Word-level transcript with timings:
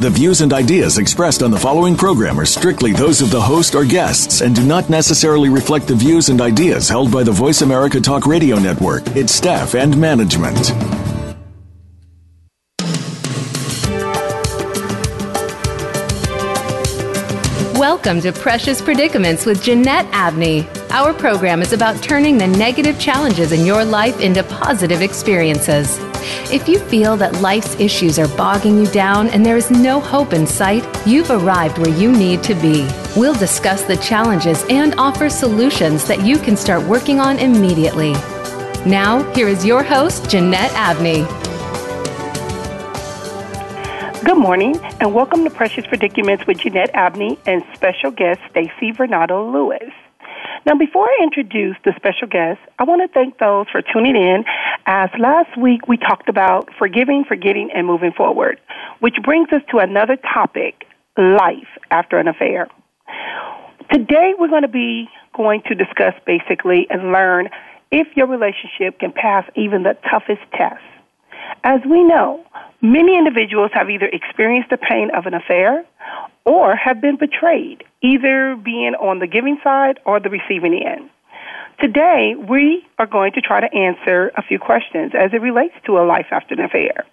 The 0.00 0.10
views 0.10 0.42
and 0.42 0.52
ideas 0.52 0.96
expressed 0.98 1.42
on 1.42 1.50
the 1.50 1.58
following 1.58 1.96
program 1.96 2.38
are 2.38 2.46
strictly 2.46 2.92
those 2.92 3.20
of 3.20 3.32
the 3.32 3.40
host 3.40 3.74
or 3.74 3.84
guests 3.84 4.42
and 4.42 4.54
do 4.54 4.64
not 4.64 4.88
necessarily 4.88 5.48
reflect 5.48 5.88
the 5.88 5.96
views 5.96 6.28
and 6.28 6.40
ideas 6.40 6.88
held 6.88 7.10
by 7.10 7.24
the 7.24 7.32
Voice 7.32 7.62
America 7.62 8.00
Talk 8.00 8.24
Radio 8.24 8.60
Network, 8.60 9.04
its 9.16 9.34
staff, 9.34 9.74
and 9.74 10.00
management. 10.00 10.70
Welcome 17.76 18.20
to 18.20 18.32
Precious 18.32 18.80
Predicaments 18.80 19.46
with 19.46 19.64
Jeanette 19.64 20.06
Abney. 20.12 20.64
Our 20.90 21.12
program 21.12 21.60
is 21.60 21.72
about 21.72 22.00
turning 22.04 22.38
the 22.38 22.46
negative 22.46 23.00
challenges 23.00 23.50
in 23.50 23.66
your 23.66 23.84
life 23.84 24.20
into 24.20 24.44
positive 24.44 25.02
experiences. 25.02 25.98
If 26.52 26.68
you 26.68 26.78
feel 26.78 27.16
that 27.18 27.40
life's 27.40 27.74
issues 27.78 28.18
are 28.18 28.28
bogging 28.36 28.78
you 28.78 28.86
down 28.86 29.28
and 29.28 29.44
there 29.44 29.56
is 29.56 29.70
no 29.70 30.00
hope 30.00 30.32
in 30.32 30.46
sight, 30.46 30.84
you've 31.06 31.30
arrived 31.30 31.78
where 31.78 31.94
you 31.94 32.10
need 32.10 32.42
to 32.44 32.54
be. 32.54 32.88
We'll 33.16 33.34
discuss 33.34 33.82
the 33.82 33.96
challenges 33.96 34.64
and 34.70 34.94
offer 34.98 35.28
solutions 35.28 36.06
that 36.08 36.24
you 36.24 36.38
can 36.38 36.56
start 36.56 36.82
working 36.84 37.20
on 37.20 37.38
immediately. 37.38 38.12
Now, 38.86 39.22
here 39.34 39.48
is 39.48 39.64
your 39.64 39.82
host, 39.82 40.30
Jeanette 40.30 40.72
Abney. 40.72 41.26
Good 44.24 44.38
morning, 44.38 44.78
and 45.00 45.14
welcome 45.14 45.44
to 45.44 45.50
Precious 45.50 45.86
Predicaments 45.86 46.46
with 46.46 46.58
Jeanette 46.58 46.90
Abney 46.94 47.38
and 47.46 47.64
special 47.74 48.10
guest 48.10 48.40
Stacey 48.50 48.92
Varnado-Lewis. 48.92 49.92
Now, 50.66 50.74
before 50.74 51.06
I 51.06 51.18
introduce 51.22 51.76
the 51.84 51.92
special 51.96 52.28
guest, 52.28 52.60
I 52.78 52.84
want 52.84 53.02
to 53.02 53.08
thank 53.08 53.38
those 53.38 53.66
for 53.70 53.82
tuning 53.82 54.16
in. 54.16 54.44
As 54.86 55.10
last 55.18 55.56
week 55.58 55.88
we 55.88 55.96
talked 55.96 56.28
about 56.28 56.68
forgiving, 56.78 57.24
forgetting, 57.26 57.70
and 57.74 57.86
moving 57.86 58.12
forward, 58.12 58.60
which 59.00 59.16
brings 59.22 59.48
us 59.52 59.62
to 59.70 59.78
another 59.78 60.16
topic 60.16 60.84
life 61.16 61.68
after 61.90 62.18
an 62.18 62.28
affair. 62.28 62.68
Today 63.92 64.34
we're 64.38 64.48
going 64.48 64.62
to 64.62 64.68
be 64.68 65.08
going 65.36 65.62
to 65.68 65.74
discuss 65.74 66.14
basically 66.26 66.86
and 66.90 67.12
learn 67.12 67.48
if 67.90 68.08
your 68.16 68.26
relationship 68.26 68.98
can 68.98 69.12
pass 69.12 69.44
even 69.56 69.82
the 69.82 69.96
toughest 70.10 70.42
tests. 70.52 70.82
As 71.64 71.80
we 71.88 72.04
know, 72.04 72.44
many 72.80 73.16
individuals 73.16 73.70
have 73.74 73.90
either 73.90 74.06
experienced 74.06 74.70
the 74.70 74.76
pain 74.76 75.10
of 75.14 75.26
an 75.26 75.34
affair 75.34 75.84
or 76.44 76.76
have 76.76 77.00
been 77.00 77.16
betrayed, 77.16 77.84
either 78.02 78.56
being 78.56 78.94
on 78.94 79.18
the 79.18 79.26
giving 79.26 79.58
side 79.62 80.00
or 80.06 80.20
the 80.20 80.30
receiving 80.30 80.74
end. 80.74 81.10
Today, 81.80 82.34
we 82.36 82.84
are 82.98 83.06
going 83.06 83.32
to 83.32 83.40
try 83.40 83.60
to 83.60 83.72
answer 83.72 84.32
a 84.36 84.42
few 84.42 84.58
questions 84.58 85.12
as 85.14 85.30
it 85.32 85.40
relates 85.40 85.74
to 85.86 85.98
a 85.98 86.04
life 86.04 86.26
after 86.32 86.54
an 86.54 86.60
affair. 86.60 87.06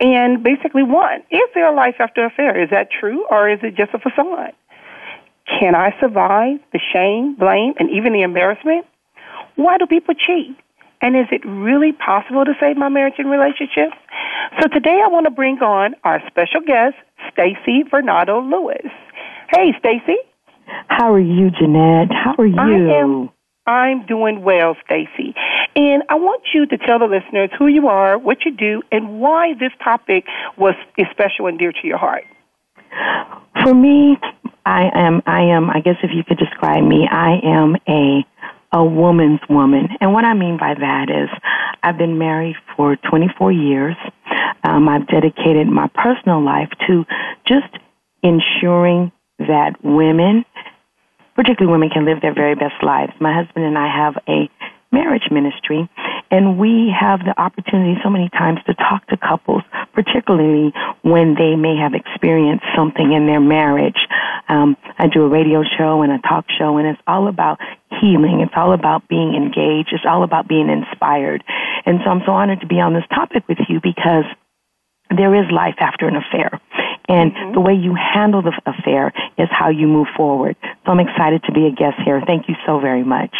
And 0.00 0.42
basically, 0.42 0.82
one, 0.82 1.22
is 1.30 1.48
there 1.54 1.72
a 1.72 1.74
life 1.74 1.96
after 2.00 2.24
an 2.24 2.30
affair? 2.32 2.60
Is 2.60 2.70
that 2.70 2.88
true 2.90 3.24
or 3.30 3.48
is 3.48 3.60
it 3.62 3.76
just 3.76 3.94
a 3.94 3.98
facade? 3.98 4.54
Can 5.60 5.74
I 5.74 5.94
survive 6.00 6.58
the 6.72 6.80
shame, 6.92 7.36
blame, 7.36 7.74
and 7.78 7.90
even 7.90 8.12
the 8.12 8.22
embarrassment? 8.22 8.86
Why 9.54 9.78
do 9.78 9.86
people 9.86 10.14
cheat? 10.14 10.56
And 11.02 11.16
is 11.16 11.26
it 11.32 11.42
really 11.44 11.92
possible 11.92 12.44
to 12.44 12.52
save 12.60 12.76
my 12.76 12.88
marriage 12.88 13.14
and 13.18 13.28
relationship? 13.28 13.90
So 14.60 14.68
today 14.68 15.00
I 15.04 15.08
want 15.08 15.24
to 15.24 15.30
bring 15.30 15.58
on 15.58 15.94
our 16.04 16.20
special 16.28 16.60
guest, 16.64 16.94
Stacy 17.32 17.82
Vernado 17.92 18.40
Lewis. 18.40 18.90
Hey, 19.50 19.72
Stacey. 19.80 20.16
How 20.86 21.12
are 21.12 21.20
you, 21.20 21.50
Jeanette? 21.50 22.08
How 22.12 22.36
are 22.38 22.46
you? 22.46 22.56
I 22.56 23.00
am. 23.00 23.30
I'm 23.66 24.06
doing 24.06 24.42
well, 24.42 24.76
Stacey. 24.84 25.34
And 25.74 26.02
I 26.08 26.14
want 26.14 26.42
you 26.54 26.66
to 26.66 26.78
tell 26.78 26.98
the 26.98 27.06
listeners 27.06 27.50
who 27.58 27.66
you 27.66 27.88
are, 27.88 28.16
what 28.18 28.44
you 28.44 28.52
do, 28.52 28.82
and 28.92 29.20
why 29.20 29.54
this 29.58 29.72
topic 29.82 30.24
was 30.56 30.74
is 30.96 31.06
special 31.10 31.46
and 31.46 31.58
dear 31.58 31.72
to 31.72 31.86
your 31.86 31.98
heart. 31.98 32.24
For 33.62 33.74
me, 33.74 34.18
I 34.64 34.90
am 34.94 35.22
I 35.26 35.42
am 35.42 35.70
I 35.70 35.80
guess 35.80 35.96
if 36.02 36.10
you 36.14 36.22
could 36.24 36.38
describe 36.38 36.84
me, 36.84 37.08
I 37.10 37.40
am 37.42 37.76
a 37.88 38.24
a 38.72 38.84
woman's 38.84 39.40
woman. 39.48 39.88
And 40.00 40.12
what 40.12 40.24
I 40.24 40.34
mean 40.34 40.56
by 40.58 40.74
that 40.74 41.10
is 41.10 41.28
I've 41.82 41.98
been 41.98 42.18
married 42.18 42.56
for 42.76 42.96
24 42.96 43.52
years. 43.52 43.96
Um, 44.64 44.88
I've 44.88 45.06
dedicated 45.06 45.66
my 45.66 45.88
personal 45.94 46.42
life 46.42 46.70
to 46.86 47.04
just 47.46 47.68
ensuring 48.22 49.12
that 49.38 49.74
women, 49.82 50.44
particularly 51.34 51.72
women, 51.72 51.90
can 51.90 52.04
live 52.04 52.20
their 52.22 52.34
very 52.34 52.54
best 52.54 52.82
lives. 52.82 53.12
My 53.20 53.34
husband 53.34 53.64
and 53.64 53.76
I 53.76 53.88
have 53.88 54.14
a 54.28 54.48
marriage 54.92 55.28
ministry, 55.30 55.88
and 56.30 56.58
we 56.58 56.92
have 56.92 57.20
the 57.20 57.34
opportunity 57.40 57.98
so 58.04 58.10
many 58.10 58.28
times 58.28 58.60
to 58.66 58.74
talk 58.74 59.06
to 59.08 59.16
couples, 59.16 59.62
particularly 59.94 60.72
when 61.02 61.34
they 61.34 61.56
may 61.56 61.76
have 61.76 61.94
experienced 61.94 62.64
something 62.76 63.12
in 63.12 63.26
their 63.26 63.40
marriage. 63.40 63.98
Um, 64.48 64.76
I 64.98 65.08
do 65.08 65.22
a 65.24 65.28
radio 65.28 65.62
show 65.64 66.02
and 66.02 66.12
a 66.12 66.18
talk 66.18 66.44
show, 66.58 66.76
and 66.76 66.86
it's 66.86 67.00
all 67.06 67.28
about 67.28 67.58
healing. 68.00 68.40
It's 68.40 68.54
all 68.54 68.72
about 68.72 69.08
being 69.08 69.34
engaged. 69.34 69.90
It's 69.92 70.04
all 70.06 70.24
about 70.24 70.46
being 70.48 70.68
inspired. 70.68 71.42
And 71.86 72.00
so 72.04 72.10
I'm 72.10 72.22
so 72.26 72.32
honored 72.32 72.60
to 72.60 72.66
be 72.66 72.80
on 72.80 72.92
this 72.92 73.04
topic 73.14 73.48
with 73.48 73.58
you 73.68 73.80
because 73.82 74.24
there 75.16 75.34
is 75.34 75.50
life 75.50 75.76
after 75.78 76.06
an 76.08 76.16
affair. 76.16 76.60
And 77.08 77.32
mm-hmm. 77.32 77.52
the 77.54 77.60
way 77.60 77.74
you 77.74 77.94
handle 77.94 78.42
the 78.42 78.52
affair 78.64 79.12
is 79.36 79.48
how 79.50 79.70
you 79.70 79.86
move 79.86 80.08
forward. 80.16 80.56
So 80.84 80.92
I'm 80.92 81.00
excited 81.00 81.42
to 81.44 81.52
be 81.52 81.66
a 81.66 81.70
guest 81.70 81.96
here. 82.04 82.22
Thank 82.26 82.48
you 82.48 82.54
so 82.66 82.78
very 82.78 83.04
much. 83.04 83.34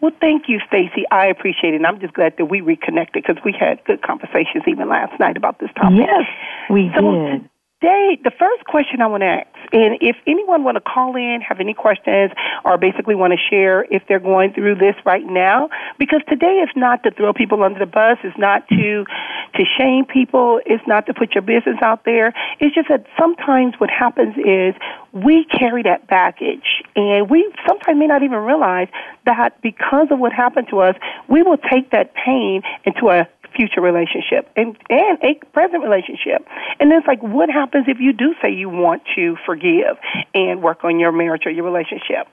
Well, 0.00 0.12
thank 0.20 0.48
you, 0.48 0.60
Stacey. 0.66 1.04
I 1.10 1.26
appreciate 1.26 1.74
it. 1.74 1.76
And 1.76 1.86
I'm 1.86 2.00
just 2.00 2.14
glad 2.14 2.34
that 2.38 2.46
we 2.46 2.60
reconnected 2.60 3.22
because 3.26 3.42
we 3.44 3.52
had 3.52 3.82
good 3.84 4.02
conversations 4.02 4.64
even 4.66 4.88
last 4.88 5.18
night 5.20 5.36
about 5.36 5.58
this 5.58 5.70
topic. 5.76 5.98
Yes, 5.98 6.24
we 6.70 6.90
so 6.94 7.12
did. 7.12 7.49
Today, 7.80 8.18
the 8.22 8.30
first 8.38 8.64
question 8.66 9.00
I 9.00 9.06
want 9.06 9.22
to 9.22 9.26
ask, 9.26 9.48
and 9.72 9.96
if 10.02 10.16
anyone 10.26 10.64
want 10.64 10.76
to 10.76 10.82
call 10.82 11.16
in, 11.16 11.40
have 11.40 11.60
any 11.60 11.72
questions, 11.72 12.30
or 12.62 12.76
basically 12.76 13.14
want 13.14 13.32
to 13.32 13.38
share 13.48 13.84
if 13.84 14.02
they're 14.06 14.20
going 14.20 14.52
through 14.52 14.74
this 14.74 14.94
right 15.06 15.24
now, 15.24 15.70
because 15.98 16.20
today 16.28 16.60
is 16.60 16.68
not 16.76 17.02
to 17.04 17.10
throw 17.10 17.32
people 17.32 17.62
under 17.62 17.78
the 17.78 17.86
bus, 17.86 18.18
it's 18.22 18.36
not 18.36 18.68
to 18.68 19.06
to 19.54 19.64
shame 19.78 20.04
people, 20.04 20.60
it's 20.66 20.86
not 20.86 21.06
to 21.06 21.14
put 21.14 21.34
your 21.34 21.42
business 21.42 21.76
out 21.80 22.04
there. 22.04 22.34
It's 22.60 22.74
just 22.74 22.88
that 22.88 23.06
sometimes 23.18 23.74
what 23.78 23.88
happens 23.88 24.36
is 24.36 24.74
we 25.12 25.46
carry 25.46 25.82
that 25.84 26.06
baggage, 26.06 26.84
and 26.96 27.30
we 27.30 27.50
sometimes 27.66 27.98
may 27.98 28.06
not 28.06 28.22
even 28.22 28.40
realize 28.40 28.88
that 29.24 29.60
because 29.62 30.08
of 30.10 30.18
what 30.18 30.34
happened 30.34 30.68
to 30.68 30.80
us, 30.80 30.96
we 31.28 31.42
will 31.42 31.56
take 31.56 31.90
that 31.92 32.12
pain 32.14 32.60
into 32.84 33.08
a 33.08 33.26
future 33.54 33.80
relationship 33.80 34.48
and 34.56 34.76
and 34.88 35.18
a 35.22 35.34
present 35.52 35.82
relationship. 35.82 36.46
And 36.78 36.92
it's 36.92 37.06
like, 37.06 37.22
what 37.22 37.50
happens 37.50 37.86
if 37.88 37.98
you 38.00 38.12
do 38.12 38.34
say 38.42 38.52
you 38.52 38.68
want 38.68 39.02
to 39.16 39.36
forgive 39.46 39.96
and 40.34 40.62
work 40.62 40.84
on 40.84 40.98
your 40.98 41.12
marriage 41.12 41.42
or 41.46 41.50
your 41.50 41.64
relationship? 41.64 42.28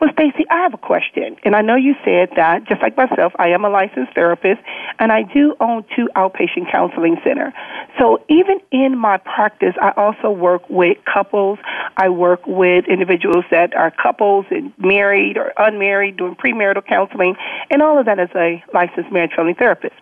Well, 0.00 0.10
Stacey, 0.12 0.44
I 0.50 0.62
have 0.62 0.74
a 0.74 0.78
question, 0.78 1.36
and 1.44 1.54
I 1.54 1.62
know 1.62 1.76
you 1.76 1.94
said 2.04 2.30
that 2.36 2.64
just 2.68 2.82
like 2.82 2.96
myself, 2.96 3.32
I 3.38 3.48
am 3.48 3.64
a 3.64 3.68
licensed 3.70 4.14
therapist, 4.14 4.60
and 4.98 5.12
I 5.12 5.22
do 5.22 5.54
own 5.60 5.84
two 5.96 6.08
outpatient 6.16 6.70
counseling 6.70 7.16
center. 7.24 7.52
So 7.98 8.24
even 8.28 8.60
in 8.70 8.96
my 8.96 9.18
practice, 9.18 9.74
I 9.80 9.92
also 9.96 10.30
work 10.30 10.68
with 10.68 10.98
couples. 11.12 11.58
I 11.96 12.08
work 12.08 12.46
with 12.46 12.86
individuals 12.88 13.44
that 13.50 13.74
are 13.74 13.90
couples 13.90 14.46
and 14.50 14.72
married 14.78 15.36
or 15.36 15.52
unmarried, 15.56 16.16
doing 16.16 16.36
premarital 16.36 16.86
counseling, 16.86 17.36
and 17.70 17.82
all 17.82 17.98
of 17.98 18.06
that 18.06 18.18
as 18.18 18.30
a 18.34 18.62
licensed 18.72 19.12
marriage 19.12 19.32
family 19.36 19.54
therapist. 19.54 19.94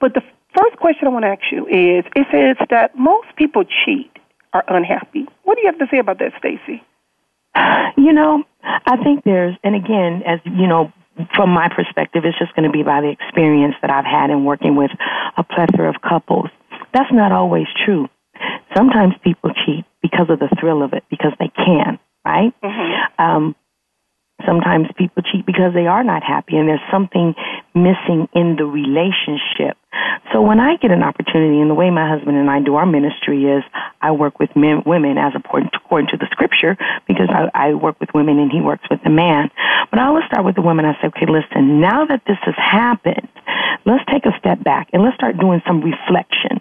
But 0.00 0.14
the 0.14 0.22
first 0.56 0.76
question 0.76 1.06
I 1.06 1.10
want 1.10 1.24
to 1.24 1.28
ask 1.28 1.42
you 1.52 1.66
is 1.66 2.04
it 2.16 2.26
says 2.30 2.56
that 2.70 2.96
most 2.96 3.28
people 3.36 3.64
cheat 3.84 4.10
are 4.52 4.64
unhappy. 4.68 5.26
What 5.44 5.56
do 5.56 5.62
you 5.62 5.68
have 5.68 5.78
to 5.78 5.86
say 5.90 5.98
about 5.98 6.18
that, 6.18 6.32
Stacey? 6.38 6.82
You 7.96 8.12
know, 8.12 8.44
I 8.62 8.96
think 9.02 9.24
there's, 9.24 9.56
and 9.62 9.74
again, 9.74 10.22
as 10.26 10.40
you 10.44 10.66
know, 10.66 10.92
from 11.34 11.50
my 11.50 11.68
perspective, 11.68 12.24
it's 12.24 12.38
just 12.38 12.54
going 12.54 12.64
to 12.64 12.72
be 12.72 12.82
by 12.82 13.00
the 13.00 13.10
experience 13.10 13.74
that 13.82 13.90
I've 13.90 14.04
had 14.04 14.30
in 14.30 14.44
working 14.44 14.76
with 14.76 14.90
a 15.36 15.42
plethora 15.42 15.88
of 15.88 16.00
couples. 16.00 16.48
That's 16.94 17.12
not 17.12 17.32
always 17.32 17.66
true. 17.84 18.08
Sometimes 18.74 19.14
people 19.22 19.50
cheat 19.66 19.84
because 20.02 20.30
of 20.30 20.38
the 20.38 20.48
thrill 20.60 20.82
of 20.82 20.92
it, 20.92 21.04
because 21.10 21.32
they 21.38 21.48
can, 21.48 21.98
right? 22.24 22.54
Mm-hmm. 22.62 23.22
Um, 23.22 23.56
Sometimes 24.46 24.88
people 24.96 25.22
cheat 25.22 25.46
because 25.46 25.74
they 25.74 25.86
are 25.86 26.04
not 26.04 26.22
happy 26.22 26.56
and 26.56 26.68
there's 26.68 26.80
something 26.90 27.34
missing 27.74 28.28
in 28.34 28.56
the 28.56 28.64
relationship. 28.64 29.76
So 30.32 30.40
when 30.42 30.60
I 30.60 30.76
get 30.76 30.90
an 30.90 31.02
opportunity, 31.02 31.60
and 31.60 31.68
the 31.68 31.74
way 31.74 31.90
my 31.90 32.08
husband 32.08 32.36
and 32.36 32.48
I 32.48 32.60
do 32.60 32.76
our 32.76 32.86
ministry 32.86 33.44
is 33.44 33.64
I 34.00 34.12
work 34.12 34.38
with 34.38 34.54
men, 34.54 34.82
women 34.86 35.18
as 35.18 35.32
according 35.34 35.70
to 36.10 36.16
the 36.16 36.28
scripture 36.30 36.76
because 37.08 37.28
I, 37.28 37.50
I 37.54 37.74
work 37.74 37.98
with 37.98 38.10
women 38.14 38.38
and 38.38 38.50
he 38.50 38.60
works 38.60 38.84
with 38.90 39.02
the 39.02 39.10
man. 39.10 39.50
But 39.90 39.98
I 39.98 40.06
always 40.06 40.24
start 40.26 40.44
with 40.44 40.54
the 40.54 40.62
women. 40.62 40.84
I 40.84 40.94
say, 41.00 41.08
okay, 41.08 41.26
listen, 41.26 41.80
now 41.80 42.04
that 42.06 42.22
this 42.26 42.38
has 42.42 42.54
happened, 42.56 43.28
let's 43.84 44.04
take 44.10 44.26
a 44.26 44.38
step 44.38 44.62
back 44.62 44.88
and 44.92 45.02
let's 45.02 45.16
start 45.16 45.38
doing 45.38 45.62
some 45.66 45.80
reflection. 45.80 46.60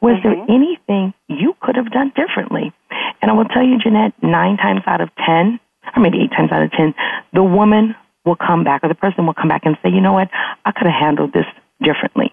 Was 0.00 0.16
mm-hmm. 0.16 0.28
there 0.28 0.44
anything 0.48 1.14
you 1.28 1.54
could 1.60 1.76
have 1.76 1.90
done 1.90 2.12
differently? 2.16 2.72
And 3.20 3.30
I 3.30 3.34
will 3.34 3.46
tell 3.46 3.64
you, 3.64 3.78
Jeanette, 3.78 4.14
nine 4.22 4.56
times 4.56 4.82
out 4.86 5.00
of 5.00 5.10
ten, 5.16 5.60
or 5.94 6.02
maybe 6.02 6.22
eight 6.22 6.30
times 6.30 6.50
out 6.52 6.62
of 6.62 6.70
ten, 6.72 6.94
the 7.32 7.42
woman 7.42 7.94
will 8.24 8.36
come 8.36 8.64
back 8.64 8.82
or 8.82 8.88
the 8.88 8.94
person 8.94 9.26
will 9.26 9.34
come 9.34 9.48
back 9.48 9.62
and 9.64 9.76
say, 9.82 9.90
you 9.90 10.00
know 10.00 10.12
what, 10.12 10.28
I 10.64 10.72
could 10.72 10.86
have 10.86 11.00
handled 11.00 11.32
this 11.32 11.46
differently. 11.82 12.32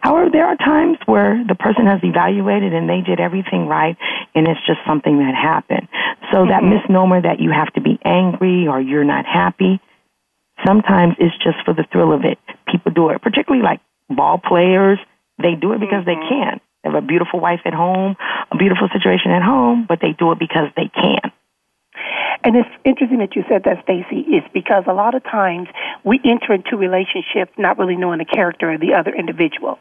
However, 0.00 0.30
there 0.32 0.46
are 0.46 0.56
times 0.56 0.98
where 1.06 1.44
the 1.46 1.54
person 1.54 1.86
has 1.86 2.00
evaluated 2.02 2.72
and 2.72 2.88
they 2.88 3.02
did 3.02 3.20
everything 3.20 3.66
right 3.66 3.96
and 4.34 4.48
it's 4.48 4.60
just 4.66 4.80
something 4.86 5.18
that 5.18 5.34
happened. 5.34 5.88
So 6.32 6.38
mm-hmm. 6.38 6.50
that 6.50 6.64
misnomer 6.64 7.20
that 7.22 7.40
you 7.40 7.50
have 7.50 7.72
to 7.74 7.80
be 7.80 7.98
angry 8.04 8.66
or 8.66 8.80
you're 8.80 9.04
not 9.04 9.26
happy, 9.26 9.80
sometimes 10.66 11.14
it's 11.18 11.36
just 11.44 11.58
for 11.64 11.74
the 11.74 11.84
thrill 11.92 12.12
of 12.12 12.24
it. 12.24 12.38
People 12.68 12.92
do 12.92 13.10
it, 13.10 13.20
particularly 13.20 13.62
like 13.62 13.80
ball 14.08 14.38
players. 14.38 14.98
They 15.38 15.54
do 15.54 15.72
it 15.72 15.80
because 15.80 16.04
mm-hmm. 16.04 16.20
they 16.20 16.28
can. 16.28 16.60
They 16.82 16.90
have 16.90 17.02
a 17.02 17.06
beautiful 17.06 17.40
wife 17.40 17.60
at 17.66 17.74
home, 17.74 18.16
a 18.50 18.56
beautiful 18.56 18.88
situation 18.92 19.32
at 19.32 19.42
home, 19.42 19.84
but 19.86 20.00
they 20.00 20.12
do 20.12 20.32
it 20.32 20.38
because 20.38 20.68
they 20.76 20.88
can. 20.88 21.30
And 22.42 22.56
it's 22.56 22.68
interesting 22.84 23.18
that 23.18 23.36
you 23.36 23.44
said 23.48 23.64
that, 23.64 23.82
Stacey, 23.84 24.20
is 24.20 24.42
because 24.54 24.84
a 24.86 24.94
lot 24.94 25.14
of 25.14 25.22
times 25.24 25.68
we 26.04 26.20
enter 26.24 26.54
into 26.54 26.76
relationships 26.76 27.52
not 27.58 27.78
really 27.78 27.96
knowing 27.96 28.18
the 28.18 28.24
character 28.24 28.72
of 28.72 28.80
the 28.80 28.94
other 28.94 29.14
individual. 29.14 29.78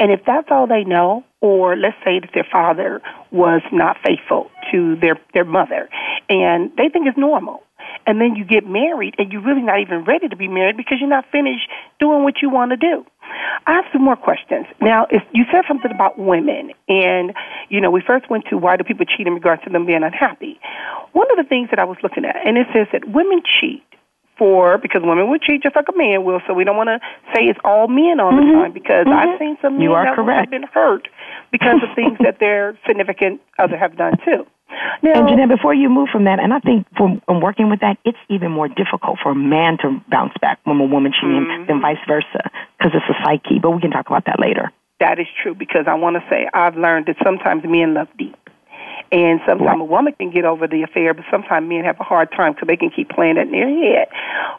And 0.00 0.10
if 0.10 0.20
that's 0.26 0.48
all 0.50 0.66
they 0.66 0.84
know, 0.84 1.24
or 1.40 1.76
let's 1.76 1.96
say 2.04 2.18
that 2.18 2.30
their 2.34 2.46
father 2.50 3.00
was 3.30 3.62
not 3.72 3.96
faithful 4.04 4.50
to 4.72 4.96
their, 4.96 5.20
their 5.34 5.44
mother, 5.44 5.88
and 6.28 6.70
they 6.76 6.88
think 6.88 7.06
it's 7.06 7.18
normal. 7.18 7.62
And 8.06 8.20
then 8.20 8.34
you 8.36 8.44
get 8.44 8.66
married 8.66 9.14
and 9.18 9.32
you're 9.32 9.42
really 9.42 9.62
not 9.62 9.80
even 9.80 10.04
ready 10.04 10.28
to 10.28 10.36
be 10.36 10.48
married 10.48 10.76
because 10.76 10.98
you're 11.00 11.08
not 11.08 11.24
finished 11.30 11.68
doing 11.98 12.24
what 12.24 12.42
you 12.42 12.50
want 12.50 12.70
to 12.72 12.76
do. 12.76 13.04
I 13.66 13.74
have 13.74 13.84
some 13.92 14.02
more 14.02 14.16
questions. 14.16 14.66
Now, 14.80 15.06
if 15.10 15.22
you 15.32 15.44
said 15.52 15.62
something 15.68 15.90
about 15.90 16.18
women, 16.18 16.72
and 16.88 17.32
you 17.68 17.80
know, 17.80 17.90
we 17.90 18.02
first 18.04 18.28
went 18.28 18.46
to 18.50 18.58
why 18.58 18.76
do 18.76 18.84
people 18.84 19.06
cheat 19.06 19.26
in 19.26 19.34
regards 19.34 19.62
to 19.64 19.70
them 19.70 19.86
being 19.86 20.02
unhappy. 20.02 20.58
One 21.12 21.30
of 21.30 21.36
the 21.36 21.48
things 21.48 21.70
that 21.70 21.78
I 21.78 21.84
was 21.84 21.98
looking 22.02 22.24
at, 22.24 22.36
and 22.44 22.58
it 22.58 22.66
says 22.74 22.88
that 22.92 23.06
women 23.06 23.42
cheat 23.60 23.82
for 24.40 24.78
because 24.78 25.02
women 25.04 25.28
will 25.28 25.38
cheat 25.38 25.62
just 25.62 25.76
like 25.76 25.84
a 25.92 25.96
man 25.96 26.24
will. 26.24 26.40
So 26.48 26.54
we 26.54 26.64
don't 26.64 26.80
want 26.80 26.88
to 26.88 26.98
say 27.36 27.44
it's 27.44 27.60
all 27.62 27.88
men 27.88 28.18
all 28.18 28.32
mm-hmm. 28.32 28.48
the 28.48 28.54
time 28.56 28.72
because 28.72 29.04
mm-hmm. 29.04 29.12
I've 29.12 29.38
seen 29.38 29.58
some 29.60 29.76
men 29.76 29.92
that 29.92 30.16
have 30.16 30.50
been 30.50 30.64
hurt 30.64 31.06
because 31.52 31.84
of 31.84 31.94
things 31.94 32.16
that 32.24 32.40
their 32.40 32.78
significant 32.88 33.42
other 33.58 33.76
have 33.76 33.96
done 34.00 34.16
too. 34.24 34.48
Now, 35.02 35.20
and 35.20 35.28
Jeanette, 35.28 35.48
before 35.48 35.74
you 35.74 35.88
move 35.88 36.08
from 36.10 36.24
that, 36.24 36.38
and 36.40 36.54
I 36.54 36.60
think 36.60 36.86
from, 36.96 37.20
from 37.26 37.40
working 37.42 37.68
with 37.68 37.80
that, 37.80 37.98
it's 38.04 38.18
even 38.30 38.50
more 38.50 38.68
difficult 38.68 39.18
for 39.22 39.32
a 39.32 39.34
man 39.34 39.76
to 39.82 40.00
bounce 40.08 40.32
back 40.40 40.62
from 40.64 40.80
a 40.80 40.86
woman 40.86 41.12
cheating 41.12 41.44
mm-hmm. 41.44 41.66
than 41.66 41.82
vice 41.82 42.00
versa 42.06 42.48
because 42.78 42.92
it's 42.94 43.04
a 43.10 43.16
psyche. 43.24 43.58
But 43.60 43.72
we 43.72 43.80
can 43.80 43.90
talk 43.90 44.06
about 44.06 44.24
that 44.24 44.40
later. 44.40 44.72
That 45.00 45.18
is 45.18 45.26
true 45.42 45.54
because 45.54 45.84
I 45.86 45.94
want 45.94 46.16
to 46.16 46.24
say 46.30 46.48
I've 46.54 46.76
learned 46.76 47.06
that 47.06 47.16
sometimes 47.24 47.64
men 47.64 47.94
love 47.94 48.08
deep. 48.16 48.36
And 49.12 49.40
sometimes 49.46 49.80
a 49.80 49.84
woman 49.84 50.14
can 50.18 50.30
get 50.30 50.44
over 50.44 50.68
the 50.68 50.82
affair, 50.82 51.14
but 51.14 51.24
sometimes 51.30 51.68
men 51.68 51.84
have 51.84 51.98
a 51.98 52.04
hard 52.04 52.30
time 52.30 52.52
because 52.52 52.68
they 52.68 52.76
can 52.76 52.90
keep 52.90 53.10
playing 53.10 53.38
it 53.38 53.48
in 53.48 53.52
their 53.52 53.68
head. 53.68 54.08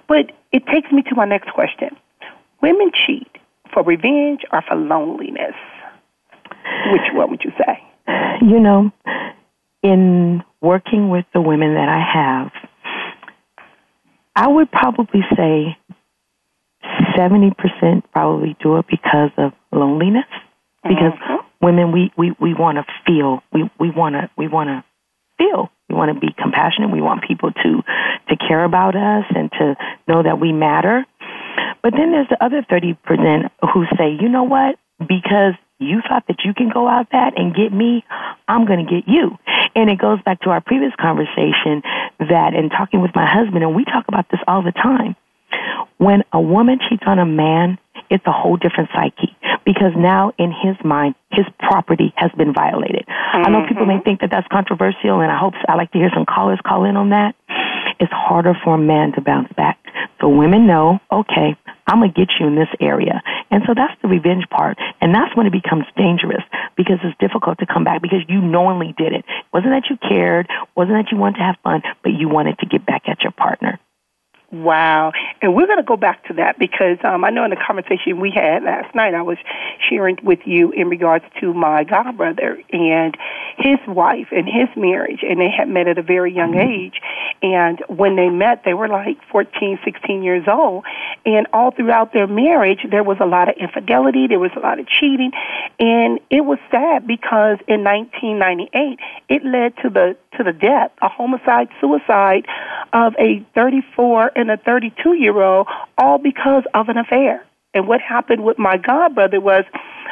But 0.07 0.31
it 0.51 0.65
takes 0.67 0.91
me 0.91 1.03
to 1.03 1.15
my 1.15 1.25
next 1.25 1.51
question. 1.51 1.95
Women 2.61 2.91
cheat 2.93 3.31
for 3.73 3.83
revenge 3.83 4.41
or 4.51 4.61
for 4.67 4.75
loneliness? 4.75 5.55
Which 6.91 7.13
one 7.13 7.29
would 7.31 7.43
you 7.43 7.51
say? 7.57 7.81
You 8.41 8.59
know, 8.59 8.91
in 9.83 10.43
working 10.61 11.09
with 11.09 11.25
the 11.33 11.41
women 11.41 11.73
that 11.75 11.89
I 11.89 12.01
have, 12.13 12.51
I 14.35 14.47
would 14.47 14.71
probably 14.71 15.21
say 15.35 15.77
70% 17.17 18.03
probably 18.11 18.55
do 18.61 18.77
it 18.77 18.85
because 18.87 19.31
of 19.37 19.53
loneliness. 19.71 20.25
Because 20.83 21.13
mm-hmm. 21.13 21.47
Women, 21.61 21.91
we, 21.91 22.11
we, 22.17 22.33
we 22.39 22.53
want 22.53 22.77
to 22.77 22.85
feel, 23.05 23.43
we, 23.53 23.69
we 23.79 23.91
want 23.91 24.15
to, 24.15 24.29
we 24.37 24.47
want 24.47 24.69
to 24.69 24.83
feel. 25.37 25.69
We 25.89 25.95
want 25.95 26.13
to 26.13 26.19
be 26.19 26.33
compassionate. 26.37 26.91
We 26.91 27.01
want 27.01 27.23
people 27.27 27.51
to, 27.51 27.83
to 28.29 28.37
care 28.37 28.63
about 28.63 28.95
us 28.95 29.25
and 29.35 29.51
to 29.51 29.75
know 30.07 30.23
that 30.23 30.39
we 30.39 30.53
matter. 30.53 31.05
But 31.83 31.93
then 31.93 32.11
there's 32.11 32.29
the 32.29 32.43
other 32.43 32.61
30% 32.61 33.49
who 33.73 33.85
say, 33.97 34.17
you 34.19 34.29
know 34.29 34.43
what? 34.43 34.77
Because 34.99 35.53
you 35.79 36.01
thought 36.07 36.25
that 36.27 36.45
you 36.45 36.53
can 36.53 36.69
go 36.69 36.87
out 36.87 37.07
that 37.11 37.33
and 37.37 37.55
get 37.55 37.73
me, 37.73 38.05
I'm 38.47 38.65
going 38.65 38.85
to 38.85 38.89
get 38.89 39.07
you. 39.07 39.37
And 39.75 39.89
it 39.89 39.99
goes 39.99 40.21
back 40.21 40.41
to 40.41 40.51
our 40.51 40.61
previous 40.61 40.93
conversation 40.99 41.81
that 42.19 42.53
in 42.53 42.69
talking 42.69 43.01
with 43.01 43.11
my 43.15 43.25
husband, 43.25 43.63
and 43.63 43.75
we 43.75 43.83
talk 43.83 44.07
about 44.07 44.29
this 44.29 44.39
all 44.47 44.61
the 44.61 44.71
time. 44.71 45.15
When 45.97 46.23
a 46.31 46.39
woman 46.39 46.79
cheats 46.87 47.03
on 47.05 47.19
a 47.19 47.25
man, 47.25 47.77
it's 48.11 48.27
a 48.27 48.31
whole 48.31 48.57
different 48.57 48.89
psyche 48.93 49.33
because 49.65 49.95
now 49.95 50.33
in 50.37 50.51
his 50.51 50.75
mind, 50.83 51.15
his 51.31 51.45
property 51.59 52.13
has 52.17 52.29
been 52.37 52.53
violated. 52.53 53.07
Mm-hmm. 53.07 53.45
I 53.45 53.49
know 53.49 53.65
people 53.67 53.85
may 53.85 53.95
mm-hmm. 53.95 54.03
think 54.03 54.21
that 54.21 54.29
that's 54.29 54.47
controversial, 54.51 55.21
and 55.21 55.31
I 55.31 55.39
hope 55.39 55.53
I 55.67 55.75
like 55.75 55.91
to 55.91 55.97
hear 55.97 56.11
some 56.13 56.25
callers 56.25 56.59
call 56.67 56.83
in 56.83 56.97
on 56.97 57.09
that. 57.09 57.35
It's 57.99 58.11
harder 58.11 58.53
for 58.63 58.75
a 58.75 58.77
man 58.77 59.13
to 59.13 59.21
bounce 59.21 59.51
back. 59.55 59.79
So 60.19 60.29
women 60.29 60.67
know, 60.67 60.99
okay, 61.11 61.55
I'm 61.87 61.99
going 61.99 62.13
to 62.13 62.19
get 62.19 62.29
you 62.39 62.47
in 62.47 62.55
this 62.55 62.69
area. 62.79 63.21
And 63.49 63.63
so 63.65 63.73
that's 63.75 63.99
the 64.01 64.07
revenge 64.07 64.45
part. 64.49 64.77
And 64.99 65.13
that's 65.13 65.35
when 65.35 65.47
it 65.47 65.51
becomes 65.51 65.85
dangerous 65.97 66.43
because 66.75 66.99
it's 67.03 67.17
difficult 67.19 67.59
to 67.59 67.65
come 67.65 67.83
back 67.83 68.01
because 68.01 68.21
you 68.27 68.41
knowingly 68.41 68.93
did 68.97 69.13
it. 69.13 69.25
it 69.25 69.49
wasn't 69.53 69.73
that 69.73 69.89
you 69.89 69.97
cared, 69.97 70.47
wasn't 70.75 70.97
that 70.97 71.11
you 71.11 71.17
wanted 71.17 71.37
to 71.37 71.43
have 71.43 71.57
fun, 71.63 71.81
but 72.03 72.11
you 72.13 72.29
wanted 72.29 72.59
to 72.59 72.65
get 72.65 72.85
back 72.85 73.03
at 73.07 73.21
your 73.21 73.31
partner. 73.31 73.79
Wow. 74.51 75.13
And 75.41 75.55
we're 75.55 75.65
going 75.65 75.79
to 75.79 75.83
go 75.83 75.95
back 75.95 76.25
to 76.27 76.33
that 76.33 76.59
because 76.59 76.97
um, 77.05 77.23
I 77.23 77.29
know 77.29 77.45
in 77.45 77.51
the 77.51 77.55
conversation 77.55 78.19
we 78.19 78.31
had 78.31 78.63
last 78.63 78.93
night, 78.93 79.13
I 79.13 79.21
was 79.21 79.37
sharing 79.89 80.17
with 80.23 80.39
you 80.45 80.71
in 80.71 80.89
regards 80.89 81.23
to 81.39 81.53
my 81.53 81.85
godbrother 81.85 82.61
and 82.73 83.15
his 83.57 83.79
wife 83.87 84.27
and 84.31 84.45
his 84.47 84.67
marriage. 84.75 85.21
And 85.23 85.39
they 85.39 85.49
had 85.49 85.69
met 85.69 85.87
at 85.87 85.97
a 85.97 86.01
very 86.01 86.33
young 86.33 86.51
mm-hmm. 86.51 86.69
age. 86.69 87.01
And 87.41 87.81
when 87.87 88.17
they 88.17 88.29
met, 88.29 88.63
they 88.65 88.73
were 88.73 88.89
like 88.89 89.17
14, 89.31 89.79
16 89.85 90.21
years 90.21 90.43
old. 90.47 90.83
And 91.25 91.47
all 91.53 91.71
throughout 91.71 92.11
their 92.11 92.27
marriage, 92.27 92.85
there 92.89 93.03
was 93.03 93.17
a 93.21 93.25
lot 93.25 93.47
of 93.47 93.55
infidelity, 93.55 94.27
there 94.27 94.39
was 94.39 94.51
a 94.57 94.59
lot 94.59 94.79
of 94.79 94.87
cheating. 94.87 95.31
And 95.79 96.19
it 96.29 96.41
was 96.41 96.59
sad 96.69 97.07
because 97.07 97.57
in 97.67 97.85
1998, 97.85 98.99
it 99.29 99.45
led 99.45 99.77
to 99.77 99.89
the 99.89 100.17
to 100.37 100.43
the 100.43 100.53
death, 100.53 100.91
a 101.01 101.09
homicide 101.09 101.67
suicide 101.81 102.45
of 102.93 103.13
a 103.19 103.45
34 103.53 104.31
and 104.41 104.51
a 104.51 104.57
32 104.57 105.13
year 105.13 105.41
old, 105.41 105.67
all 105.97 106.17
because 106.17 106.63
of 106.73 106.89
an 106.89 106.97
affair. 106.97 107.45
And 107.73 107.87
what 107.87 108.01
happened 108.01 108.43
with 108.43 108.59
my 108.59 108.77
godbrother 108.77 109.41
was 109.41 109.63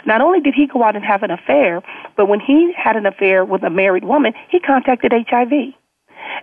not 0.05 0.21
only 0.21 0.39
did 0.39 0.53
he 0.53 0.67
go 0.67 0.83
out 0.83 0.95
and 0.95 1.03
have 1.03 1.23
an 1.23 1.31
affair, 1.31 1.81
but 2.15 2.27
when 2.27 2.39
he 2.39 2.73
had 2.77 2.95
an 2.95 3.05
affair 3.05 3.43
with 3.43 3.63
a 3.63 3.69
married 3.69 4.05
woman, 4.05 4.33
he 4.49 4.59
contacted 4.59 5.11
HIV. 5.11 5.73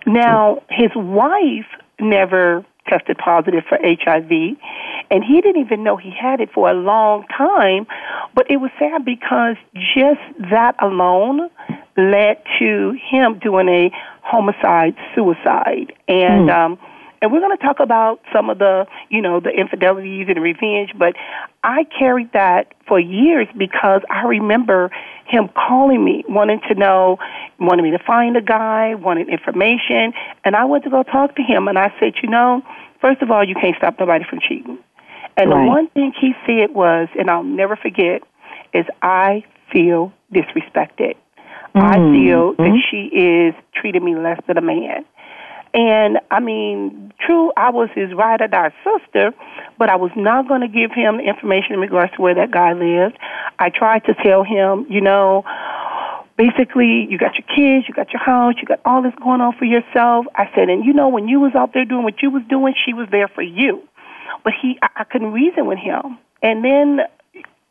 Now, 0.05 0.61
his 0.69 0.91
wife 0.95 1.65
never 1.99 2.65
tested 2.87 3.17
positive 3.17 3.63
for 3.67 3.77
HIV, 3.81 4.31
and 5.11 5.23
he 5.23 5.41
didn't 5.41 5.61
even 5.61 5.83
know 5.83 5.97
he 5.97 6.11
had 6.11 6.39
it 6.39 6.49
for 6.53 6.69
a 6.69 6.73
long 6.73 7.25
time. 7.35 7.87
But 8.35 8.49
it 8.49 8.57
was 8.57 8.71
sad 8.79 9.03
because 9.03 9.55
just 9.73 10.21
that 10.51 10.75
alone 10.81 11.49
led 11.97 12.37
to 12.59 12.95
him 13.09 13.39
doing 13.39 13.67
a 13.69 13.91
homicide 14.21 14.95
suicide, 15.15 15.93
and. 16.07 16.49
Mm. 16.49 16.65
Um, 16.65 16.79
and 17.21 17.31
we're 17.31 17.39
going 17.39 17.57
to 17.57 17.63
talk 17.63 17.79
about 17.79 18.19
some 18.33 18.49
of 18.49 18.59
the, 18.59 18.85
you 19.09 19.21
know, 19.21 19.39
the 19.39 19.49
infidelities 19.49 20.27
and 20.27 20.41
revenge, 20.41 20.91
but 20.97 21.13
I 21.63 21.85
carried 21.85 22.33
that 22.33 22.73
for 22.87 22.99
years 22.99 23.47
because 23.57 24.01
I 24.09 24.23
remember 24.23 24.91
him 25.25 25.49
calling 25.49 26.03
me, 26.03 26.23
wanting 26.27 26.61
to 26.69 26.75
know, 26.75 27.17
wanting 27.59 27.83
me 27.83 27.91
to 27.91 28.03
find 28.03 28.37
a 28.37 28.41
guy, 28.41 28.95
wanting 28.95 29.29
information, 29.29 30.13
and 30.45 30.55
I 30.55 30.65
went 30.65 30.83
to 30.85 30.89
go 30.89 31.03
talk 31.03 31.35
to 31.35 31.43
him, 31.43 31.67
and 31.67 31.77
I 31.77 31.93
said, 31.99 32.13
you 32.21 32.29
know, 32.29 32.61
first 33.01 33.21
of 33.21 33.31
all, 33.31 33.43
you 33.43 33.55
can't 33.55 33.75
stop 33.77 33.99
nobody 33.99 34.23
from 34.29 34.39
cheating. 34.39 34.77
And 35.35 35.51
right. 35.51 35.63
the 35.63 35.67
one 35.67 35.87
thing 35.89 36.13
he 36.19 36.33
said 36.45 36.73
was, 36.73 37.09
and 37.17 37.29
I'll 37.29 37.43
never 37.43 37.75
forget, 37.75 38.23
is 38.73 38.85
I 39.01 39.43
feel 39.71 40.11
disrespected. 40.33 41.15
Mm. 41.75 41.81
I 41.81 41.95
feel 41.95 42.53
mm-hmm. 42.53 42.63
that 42.63 42.79
she 42.89 43.15
is 43.15 43.53
treating 43.75 44.03
me 44.03 44.15
less 44.15 44.39
than 44.47 44.57
a 44.57 44.61
man. 44.61 45.05
And 45.73 46.19
I 46.31 46.39
mean, 46.39 47.13
true, 47.19 47.51
I 47.57 47.69
was 47.71 47.89
his 47.93 48.13
ride 48.13 48.41
or 48.41 48.47
die 48.47 48.73
sister, 48.83 49.33
but 49.77 49.89
I 49.89 49.95
was 49.95 50.11
not 50.15 50.47
going 50.47 50.61
to 50.61 50.67
give 50.67 50.91
him 50.91 51.19
information 51.19 51.73
in 51.73 51.79
regards 51.79 52.13
to 52.15 52.21
where 52.21 52.35
that 52.35 52.51
guy 52.51 52.73
lived. 52.73 53.17
I 53.59 53.69
tried 53.69 54.05
to 54.05 54.13
tell 54.23 54.43
him, 54.43 54.85
you 54.89 55.01
know, 55.01 55.43
basically, 56.37 57.07
you 57.09 57.17
got 57.17 57.33
your 57.35 57.47
kids, 57.47 57.87
you 57.87 57.93
got 57.93 58.11
your 58.13 58.23
house, 58.23 58.55
you 58.61 58.67
got 58.67 58.79
all 58.85 59.01
this 59.01 59.13
going 59.21 59.41
on 59.41 59.55
for 59.57 59.65
yourself. 59.65 60.25
I 60.35 60.49
said, 60.55 60.69
and 60.69 60.85
you 60.85 60.93
know, 60.93 61.09
when 61.09 61.27
you 61.27 61.39
was 61.39 61.53
out 61.55 61.73
there 61.73 61.85
doing 61.85 62.03
what 62.03 62.21
you 62.21 62.29
was 62.29 62.43
doing, 62.49 62.73
she 62.85 62.93
was 62.93 63.07
there 63.11 63.27
for 63.27 63.41
you. 63.41 63.81
But 64.43 64.53
he, 64.61 64.77
I, 64.81 65.01
I 65.01 65.03
couldn't 65.03 65.31
reason 65.33 65.65
with 65.65 65.79
him. 65.79 66.17
And 66.41 66.63
then 66.63 66.99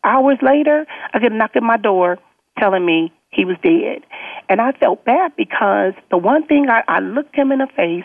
hours 0.05 0.39
later, 0.43 0.87
I 1.13 1.19
get 1.19 1.33
a 1.33 1.35
knock 1.35 1.53
at 1.55 1.63
my 1.63 1.77
door 1.77 2.19
telling 2.59 2.85
me 2.85 3.13
he 3.37 3.45
was 3.45 3.57
dead. 3.63 4.03
And 4.49 4.61
I 4.61 4.73
felt 4.73 5.05
bad 5.05 5.33
because 5.37 5.93
the 6.11 6.17
one 6.17 6.47
thing 6.47 6.69
I, 6.71 6.83
I 6.89 7.01
looked 7.01 7.37
him 7.37 7.53
in 7.53 7.59
the 7.59 7.69
face 7.77 8.05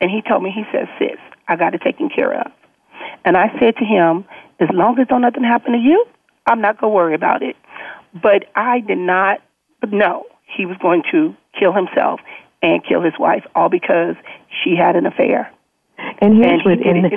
and 0.00 0.10
he 0.10 0.20
told 0.28 0.42
me, 0.42 0.50
he 0.50 0.64
said, 0.72 0.88
sis, 0.98 1.18
I 1.46 1.56
got 1.56 1.74
it 1.74 1.82
taken 1.82 2.10
care 2.10 2.40
of. 2.40 2.50
And 3.24 3.36
I 3.36 3.48
said 3.60 3.76
to 3.76 3.84
him, 3.84 4.24
As 4.58 4.68
long 4.72 4.98
as 4.98 5.06
don't 5.06 5.22
nothing 5.22 5.44
happen 5.44 5.72
to 5.72 5.78
you, 5.78 6.04
I'm 6.46 6.60
not 6.60 6.80
going 6.80 6.90
to 6.90 6.94
worry 6.94 7.14
about 7.14 7.42
it. 7.42 7.56
But 8.12 8.46
I 8.56 8.80
did 8.80 8.98
not 8.98 9.40
know 9.88 10.26
he 10.56 10.66
was 10.66 10.76
going 10.82 11.02
to 11.12 11.34
kill 11.58 11.72
himself 11.72 12.20
and 12.62 12.84
kill 12.86 13.02
his 13.02 13.14
wife, 13.18 13.44
all 13.54 13.68
because 13.68 14.14
she 14.62 14.76
had 14.76 14.96
an 14.96 15.06
affair. 15.06 15.52
And 16.20 16.34
here's 16.36 16.62
and 16.64 16.80
what, 16.80 16.86
and, 16.86 17.12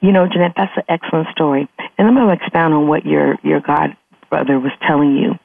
you 0.00 0.12
know, 0.12 0.26
Jeanette, 0.26 0.54
that's 0.56 0.72
an 0.76 0.84
excellent 0.88 1.28
story. 1.32 1.68
And 1.96 2.08
I'm 2.08 2.14
going 2.14 2.28
to 2.28 2.44
expound 2.44 2.74
on 2.74 2.88
what 2.88 3.04
your 3.04 3.36
your 3.42 3.60
God 3.60 3.96
brother 4.30 4.58
was 4.58 4.72
telling 4.86 5.16
you. 5.16 5.38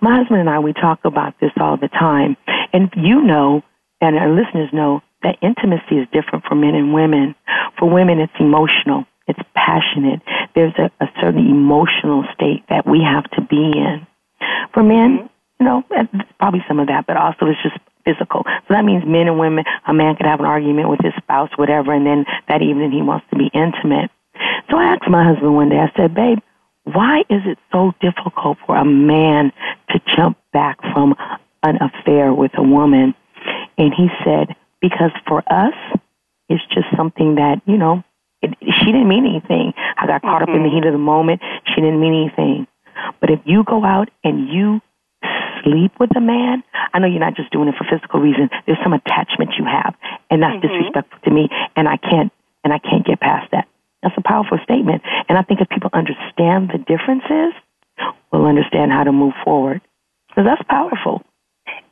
My 0.00 0.16
husband 0.16 0.40
and 0.40 0.50
I, 0.50 0.58
we 0.58 0.72
talk 0.72 1.00
about 1.04 1.34
this 1.40 1.52
all 1.58 1.76
the 1.76 1.88
time, 1.88 2.36
and 2.72 2.90
you 2.96 3.22
know, 3.22 3.62
and 4.00 4.16
our 4.16 4.28
listeners 4.28 4.70
know 4.72 5.02
that 5.22 5.38
intimacy 5.42 5.96
is 5.96 6.08
different 6.12 6.44
for 6.44 6.54
men 6.54 6.74
and 6.74 6.92
women. 6.92 7.34
For 7.78 7.88
women, 7.88 8.20
it's 8.20 8.32
emotional, 8.38 9.04
it's 9.26 9.40
passionate. 9.54 10.20
There's 10.54 10.74
a, 10.78 10.90
a 11.02 11.08
certain 11.20 11.46
emotional 11.46 12.24
state 12.34 12.64
that 12.68 12.86
we 12.86 13.00
have 13.02 13.24
to 13.32 13.42
be 13.42 13.72
in. 13.74 14.06
For 14.74 14.82
men, 14.82 15.18
mm-hmm. 15.18 15.26
you 15.60 15.66
know, 15.66 15.82
probably 16.38 16.64
some 16.68 16.78
of 16.78 16.88
that, 16.88 17.06
but 17.06 17.16
also 17.16 17.46
it's 17.46 17.62
just 17.62 17.78
physical. 18.04 18.42
So 18.68 18.74
that 18.74 18.84
means 18.84 19.04
men 19.04 19.26
and 19.26 19.38
women, 19.38 19.64
a 19.86 19.92
man 19.92 20.16
could 20.16 20.26
have 20.26 20.40
an 20.40 20.46
argument 20.46 20.90
with 20.90 21.00
his 21.02 21.12
spouse, 21.16 21.50
whatever, 21.56 21.92
and 21.92 22.06
then 22.06 22.24
that 22.48 22.62
evening 22.62 22.92
he 22.92 23.02
wants 23.02 23.26
to 23.30 23.36
be 23.36 23.50
intimate. 23.52 24.10
So 24.70 24.76
I 24.78 24.94
asked 24.94 25.08
my 25.08 25.24
husband 25.24 25.54
one 25.54 25.70
day, 25.70 25.78
I 25.78 25.90
said, 25.96 26.14
babe, 26.14 26.38
why 26.86 27.20
is 27.28 27.42
it 27.44 27.58
so 27.72 27.92
difficult 28.00 28.58
for 28.64 28.76
a 28.76 28.84
man 28.84 29.52
to 29.90 30.00
jump 30.16 30.38
back 30.52 30.80
from 30.80 31.16
an 31.62 31.78
affair 31.82 32.32
with 32.32 32.52
a 32.56 32.62
woman? 32.62 33.14
And 33.76 33.92
he 33.92 34.08
said, 34.24 34.54
because 34.80 35.10
for 35.26 35.42
us, 35.52 35.74
it's 36.48 36.62
just 36.72 36.86
something 36.96 37.34
that, 37.36 37.60
you 37.66 37.76
know, 37.76 38.04
it, 38.40 38.54
she 38.60 38.86
didn't 38.86 39.08
mean 39.08 39.26
anything. 39.26 39.72
I 39.96 40.06
got 40.06 40.22
caught 40.22 40.42
mm-hmm. 40.42 40.50
up 40.50 40.56
in 40.56 40.62
the 40.62 40.68
mm-hmm. 40.68 40.76
heat 40.76 40.86
of 40.86 40.92
the 40.92 40.98
moment. 40.98 41.42
She 41.74 41.80
didn't 41.80 42.00
mean 42.00 42.14
anything. 42.14 42.66
But 43.20 43.30
if 43.30 43.40
you 43.44 43.64
go 43.64 43.84
out 43.84 44.08
and 44.22 44.48
you 44.48 44.80
sleep 45.64 45.92
with 45.98 46.16
a 46.16 46.20
man, 46.20 46.62
I 46.94 47.00
know 47.00 47.08
you're 47.08 47.18
not 47.18 47.34
just 47.34 47.50
doing 47.50 47.68
it 47.68 47.74
for 47.76 47.84
physical 47.84 48.20
reasons. 48.20 48.50
There's 48.66 48.78
some 48.84 48.92
attachment 48.92 49.50
you 49.58 49.64
have, 49.64 49.94
and 50.30 50.40
that's 50.40 50.54
mm-hmm. 50.56 50.68
disrespectful 50.68 51.18
to 51.24 51.30
me. 51.30 51.48
And 51.74 51.88
I 51.88 51.96
can't, 51.96 52.32
and 52.62 52.72
I 52.72 52.78
can't 52.78 53.04
get 53.04 53.20
past 53.20 53.50
that. 53.50 53.66
That's 54.06 54.18
a 54.18 54.22
powerful 54.22 54.58
statement. 54.62 55.02
And 55.28 55.36
I 55.36 55.42
think 55.42 55.60
if 55.60 55.68
people 55.68 55.90
understand 55.92 56.70
the 56.70 56.78
differences, 56.78 57.54
we'll 58.30 58.46
understand 58.46 58.92
how 58.92 59.02
to 59.02 59.10
move 59.10 59.34
forward. 59.42 59.80
So 60.36 60.44
that's 60.44 60.62
powerful. 60.68 61.24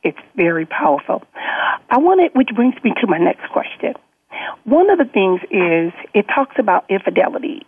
It's 0.01 0.17
very 0.33 0.65
powerful. 0.65 1.23
I 1.89 1.97
want 1.97 2.21
it, 2.21 2.33
which 2.33 2.47
brings 2.55 2.75
me 2.85 2.93
to 3.01 3.07
my 3.07 3.17
next 3.17 3.51
question. 3.51 3.95
One 4.63 4.89
of 4.89 4.97
the 4.97 5.03
things 5.03 5.41
is 5.51 5.91
it 6.13 6.25
talks 6.33 6.55
about 6.57 6.85
infidelity. 6.89 7.65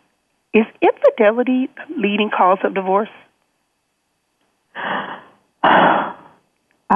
Is 0.54 0.64
infidelity 0.82 1.68
the 1.76 1.96
leading 1.98 2.30
cause 2.30 2.60
of 2.64 2.74
divorce? 2.74 3.10
I 5.64 6.16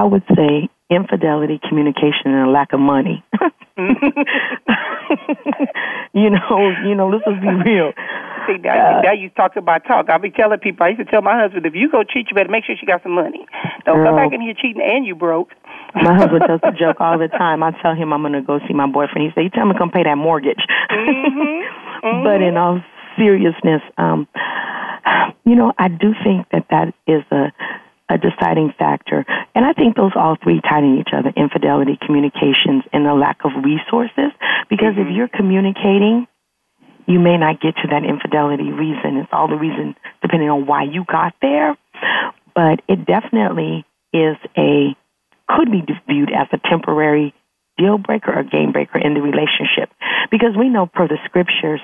would 0.04 0.24
say 0.38 0.70
infidelity, 0.92 1.60
communication, 1.68 2.36
and 2.36 2.48
a 2.48 2.52
lack 2.52 2.74
of 2.74 2.80
money. 2.80 3.24
you 6.14 6.30
know, 6.30 6.74
you 6.86 6.94
know, 6.94 7.08
let's 7.08 7.24
just 7.26 7.42
be 7.42 7.48
real. 7.48 7.94
See, 8.48 8.58
now, 8.58 9.00
uh, 9.00 9.02
now 9.02 9.14
you 9.14 9.30
talk 9.30 9.56
about 9.56 9.86
talk. 9.86 10.10
I'll 10.10 10.20
be 10.20 10.30
telling 10.30 10.60
people. 10.60 10.86
I 10.86 10.90
used 10.90 11.00
to 11.00 11.06
tell 11.06 11.22
my 11.22 11.40
husband, 11.40 11.66
if 11.66 11.74
you 11.74 11.90
go 11.90 12.04
cheat, 12.04 12.28
you 12.30 12.36
better 12.36 12.52
make 12.52 12.66
sure 12.66 12.76
she 12.78 12.86
got 12.86 13.02
some 13.04 13.14
money. 13.14 13.46
Don't 13.86 13.98
girl, 13.98 14.08
come 14.08 14.16
back 14.18 14.34
in 14.34 14.42
here 14.42 14.54
cheating 14.54 14.82
and 14.84 15.06
you 15.06 15.16
broke. 15.16 15.50
my 15.96 16.14
husband 16.16 16.44
tells 16.46 16.62
the 16.62 16.72
joke 16.80 16.98
all 17.00 17.18
the 17.18 17.30
time. 17.30 17.64
I 17.64 17.72
tell 17.82 17.96
him 17.96 18.12
I'm 18.12 18.22
going 18.22 18.34
to 18.34 18.42
go 18.42 18.60
see 18.68 18.74
my 18.74 18.88
boyfriend. 18.88 19.24
He 19.24 19.30
says, 19.34 19.46
"You 19.46 19.50
tell 19.50 19.66
me 19.66 19.74
to 19.74 19.80
come 19.80 19.92
pay 19.92 20.04
that 20.04 20.18
mortgage." 20.18 20.62
Mm-hmm. 20.92 22.06
Mm-hmm. 22.06 22.24
but 22.28 22.42
in 22.42 22.58
all 22.58 22.84
seriousness, 23.18 23.82
um, 23.98 24.28
you 25.46 25.56
know, 25.56 25.74
I 25.78 25.88
do 25.88 26.14
think 26.24 26.48
that 26.52 26.68
that 26.70 26.94
is 27.08 27.24
a 27.32 27.54
a 28.12 28.18
deciding 28.18 28.74
factor. 28.78 29.26
And 29.56 29.64
I 29.66 29.74
think 29.74 29.96
those 29.96 30.12
all 30.16 30.36
three 30.36 30.60
tie 30.62 30.80
in 30.80 31.00
each 31.00 31.14
other 31.16 31.32
infidelity, 31.36 31.98
communications, 32.06 32.84
and 32.92 33.06
the 33.06 33.14
lack 33.14 33.40
of 33.46 33.52
resources. 33.64 34.36
Because 34.70 34.96
mm-hmm. 34.96 35.10
if 35.10 35.16
you're 35.16 35.32
communicating, 35.32 36.28
you 37.08 37.20
may 37.20 37.38
not 37.38 37.62
get 37.62 37.76
to 37.82 37.88
that 37.92 38.04
infidelity 38.04 38.72
reason. 38.72 39.18
It's 39.18 39.32
all 39.32 39.48
the 39.48 39.56
reason 39.56 39.96
depending 40.22 40.50
on 40.50 40.66
why 40.66 40.84
you 40.84 41.06
got 41.10 41.34
there. 41.42 41.78
But 42.54 42.82
it 42.88 43.06
definitely 43.06 43.86
is 44.14 44.36
a, 44.58 44.96
could 45.48 45.72
be 45.72 45.84
viewed 46.08 46.32
as 46.32 46.48
a 46.52 46.60
temporary 46.70 47.34
deal 47.78 47.98
breaker 47.98 48.32
or 48.38 48.44
game 48.44 48.72
breaker 48.72 49.00
in 49.00 49.14
the 49.14 49.22
relationship. 49.22 49.90
Because 50.30 50.52
we 50.58 50.70
know 50.70 50.86
per 50.86 51.08
the 51.08 51.18
scriptures, 51.26 51.82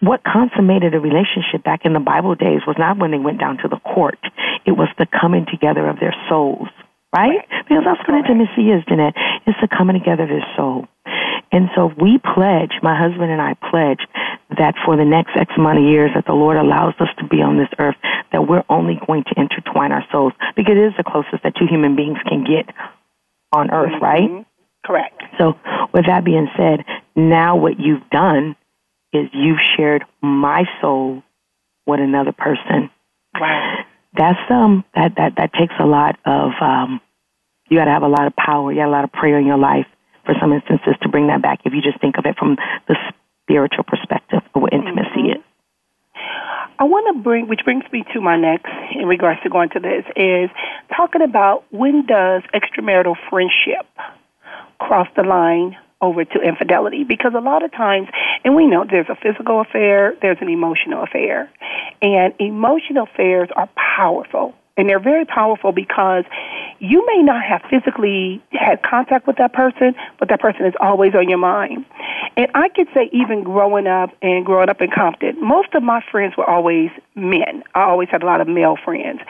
what 0.00 0.22
consummated 0.24 0.94
a 0.94 1.00
relationship 1.00 1.64
back 1.64 1.84
in 1.84 1.92
the 1.92 2.00
Bible 2.00 2.34
days 2.34 2.60
was 2.66 2.76
not 2.78 2.98
when 2.98 3.10
they 3.10 3.18
went 3.18 3.40
down 3.40 3.56
to 3.58 3.68
the 3.68 3.80
court. 3.80 4.18
It 4.66 4.72
was 4.72 4.88
the 4.98 5.06
coming 5.06 5.46
together 5.50 5.88
of 5.88 5.98
their 6.00 6.14
souls, 6.28 6.68
right? 7.14 7.40
Because 7.68 7.84
that's 7.84 8.02
what 8.06 8.18
intimacy 8.18 8.68
is, 8.68 8.84
Jeanette. 8.88 9.14
It's 9.46 9.58
the 9.60 9.68
coming 9.68 9.98
together 9.98 10.24
of 10.24 10.28
their 10.28 10.46
soul. 10.56 10.86
And 11.52 11.70
so 11.74 11.90
we 11.96 12.18
pledge, 12.18 12.76
my 12.82 12.98
husband 12.98 13.30
and 13.30 13.40
I 13.40 13.54
pledge, 13.70 14.02
that 14.58 14.74
for 14.84 14.96
the 14.96 15.04
next 15.04 15.32
X 15.36 15.52
amount 15.56 15.78
of 15.78 15.84
years 15.84 16.10
that 16.14 16.26
the 16.26 16.34
Lord 16.34 16.56
allows 16.56 16.94
us 17.00 17.08
to 17.18 17.26
be 17.26 17.40
on 17.40 17.56
this 17.56 17.70
earth, 17.78 17.96
that 18.32 18.46
we're 18.46 18.64
only 18.68 18.98
going 19.06 19.24
to 19.24 19.40
intertwine 19.40 19.92
our 19.92 20.04
souls 20.12 20.32
because 20.56 20.76
it 20.76 20.86
is 20.86 20.92
the 20.96 21.04
closest 21.04 21.42
that 21.42 21.54
two 21.56 21.66
human 21.66 21.96
beings 21.96 22.18
can 22.28 22.44
get 22.44 22.74
on 23.52 23.70
earth, 23.70 23.92
mm-hmm. 23.92 24.04
right? 24.04 24.46
Correct. 24.84 25.22
So, 25.38 25.58
with 25.92 26.06
that 26.06 26.24
being 26.24 26.48
said, 26.56 26.84
now 27.16 27.56
what 27.56 27.80
you've 27.80 28.08
done 28.10 28.56
is 29.22 29.30
you've 29.32 29.58
shared 29.76 30.04
my 30.20 30.64
soul 30.80 31.22
with 31.86 32.00
another 32.00 32.32
person. 32.32 32.90
Right. 33.38 33.84
That's 34.16 34.38
um 34.50 34.84
that 34.94 35.14
that 35.16 35.34
that 35.36 35.52
takes 35.52 35.74
a 35.78 35.86
lot 35.86 36.18
of 36.24 36.52
um 36.60 37.00
you 37.68 37.76
got 37.76 37.86
to 37.86 37.90
have 37.90 38.02
a 38.02 38.08
lot 38.08 38.26
of 38.26 38.36
power, 38.36 38.70
you 38.70 38.78
got 38.78 38.88
a 38.88 38.90
lot 38.90 39.04
of 39.04 39.12
prayer 39.12 39.38
in 39.38 39.46
your 39.46 39.58
life 39.58 39.86
for 40.24 40.34
some 40.40 40.52
instances 40.52 40.94
to 41.02 41.08
bring 41.08 41.28
that 41.28 41.42
back 41.42 41.60
if 41.64 41.72
you 41.72 41.82
just 41.82 42.00
think 42.00 42.16
of 42.18 42.24
it 42.26 42.36
from 42.38 42.56
the 42.88 42.96
spiritual 43.42 43.84
perspective 43.84 44.40
of 44.54 44.62
what 44.62 44.72
intimacy 44.72 45.34
mm-hmm. 45.34 45.38
is. 45.38 45.44
I 46.78 46.84
want 46.84 47.16
to 47.16 47.22
bring, 47.22 47.48
which 47.48 47.60
brings 47.64 47.84
me 47.90 48.04
to 48.12 48.20
my 48.20 48.36
next 48.36 48.70
in 48.94 49.06
regards 49.06 49.40
to 49.42 49.48
going 49.48 49.70
to 49.70 49.80
this, 49.80 50.04
is 50.14 50.50
talking 50.94 51.22
about 51.22 51.64
when 51.70 52.04
does 52.06 52.42
extramarital 52.54 53.14
friendship 53.30 53.86
cross 54.78 55.08
the 55.16 55.22
line 55.22 55.76
over 56.00 56.24
to 56.24 56.40
infidelity 56.40 57.04
because 57.04 57.32
a 57.34 57.40
lot 57.40 57.64
of 57.64 57.72
times, 57.72 58.08
and 58.44 58.54
we 58.54 58.66
know 58.66 58.84
there's 58.88 59.08
a 59.08 59.16
physical 59.16 59.60
affair, 59.60 60.14
there's 60.20 60.38
an 60.40 60.48
emotional 60.48 61.02
affair, 61.02 61.50
and 62.02 62.34
emotional 62.38 63.04
affairs 63.04 63.48
are 63.56 63.68
powerful. 63.96 64.54
And 64.76 64.88
they're 64.88 65.00
very 65.00 65.24
powerful 65.24 65.72
because 65.72 66.24
you 66.78 67.04
may 67.06 67.22
not 67.22 67.42
have 67.42 67.62
physically 67.70 68.42
had 68.52 68.82
contact 68.82 69.26
with 69.26 69.36
that 69.36 69.54
person, 69.54 69.94
but 70.18 70.28
that 70.28 70.40
person 70.40 70.66
is 70.66 70.74
always 70.80 71.14
on 71.14 71.28
your 71.28 71.38
mind. 71.38 71.86
And 72.36 72.48
I 72.54 72.68
could 72.68 72.88
say, 72.92 73.08
even 73.12 73.42
growing 73.42 73.86
up 73.86 74.10
and 74.20 74.44
growing 74.44 74.68
up 74.68 74.82
in 74.82 74.90
Compton, 74.90 75.40
most 75.40 75.74
of 75.74 75.82
my 75.82 76.02
friends 76.10 76.36
were 76.36 76.48
always 76.48 76.90
men. 77.14 77.62
I 77.74 77.82
always 77.84 78.10
had 78.10 78.22
a 78.22 78.26
lot 78.26 78.42
of 78.42 78.48
male 78.48 78.76
friends. 78.84 79.20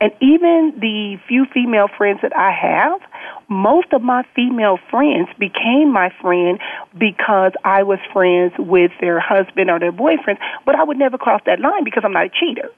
And 0.00 0.10
even 0.20 0.74
the 0.80 1.18
few 1.28 1.46
female 1.54 1.86
friends 1.96 2.20
that 2.22 2.36
I 2.36 2.50
have, 2.50 3.00
most 3.48 3.92
of 3.92 4.02
my 4.02 4.24
female 4.34 4.78
friends 4.90 5.28
became 5.38 5.92
my 5.92 6.10
friend 6.20 6.58
because 6.98 7.52
I 7.64 7.84
was 7.84 8.00
friends 8.12 8.52
with 8.58 8.90
their 9.00 9.20
husband 9.20 9.70
or 9.70 9.78
their 9.78 9.92
boyfriend, 9.92 10.40
but 10.64 10.74
I 10.74 10.82
would 10.82 10.98
never 10.98 11.18
cross 11.18 11.40
that 11.46 11.60
line 11.60 11.84
because 11.84 12.02
I'm 12.04 12.12
not 12.12 12.26
a 12.26 12.30
cheater. 12.30 12.70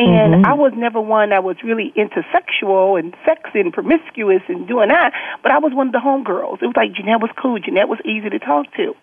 And 0.00 0.32
mm-hmm. 0.32 0.46
I 0.46 0.54
was 0.54 0.72
never 0.74 0.98
one 0.98 1.28
that 1.28 1.44
was 1.44 1.56
really 1.62 1.92
into 1.94 2.24
sexual 2.32 2.96
and 2.96 3.14
sex 3.26 3.50
and 3.52 3.70
promiscuous 3.70 4.40
and 4.48 4.66
doing 4.66 4.88
that, 4.88 5.12
but 5.42 5.52
I 5.52 5.58
was 5.58 5.74
one 5.74 5.88
of 5.88 5.92
the 5.92 6.00
homegirls. 6.00 6.62
It 6.62 6.72
was 6.72 6.76
like 6.76 6.94
Jeanette 6.94 7.20
was 7.20 7.30
cool. 7.36 7.58
Jeanette 7.58 7.88
was 7.88 7.98
easy 8.06 8.30
to 8.30 8.38
talk 8.38 8.64
to. 8.76 8.94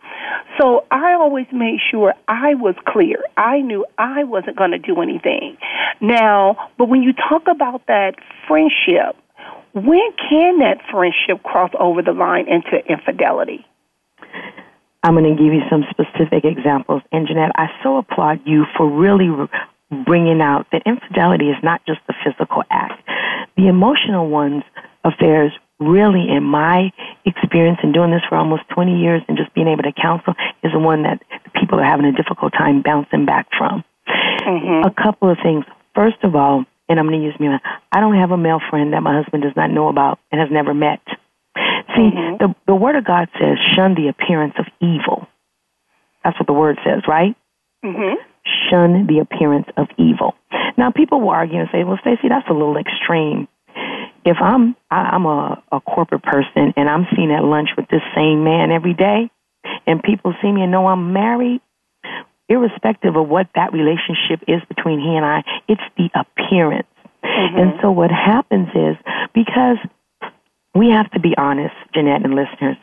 So 0.60 0.86
I 0.90 1.14
always 1.14 1.46
made 1.54 1.78
sure 1.92 2.16
I 2.28 2.56
was 2.56 2.74
clear. 2.88 3.22
I 3.38 3.62
knew 3.62 3.86
I 4.00 4.24
wasn't 4.24 4.58
going 4.58 4.72
to 4.72 4.80
do 4.80 5.00
anything. 5.00 5.58
Now, 6.02 6.72
but 6.80 6.90
when 6.90 7.04
you 7.04 7.14
talk 7.14 7.44
about 7.48 7.86
that 7.86 8.16
friendship, 8.48 9.16
when 9.76 10.10
can 10.18 10.60
that 10.66 10.82
friendship 10.90 11.44
cross 11.44 11.70
over 11.80 12.02
the 12.02 12.14
line 12.14 12.48
into 12.50 12.82
infidelity? 12.90 13.68
I'm 15.04 15.14
going 15.14 15.30
to 15.30 15.42
give 15.42 15.54
you 15.54 15.62
some 15.70 15.86
specific 15.92 16.44
examples. 16.44 17.04
And 17.12 17.28
Jeanette, 17.28 17.52
I 17.56 17.68
so 17.84 17.98
applaud 17.98 18.42
you 18.46 18.66
for 18.76 18.90
really 18.90 19.30
bringing 20.06 20.42
out 20.42 20.68
that 20.72 20.84
infidelity 20.86 21.50
is 21.50 21.58
not 21.64 21.86
just 21.86 22.00
the 22.08 22.14
physical 22.24 22.64
act. 22.70 23.02
The 23.56 23.68
emotional 23.68 24.30
ones, 24.30 24.64
affairs, 25.04 25.52
really, 25.80 26.28
in 26.30 26.44
my 26.44 26.92
experience 27.26 27.80
in 27.84 27.92
doing 27.92 28.12
this 28.12 28.22
for 28.28 28.36
almost 28.36 28.64
20 28.70 29.00
years 29.00 29.22
and 29.28 29.38
just 29.38 29.54
being 29.54 29.68
able 29.68 29.84
to 29.84 29.94
counsel, 29.94 30.34
is 30.64 30.72
the 30.72 30.80
one 30.80 31.04
that 31.04 31.22
people 31.56 31.80
are 31.80 31.86
having 31.86 32.06
a 32.06 32.12
difficult 32.12 32.54
time 32.54 32.82
bouncing 32.82 33.26
back 33.26 33.48
from. 33.58 33.84
Mm-hmm. 34.08 34.88
A 34.88 34.92
couple 34.92 35.30
of 35.30 35.38
things. 35.42 35.66
First 35.96 36.24
of 36.24 36.36
all, 36.36 36.66
and 36.90 37.00
I'm 37.00 37.08
going 37.08 37.20
to 37.20 37.26
use 37.26 37.40
me. 37.40 37.50
I 37.92 38.00
don't 38.00 38.16
have 38.16 38.32
a 38.32 38.38
male 38.38 38.62
friend 38.70 38.94
that 38.94 39.04
my 39.04 39.16
husband 39.22 39.44
does 39.44 39.56
not 39.56 39.72
know 39.72 39.90
about 39.90 40.20
and 40.32 40.40
has 40.40 40.50
never 40.52 40.74
met. 40.74 41.02
See, 41.96 42.12
mm-hmm. 42.12 42.38
the 42.38 42.56
the 42.66 42.76
Word 42.76 42.96
of 42.96 43.06
God 43.06 43.30
says, 43.40 43.58
"Shun 43.76 43.96
the 43.96 44.08
appearance 44.08 44.54
of 44.58 44.66
evil." 44.80 45.28
That's 46.24 46.40
what 46.40 46.48
the 46.48 46.54
Word 46.54 46.78
says, 46.86 47.04
right? 47.08 47.36
Mm-hmm. 47.84 48.22
Shun 48.70 49.08
the 49.08 49.20
appearance 49.20 49.68
of 49.78 49.88
evil. 49.98 50.36
Now, 50.78 50.92
people 50.92 51.22
will 51.22 51.30
argue 51.30 51.60
and 51.60 51.70
say, 51.72 51.84
well, 51.84 51.98
Stacey, 52.02 52.30
that's 52.30 52.48
a 52.50 52.54
little 52.54 52.78
extreme. 52.78 53.48
If 54.26 54.38
I'm 54.42 54.76
I, 54.92 55.16
I'm 55.16 55.26
a, 55.26 55.64
a 55.72 55.80
corporate 55.80 56.24
person 56.24 56.74
and 56.76 56.90
I'm 56.90 57.08
seen 57.16 57.32
at 57.32 57.44
lunch 57.44 57.70
with 57.78 57.88
this 57.90 58.02
same 58.16 58.44
man 58.44 58.72
every 58.72 58.94
day, 58.94 59.30
and 59.86 60.04
people 60.04 60.34
see 60.42 60.52
me 60.52 60.64
and 60.64 60.72
know 60.72 60.88
I'm 60.88 61.14
married, 61.14 61.62
irrespective 62.50 63.16
of 63.16 63.28
what 63.28 63.48
that 63.56 63.74
relationship 63.74 64.44
is 64.48 64.62
between 64.68 65.00
he 65.00 65.16
and 65.16 65.26
I, 65.26 65.44
it's 65.68 65.82
the 65.98 66.10
appearance. 66.14 66.88
Mm-hmm. 67.24 67.58
And 67.58 67.74
so 67.82 67.92
what 67.92 68.12
happens 68.12 68.70
is 68.76 68.96
because 69.34 69.78
we 70.76 70.90
have 70.92 71.10
to 71.12 71.20
be 71.20 71.34
honest, 71.38 71.74
Jeanette 71.94 72.24
and 72.24 72.36
listeners, 72.36 72.78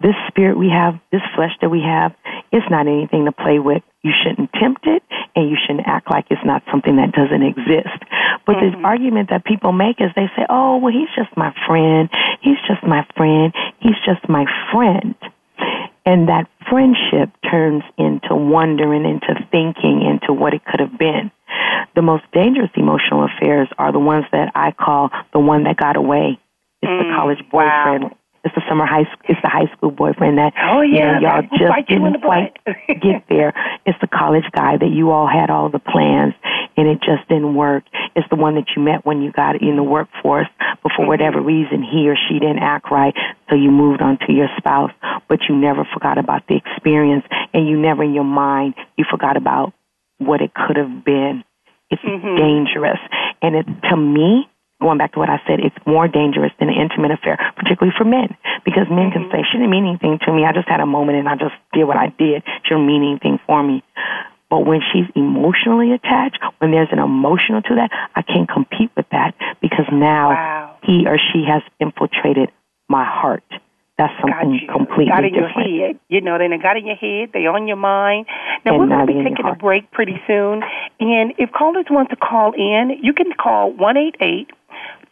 this 0.00 0.14
spirit 0.28 0.58
we 0.58 0.68
have, 0.70 0.98
this 1.12 1.22
flesh 1.34 1.52
that 1.60 1.70
we 1.70 1.80
have, 1.80 2.14
it's 2.52 2.66
not 2.70 2.86
anything 2.86 3.24
to 3.24 3.32
play 3.32 3.58
with. 3.58 3.82
You 4.02 4.12
shouldn't 4.12 4.52
tempt 4.52 4.86
it, 4.86 5.02
and 5.34 5.48
you 5.48 5.56
shouldn't 5.56 5.86
act 5.86 6.10
like 6.10 6.26
it's 6.30 6.44
not 6.44 6.62
something 6.70 6.96
that 6.96 7.12
doesn't 7.12 7.42
exist. 7.42 7.98
But 8.46 8.56
mm-hmm. 8.56 8.82
the 8.82 8.86
argument 8.86 9.30
that 9.30 9.44
people 9.44 9.72
make 9.72 10.00
is 10.00 10.10
they 10.14 10.28
say, 10.36 10.44
oh, 10.48 10.78
well, 10.78 10.92
he's 10.92 11.08
just 11.16 11.34
my 11.36 11.54
friend. 11.66 12.10
He's 12.42 12.60
just 12.68 12.82
my 12.84 13.06
friend. 13.16 13.54
He's 13.78 13.96
just 14.04 14.28
my 14.28 14.44
friend. 14.72 15.14
And 16.04 16.28
that 16.28 16.48
friendship 16.68 17.30
turns 17.50 17.82
into 17.96 18.34
wondering, 18.34 19.06
into 19.06 19.34
thinking, 19.50 20.02
into 20.04 20.34
what 20.34 20.52
it 20.52 20.64
could 20.64 20.80
have 20.80 20.98
been. 20.98 21.30
The 21.94 22.02
most 22.02 22.24
dangerous 22.32 22.70
emotional 22.76 23.24
affairs 23.24 23.68
are 23.78 23.92
the 23.92 23.98
ones 23.98 24.26
that 24.32 24.52
I 24.54 24.72
call 24.72 25.10
the 25.32 25.38
one 25.38 25.64
that 25.64 25.76
got 25.76 25.96
away. 25.96 26.38
It's 26.82 26.90
mm, 26.90 26.98
the 26.98 27.14
college 27.16 27.38
boyfriend. 27.50 28.04
Wow. 28.04 28.18
It's 28.44 28.54
the 28.54 28.62
summer 28.68 28.86
high 28.86 29.04
school. 29.04 29.26
It's 29.28 29.42
the 29.42 29.48
high 29.48 29.72
school 29.76 29.90
boyfriend 29.90 30.38
that 30.38 30.52
oh 30.60 30.82
yeah, 30.82 31.18
you 31.18 31.20
know, 31.20 31.40
y'all 31.40 31.42
just 31.58 31.88
didn't 31.88 32.20
quite 32.20 32.56
get 32.88 33.24
there. 33.28 33.54
It's 33.86 33.98
the 34.00 34.06
college 34.08 34.44
guy 34.52 34.76
that 34.76 34.90
you 34.90 35.10
all 35.10 35.26
had 35.26 35.50
all 35.50 35.70
the 35.70 35.78
plans 35.78 36.34
and 36.76 36.88
it 36.88 36.98
just 37.00 37.28
didn't 37.28 37.54
work. 37.54 37.84
It's 38.16 38.28
the 38.30 38.36
one 38.36 38.54
that 38.56 38.66
you 38.76 38.82
met 38.82 39.04
when 39.04 39.22
you 39.22 39.32
got 39.32 39.60
in 39.60 39.76
the 39.76 39.82
workforce, 39.82 40.48
but 40.58 40.92
for 40.92 41.02
mm-hmm. 41.02 41.06
whatever 41.06 41.40
reason 41.40 41.82
he 41.82 42.08
or 42.08 42.16
she 42.16 42.38
didn't 42.38 42.60
act 42.60 42.90
right, 42.90 43.14
so 43.48 43.54
you 43.54 43.70
moved 43.70 44.02
on 44.02 44.18
to 44.26 44.32
your 44.32 44.48
spouse. 44.56 44.90
But 45.28 45.40
you 45.48 45.56
never 45.56 45.86
forgot 45.92 46.18
about 46.18 46.46
the 46.48 46.56
experience, 46.56 47.24
and 47.52 47.68
you 47.68 47.78
never 47.78 48.02
in 48.02 48.14
your 48.14 48.24
mind 48.24 48.74
you 48.96 49.04
forgot 49.10 49.36
about 49.36 49.72
what 50.18 50.40
it 50.40 50.52
could 50.54 50.76
have 50.76 51.04
been. 51.04 51.44
It's 51.90 52.02
mm-hmm. 52.02 52.36
dangerous, 52.36 52.98
and 53.42 53.54
it 53.54 53.66
to 53.90 53.96
me 53.96 54.48
going 54.84 55.00
back 55.00 55.16
to 55.16 55.18
what 55.18 55.32
I 55.32 55.40
said, 55.48 55.64
it's 55.64 55.80
more 55.88 56.06
dangerous 56.06 56.52
than 56.60 56.68
an 56.68 56.76
intimate 56.76 57.10
affair, 57.10 57.40
particularly 57.56 57.96
for 57.96 58.04
men, 58.04 58.36
because 58.68 58.84
men 58.92 59.08
can 59.08 59.24
mm-hmm. 59.24 59.32
say, 59.32 59.48
she 59.48 59.56
didn't 59.56 59.72
mean 59.72 59.88
anything 59.88 60.20
to 60.28 60.30
me. 60.32 60.44
I 60.44 60.52
just 60.52 60.68
had 60.68 60.84
a 60.84 60.86
moment 60.86 61.16
and 61.16 61.26
I 61.26 61.40
just 61.40 61.56
did 61.72 61.88
what 61.88 61.96
I 61.96 62.12
did. 62.12 62.44
She 62.68 62.76
didn't 62.76 62.86
mean 62.86 63.00
anything 63.00 63.40
for 63.48 63.64
me. 63.64 63.82
But 64.52 64.68
when 64.68 64.84
she's 64.92 65.08
emotionally 65.16 65.92
attached, 65.96 66.38
when 66.58 66.70
there's 66.70 66.92
an 66.92 67.00
emotional 67.00 67.62
to 67.62 67.74
that, 67.80 67.90
I 68.14 68.20
can't 68.20 68.48
compete 68.48 68.90
with 68.94 69.08
that 69.10 69.34
because 69.64 69.88
now 69.90 70.28
wow. 70.30 70.76
he 70.84 71.08
or 71.08 71.16
she 71.16 71.48
has 71.48 71.62
infiltrated 71.80 72.52
my 72.86 73.04
heart. 73.08 73.42
That's 73.96 74.12
something 74.20 74.58
you. 74.58 74.66
completely 74.66 75.06
got 75.06 75.24
in 75.24 75.32
different. 75.32 75.70
your 75.70 75.86
head. 75.86 76.00
You 76.08 76.20
know, 76.20 76.36
they 76.36 76.48
got 76.58 76.76
in 76.76 76.86
your 76.86 76.96
head. 76.96 77.30
They 77.32 77.46
on 77.46 77.68
your 77.68 77.76
mind. 77.76 78.26
Now 78.64 78.74
and 78.74 78.80
we're 78.80 78.88
going 78.88 79.06
to 79.06 79.12
be 79.12 79.22
taking 79.22 79.46
a 79.46 79.54
break 79.54 79.90
pretty 79.92 80.20
soon. 80.26 80.62
And 80.98 81.32
if 81.38 81.52
callers 81.52 81.86
want 81.88 82.10
to 82.10 82.16
call 82.16 82.52
in, 82.54 82.98
you 83.02 83.12
can 83.12 83.32
call 83.32 83.72
one 83.72 83.96
eight 83.96 84.16
eight 84.20 84.50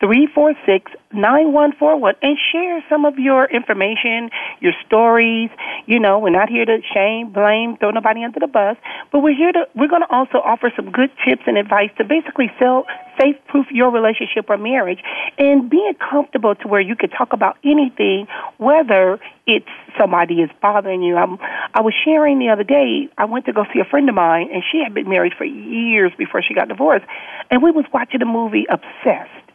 346 0.03 0.91
9141 1.15 2.15
and 2.23 2.37
share 2.51 2.83
some 2.91 3.05
of 3.05 3.19
your 3.19 3.45
information, 3.47 4.31
your 4.59 4.73
stories. 4.85 5.49
You 5.87 6.01
know, 6.01 6.19
we're 6.19 6.31
not 6.35 6.49
here 6.49 6.65
to 6.65 6.79
shame, 6.93 7.31
blame, 7.31 7.77
throw 7.77 7.93
nobody 7.93 8.25
under 8.25 8.41
the 8.41 8.49
bus, 8.49 8.77
but 9.13 9.21
we're 9.21 9.37
here 9.37 9.53
to, 9.53 9.69
we're 9.77 9.89
going 9.89 10.03
to 10.03 10.11
also 10.11 10.39
offer 10.39 10.73
some 10.75 10.91
good 10.91 11.11
tips 11.25 11.43
and 11.47 11.57
advice 11.57 11.91
to 11.99 12.05
basically 12.05 12.51
sell, 12.59 12.87
safe 13.21 13.37
proof 13.47 13.67
your 13.71 13.93
relationship 13.93 14.51
or 14.51 14.57
marriage 14.57 14.99
and 15.39 15.71
being 15.71 15.95
comfortable 15.95 16.57
to 16.57 16.67
where 16.67 16.81
you 16.81 16.97
can 16.97 17.11
talk 17.11 17.33
about 17.33 17.57
anything, 17.63 18.27
whether 18.59 19.21
it's 19.47 19.71
somebody 20.01 20.43
is 20.43 20.51
bothering 20.61 21.03
you. 21.03 21.17
I'm, 21.17 21.39
I 21.75 21.81
was 21.83 21.95
sharing 22.05 22.41
the 22.41 22.49
other 22.49 22.65
day, 22.65 23.09
I 23.19 23.27
went 23.27 23.45
to 23.47 23.53
go 23.53 23.65
see 23.73 23.79
a 23.79 23.85
friend 23.85 24.09
of 24.09 24.17
mine 24.17 24.49
and 24.53 24.65
she 24.73 24.83
had 24.83 24.95
been 24.95 25.09
married 25.09 25.35
for 25.39 25.45
years 25.45 26.11
before 26.19 26.43
she 26.43 26.55
got 26.55 26.67
divorced 26.67 27.05
and 27.53 27.63
we 27.63 27.71
was 27.71 27.85
watching 27.93 28.19
the 28.19 28.27
movie 28.27 28.67
Obsessed 28.69 29.52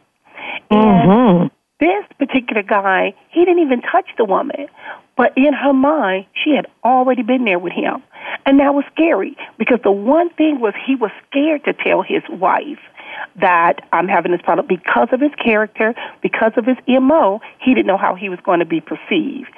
Mm-hmm. 0.70 1.46
this 1.80 2.04
particular 2.18 2.62
guy, 2.62 3.14
he 3.30 3.44
didn't 3.44 3.62
even 3.62 3.80
touch 3.82 4.08
the 4.16 4.24
woman. 4.24 4.68
But 5.16 5.32
in 5.36 5.52
her 5.52 5.72
mind, 5.72 6.26
she 6.32 6.54
had 6.54 6.66
already 6.84 7.22
been 7.22 7.44
there 7.44 7.58
with 7.58 7.72
him. 7.72 8.02
And 8.46 8.60
that 8.60 8.72
was 8.74 8.84
scary 8.92 9.36
because 9.58 9.80
the 9.82 9.90
one 9.90 10.30
thing 10.30 10.60
was 10.60 10.74
he 10.86 10.94
was 10.94 11.10
scared 11.28 11.64
to 11.64 11.72
tell 11.72 12.02
his 12.02 12.22
wife 12.30 12.78
that 13.40 13.86
I'm 13.92 14.08
having 14.08 14.32
this 14.32 14.42
problem 14.42 14.66
because 14.66 15.08
of 15.12 15.20
his 15.20 15.32
character, 15.42 15.94
because 16.22 16.52
of 16.56 16.64
his 16.64 16.76
MO, 16.86 17.40
he 17.60 17.74
didn't 17.74 17.86
know 17.86 17.96
how 17.96 18.14
he 18.14 18.28
was 18.28 18.38
going 18.44 18.60
to 18.60 18.66
be 18.66 18.80
perceived. 18.80 19.50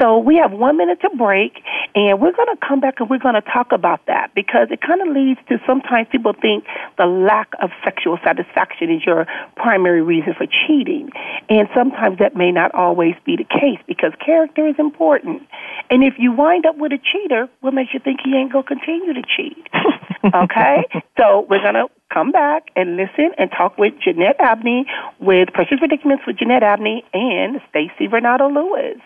So 0.00 0.18
we 0.18 0.36
have 0.36 0.52
one 0.52 0.76
minute 0.76 1.00
to 1.02 1.10
break, 1.16 1.62
and 1.94 2.20
we're 2.20 2.32
going 2.32 2.48
to 2.54 2.58
come 2.66 2.80
back 2.80 3.00
and 3.00 3.08
we're 3.08 3.18
going 3.18 3.34
to 3.34 3.42
talk 3.42 3.72
about 3.72 4.06
that 4.06 4.34
because 4.34 4.68
it 4.70 4.80
kind 4.80 5.00
of 5.02 5.08
leads 5.14 5.40
to 5.48 5.58
sometimes 5.66 6.08
people 6.10 6.32
think 6.32 6.64
the 6.98 7.06
lack 7.06 7.52
of 7.60 7.70
sexual 7.84 8.18
satisfaction 8.24 8.90
is 8.90 9.04
your 9.04 9.26
primary 9.56 10.02
reason 10.02 10.34
for 10.36 10.46
cheating. 10.46 11.10
And 11.48 11.68
sometimes 11.74 12.18
that 12.18 12.36
may 12.36 12.50
not 12.50 12.74
always 12.74 13.14
be 13.24 13.36
the 13.36 13.44
case 13.44 13.78
because 13.86 14.12
character 14.24 14.66
is 14.66 14.76
important. 14.78 15.42
And 15.90 16.02
if 16.02 16.14
you 16.18 16.32
wind 16.32 16.66
up 16.66 16.76
with 16.76 16.92
a 16.92 16.98
cheater, 16.98 17.48
what 17.60 17.74
makes 17.74 17.92
you 17.94 18.00
think 18.00 18.20
he 18.24 18.34
ain't 18.34 18.52
going 18.52 18.64
to 18.64 18.68
continue 18.68 19.14
to 19.14 19.22
cheat? 19.22 19.68
okay? 20.34 20.86
so 21.18 21.46
we're 21.48 21.62
going 21.62 21.74
to 21.74 21.86
come 22.12 22.32
back 22.32 22.68
and 22.76 22.96
listen 22.96 23.30
and 23.38 23.50
talk 23.50 23.76
with 23.78 23.94
Jeanette 24.02 24.36
Abney 24.40 24.86
with 25.20 25.48
Precious 25.52 25.78
Predicaments 25.78 26.24
with 26.26 26.38
Jeanette 26.38 26.62
Abney 26.62 27.04
and 27.12 27.60
Stacey 27.70 28.08
Varnado-Lewis. 28.08 29.00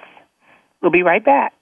We'll 0.83 0.93
be 0.93 1.03
right 1.03 1.25
back. 1.25 1.53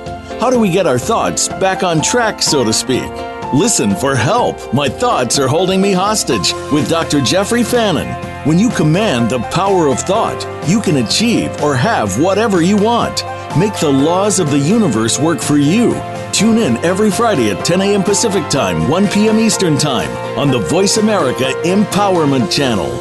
How 0.42 0.50
do 0.50 0.60
we 0.60 0.70
get 0.70 0.86
our 0.86 1.00
thoughts 1.00 1.48
back 1.48 1.84
on 1.84 2.02
track, 2.02 2.42
so 2.42 2.66
to 2.66 2.74
speak? 2.74 3.10
Listen 3.54 3.96
for 3.96 4.14
help. 4.14 4.74
My 4.74 4.90
thoughts 4.90 5.40
are 5.40 5.48
holding 5.48 5.80
me 5.80 5.94
hostage 5.94 6.52
with 6.74 6.90
Dr. 6.90 7.22
Jeffrey 7.22 7.64
Fannin. 7.64 8.35
When 8.46 8.60
you 8.60 8.70
command 8.70 9.32
the 9.32 9.40
power 9.40 9.88
of 9.88 10.00
thought, 10.00 10.40
you 10.70 10.80
can 10.80 10.98
achieve 10.98 11.50
or 11.64 11.76
have 11.76 12.20
whatever 12.20 12.62
you 12.62 12.78
want. 12.78 13.24
Make 13.58 13.76
the 13.80 13.90
laws 13.92 14.40
of 14.40 14.52
the 14.52 14.60
universe 14.60 15.18
work 15.18 15.42
for 15.42 15.58
you. 15.58 15.96
Tune 16.32 16.60
in 16.60 16.78
every 16.86 17.10
Friday 17.10 17.50
at 17.50 17.66
10 17.66 17.82
a.m. 17.82 18.04
Pacific 18.04 18.48
Time, 18.50 18.88
1 18.88 19.08
p.m. 19.08 19.40
Eastern 19.40 19.80
Time 19.80 20.12
on 20.38 20.52
the 20.52 20.60
Voice 20.60 20.98
America 20.98 21.46
Empowerment 21.64 22.52
Channel. 22.52 22.92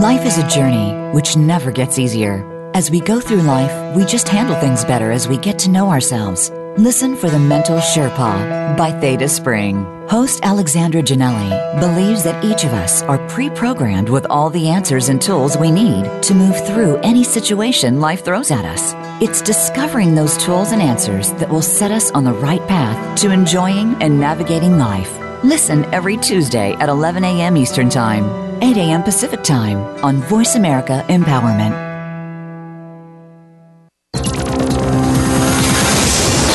Life 0.00 0.24
is 0.24 0.38
a 0.38 0.46
journey 0.46 0.92
which 1.12 1.36
never 1.36 1.72
gets 1.72 1.98
easier. 1.98 2.48
As 2.74 2.92
we 2.92 3.00
go 3.00 3.18
through 3.18 3.42
life, 3.42 3.96
we 3.96 4.04
just 4.04 4.28
handle 4.28 4.54
things 4.60 4.84
better 4.84 5.10
as 5.10 5.26
we 5.26 5.36
get 5.36 5.58
to 5.58 5.68
know 5.68 5.90
ourselves. 5.90 6.52
Listen 6.78 7.14
for 7.14 7.28
the 7.28 7.38
Mental 7.38 7.76
Sherpa 7.76 8.76
by 8.78 8.98
Theta 8.98 9.28
Spring. 9.28 9.84
Host 10.08 10.40
Alexandra 10.42 11.02
Janelli 11.02 11.50
believes 11.78 12.24
that 12.24 12.42
each 12.42 12.64
of 12.64 12.72
us 12.72 13.02
are 13.02 13.18
pre 13.28 13.50
programmed 13.50 14.08
with 14.08 14.24
all 14.30 14.48
the 14.48 14.70
answers 14.70 15.10
and 15.10 15.20
tools 15.20 15.54
we 15.58 15.70
need 15.70 16.22
to 16.22 16.34
move 16.34 16.56
through 16.66 16.96
any 17.02 17.24
situation 17.24 18.00
life 18.00 18.24
throws 18.24 18.50
at 18.50 18.64
us. 18.64 18.94
It's 19.22 19.42
discovering 19.42 20.14
those 20.14 20.38
tools 20.38 20.72
and 20.72 20.80
answers 20.80 21.32
that 21.34 21.50
will 21.50 21.60
set 21.60 21.90
us 21.90 22.10
on 22.12 22.24
the 22.24 22.32
right 22.32 22.66
path 22.66 23.18
to 23.18 23.30
enjoying 23.30 24.02
and 24.02 24.18
navigating 24.18 24.78
life. 24.78 25.12
Listen 25.44 25.84
every 25.92 26.16
Tuesday 26.16 26.72
at 26.76 26.88
11 26.88 27.22
a.m. 27.22 27.54
Eastern 27.58 27.90
Time, 27.90 28.24
8 28.62 28.78
a.m. 28.78 29.02
Pacific 29.02 29.42
Time 29.44 29.76
on 30.02 30.22
Voice 30.22 30.54
America 30.54 31.04
Empowerment. 31.10 31.91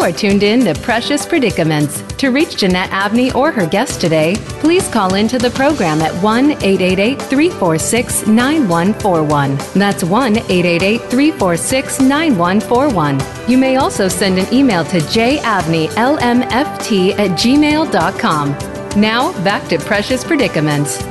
You 0.00 0.06
are 0.06 0.12
tuned 0.12 0.42
in 0.42 0.64
to 0.64 0.74
Precious 0.80 1.26
Predicaments. 1.26 2.00
To 2.16 2.30
reach 2.30 2.56
Jeanette 2.56 2.88
Abney 2.90 3.32
or 3.32 3.52
her 3.52 3.66
guest 3.66 4.00
today, 4.00 4.34
please 4.60 4.88
call 4.88 5.12
into 5.12 5.36
the 5.36 5.50
program 5.50 6.00
at 6.00 6.14
1 6.22 6.52
888 6.52 7.20
346 7.20 8.26
9141. 8.26 9.58
That's 9.74 10.02
1 10.02 10.38
888 10.38 11.02
346 11.02 12.00
9141. 12.00 13.20
You 13.46 13.58
may 13.58 13.76
also 13.76 14.08
send 14.08 14.38
an 14.38 14.50
email 14.50 14.84
to 14.84 15.00
jabneylmft 15.00 15.90
at 17.18 17.30
gmail.com. 17.38 18.98
Now, 18.98 19.44
back 19.44 19.68
to 19.68 19.78
Precious 19.78 20.24
Predicaments. 20.24 21.09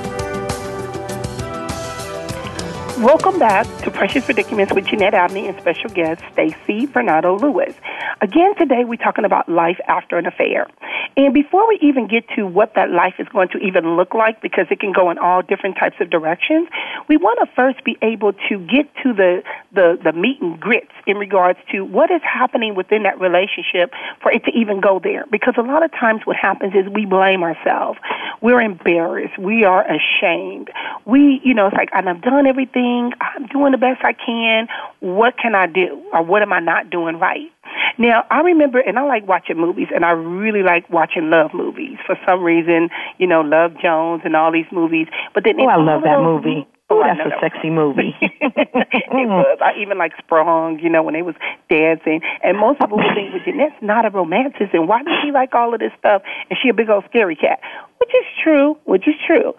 Welcome 2.99 3.39
back 3.39 3.65
to 3.83 3.91
Precious 3.91 4.25
Predicaments 4.25 4.73
with 4.73 4.85
Jeanette 4.85 5.13
Abney 5.13 5.47
and 5.47 5.57
special 5.61 5.89
guest 5.89 6.21
Stacey 6.33 6.85
Varnado-Lewis. 6.85 7.73
Again, 8.19 8.55
today 8.57 8.83
we're 8.83 8.97
talking 8.97 9.23
about 9.23 9.47
life 9.47 9.79
after 9.87 10.17
an 10.17 10.25
affair. 10.25 10.67
And 11.15 11.33
before 11.33 11.65
we 11.65 11.79
even 11.81 12.09
get 12.09 12.27
to 12.35 12.45
what 12.45 12.75
that 12.75 12.91
life 12.91 13.13
is 13.17 13.27
going 13.29 13.47
to 13.49 13.57
even 13.59 13.95
look 13.95 14.13
like, 14.13 14.41
because 14.41 14.65
it 14.69 14.81
can 14.81 14.91
go 14.91 15.09
in 15.11 15.17
all 15.17 15.41
different 15.41 15.77
types 15.77 15.95
of 16.01 16.09
directions, 16.09 16.67
we 17.07 17.15
want 17.15 17.39
to 17.39 17.55
first 17.55 17.81
be 17.85 17.97
able 18.01 18.33
to 18.33 18.59
get 18.67 18.93
to 19.03 19.13
the, 19.13 19.43
the, 19.71 19.97
the 20.03 20.11
meat 20.11 20.41
and 20.41 20.59
grits 20.59 20.91
in 21.07 21.15
regards 21.15 21.59
to 21.71 21.85
what 21.85 22.11
is 22.11 22.21
happening 22.21 22.75
within 22.75 23.03
that 23.03 23.17
relationship 23.19 23.93
for 24.21 24.29
it 24.29 24.43
to 24.43 24.51
even 24.51 24.81
go 24.81 24.99
there. 25.01 25.23
Because 25.31 25.53
a 25.57 25.61
lot 25.61 25.83
of 25.83 25.91
times 25.91 26.21
what 26.25 26.35
happens 26.35 26.73
is 26.75 26.85
we 26.93 27.05
blame 27.05 27.43
ourselves. 27.43 27.97
We're 28.41 28.61
embarrassed. 28.61 29.37
We 29.39 29.63
are 29.63 29.85
ashamed. 29.85 30.69
We, 31.05 31.39
you 31.45 31.53
know, 31.53 31.67
it's 31.67 31.77
like, 31.77 31.89
and 31.93 32.09
I've 32.09 32.21
done 32.21 32.45
everything 32.45 32.88
I'm 33.21 33.47
doing 33.47 33.71
the 33.71 33.77
best 33.77 34.01
I 34.03 34.13
can. 34.13 34.67
What 34.99 35.35
can 35.37 35.55
I 35.55 35.67
do? 35.67 36.01
Or 36.13 36.23
what 36.23 36.41
am 36.41 36.53
I 36.53 36.59
not 36.59 36.89
doing 36.89 37.19
right? 37.19 37.51
Now, 37.97 38.25
I 38.31 38.41
remember, 38.41 38.79
and 38.79 38.97
I 38.97 39.03
like 39.03 39.27
watching 39.27 39.57
movies, 39.57 39.87
and 39.93 40.05
I 40.05 40.11
really 40.11 40.63
like 40.63 40.89
watching 40.89 41.29
love 41.29 41.51
movies. 41.53 41.97
For 42.05 42.15
some 42.27 42.43
reason, 42.43 42.89
you 43.17 43.27
know, 43.27 43.41
Love 43.41 43.71
Jones 43.81 44.21
and 44.25 44.35
all 44.35 44.51
these 44.51 44.69
movies. 44.71 45.07
But 45.33 45.43
then, 45.43 45.59
oh, 45.59 45.67
I 45.67 45.75
love 45.75 46.03
that 46.03 46.19
movie. 46.19 46.67
Oh, 46.91 47.03
that's 47.05 47.21
a 47.21 47.37
sexy 47.39 47.69
movie. 47.69 48.15
it 48.21 49.29
was. 49.29 49.59
I 49.61 49.79
even 49.79 49.99
like 49.99 50.13
Sprung, 50.17 50.79
you 50.79 50.89
know, 50.89 51.03
when 51.03 51.13
they 51.13 51.21
was 51.21 51.35
dancing. 51.69 52.21
And 52.43 52.57
most 52.57 52.79
people 52.79 52.97
would 52.97 53.13
think, 53.13 53.31
well, 53.31 53.43
Jeanette's 53.45 53.77
not 53.81 54.05
a 54.05 54.09
romanticist, 54.09 54.73
and 54.73 54.87
why 54.87 55.03
does 55.03 55.13
she 55.23 55.31
like 55.31 55.53
all 55.53 55.73
of 55.73 55.79
this 55.79 55.91
stuff? 55.99 56.23
And 56.49 56.57
she 56.61 56.69
a 56.69 56.73
big 56.73 56.89
old 56.89 57.05
scary 57.05 57.35
cat, 57.35 57.59
which 57.99 58.09
is 58.09 58.25
true, 58.43 58.75
which 58.85 59.07
is 59.07 59.13
true. 59.27 59.53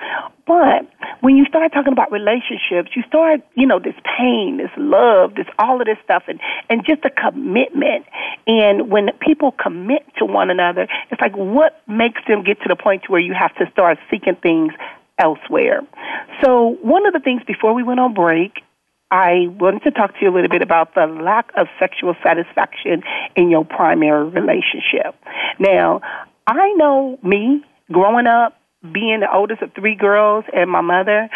But 0.44 0.90
when 1.20 1.36
you 1.36 1.44
start 1.44 1.72
talking 1.72 1.92
about 1.92 2.10
relationships, 2.10 2.90
you 2.96 3.02
start, 3.06 3.42
you 3.54 3.66
know, 3.66 3.78
this 3.78 3.94
pain, 4.18 4.56
this 4.56 4.74
love, 4.76 5.36
this 5.36 5.46
all 5.56 5.80
of 5.80 5.86
this 5.86 5.98
stuff, 6.02 6.24
and 6.26 6.40
and 6.68 6.84
just 6.84 7.04
a 7.04 7.10
commitment. 7.10 8.06
And 8.48 8.90
when 8.90 9.10
people 9.20 9.52
commit 9.52 10.02
to 10.18 10.24
one 10.24 10.50
another, 10.50 10.88
it's 11.12 11.20
like 11.20 11.36
what 11.36 11.80
makes 11.86 12.22
them 12.26 12.42
get 12.42 12.60
to 12.62 12.68
the 12.68 12.74
point 12.74 13.04
to 13.04 13.12
where 13.12 13.20
you 13.20 13.34
have 13.38 13.54
to 13.56 13.70
start 13.70 13.98
seeking 14.10 14.34
things 14.34 14.72
elsewhere. 15.20 15.82
So, 16.42 16.78
one 16.82 17.06
of 17.06 17.12
the 17.12 17.20
things 17.20 17.42
before 17.46 17.74
we 17.74 17.82
went 17.82 18.00
on 18.00 18.14
break, 18.14 18.62
I 19.10 19.48
wanted 19.48 19.82
to 19.84 19.90
talk 19.90 20.12
to 20.14 20.18
you 20.22 20.30
a 20.30 20.34
little 20.34 20.48
bit 20.48 20.62
about 20.62 20.94
the 20.94 21.06
lack 21.06 21.50
of 21.56 21.66
sexual 21.78 22.14
satisfaction 22.22 23.02
in 23.36 23.50
your 23.50 23.64
primary 23.64 24.28
relationship. 24.28 25.14
Now, 25.58 26.00
I 26.46 26.72
know 26.76 27.18
me 27.22 27.64
growing 27.92 28.26
up, 28.26 28.56
being 28.82 29.20
the 29.20 29.32
oldest 29.32 29.62
of 29.62 29.72
three 29.74 29.96
girls, 29.96 30.44
and 30.52 30.70
my 30.70 30.80
mother 30.80 31.28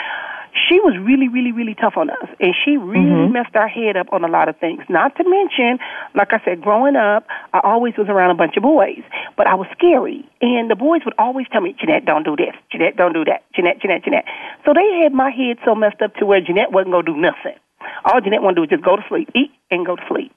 she 0.55 0.81
was 0.81 0.95
really, 1.01 1.29
really, 1.29 1.53
really 1.53 1.75
tough 1.75 1.95
on 1.97 2.11
us. 2.11 2.29
And 2.41 2.55
she 2.65 2.77
really 2.77 3.05
mm-hmm. 3.05 3.33
messed 3.33 3.55
our 3.57 3.69
head 3.69 3.97
up 3.97 4.07
on 4.13 4.25
a 4.25 4.29
lot 4.29 4.49
of 4.49 4.57
things. 4.59 4.83
Not 4.89 5.17
to 5.17 5.29
mention, 5.29 5.79
like 6.15 6.33
I 6.33 6.41
said, 6.45 6.63
growing 6.63 6.97
up, 6.97 7.27
I 7.53 7.61
always 7.63 7.95
was 7.97 8.09
around 8.09 8.31
a 8.31 8.35
bunch 8.35 8.57
of 8.57 8.63
boys, 8.63 9.03
but 9.37 9.47
I 9.47 9.55
was 9.55 9.67
scary. 9.77 10.25
And 10.41 10.71
the 10.71 10.77
boys 10.77 11.03
would 11.05 11.15
always 11.19 11.47
tell 11.51 11.61
me, 11.61 11.75
Jeanette, 11.79 12.05
don't 12.05 12.25
do 12.25 12.37
this. 12.37 12.55
Jeanette, 12.71 12.97
don't 12.97 13.13
do 13.13 13.25
that. 13.25 13.45
Jeanette, 13.55 13.81
Jeanette, 13.81 14.05
Jeanette. 14.05 14.27
So 14.65 14.73
they 14.75 15.03
had 15.03 15.13
my 15.13 15.31
head 15.31 15.59
so 15.65 15.75
messed 15.75 16.03
up 16.03 16.15
to 16.17 16.27
where 16.27 16.41
Jeanette 16.41 16.73
wasn't 16.73 16.93
going 16.93 17.07
to 17.07 17.13
do 17.13 17.19
nothing. 17.19 17.59
All 18.05 18.21
Jeanette 18.21 18.43
wanted 18.43 18.57
to 18.57 18.61
do 18.61 18.61
was 18.63 18.71
just 18.71 18.85
go 18.85 18.97
to 18.97 19.03
sleep, 19.09 19.31
eat, 19.35 19.51
and 19.71 19.87
go 19.87 19.97
to 19.97 20.03
sleep. 20.09 20.33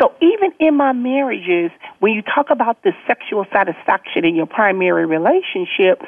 So 0.00 0.12
even 0.22 0.52
in 0.60 0.76
my 0.76 0.92
marriages, 0.92 1.72
when 1.98 2.12
you 2.12 2.22
talk 2.22 2.50
about 2.50 2.82
the 2.84 2.92
sexual 3.06 3.44
satisfaction 3.52 4.24
in 4.24 4.36
your 4.36 4.46
primary 4.46 5.06
relationship, 5.06 6.00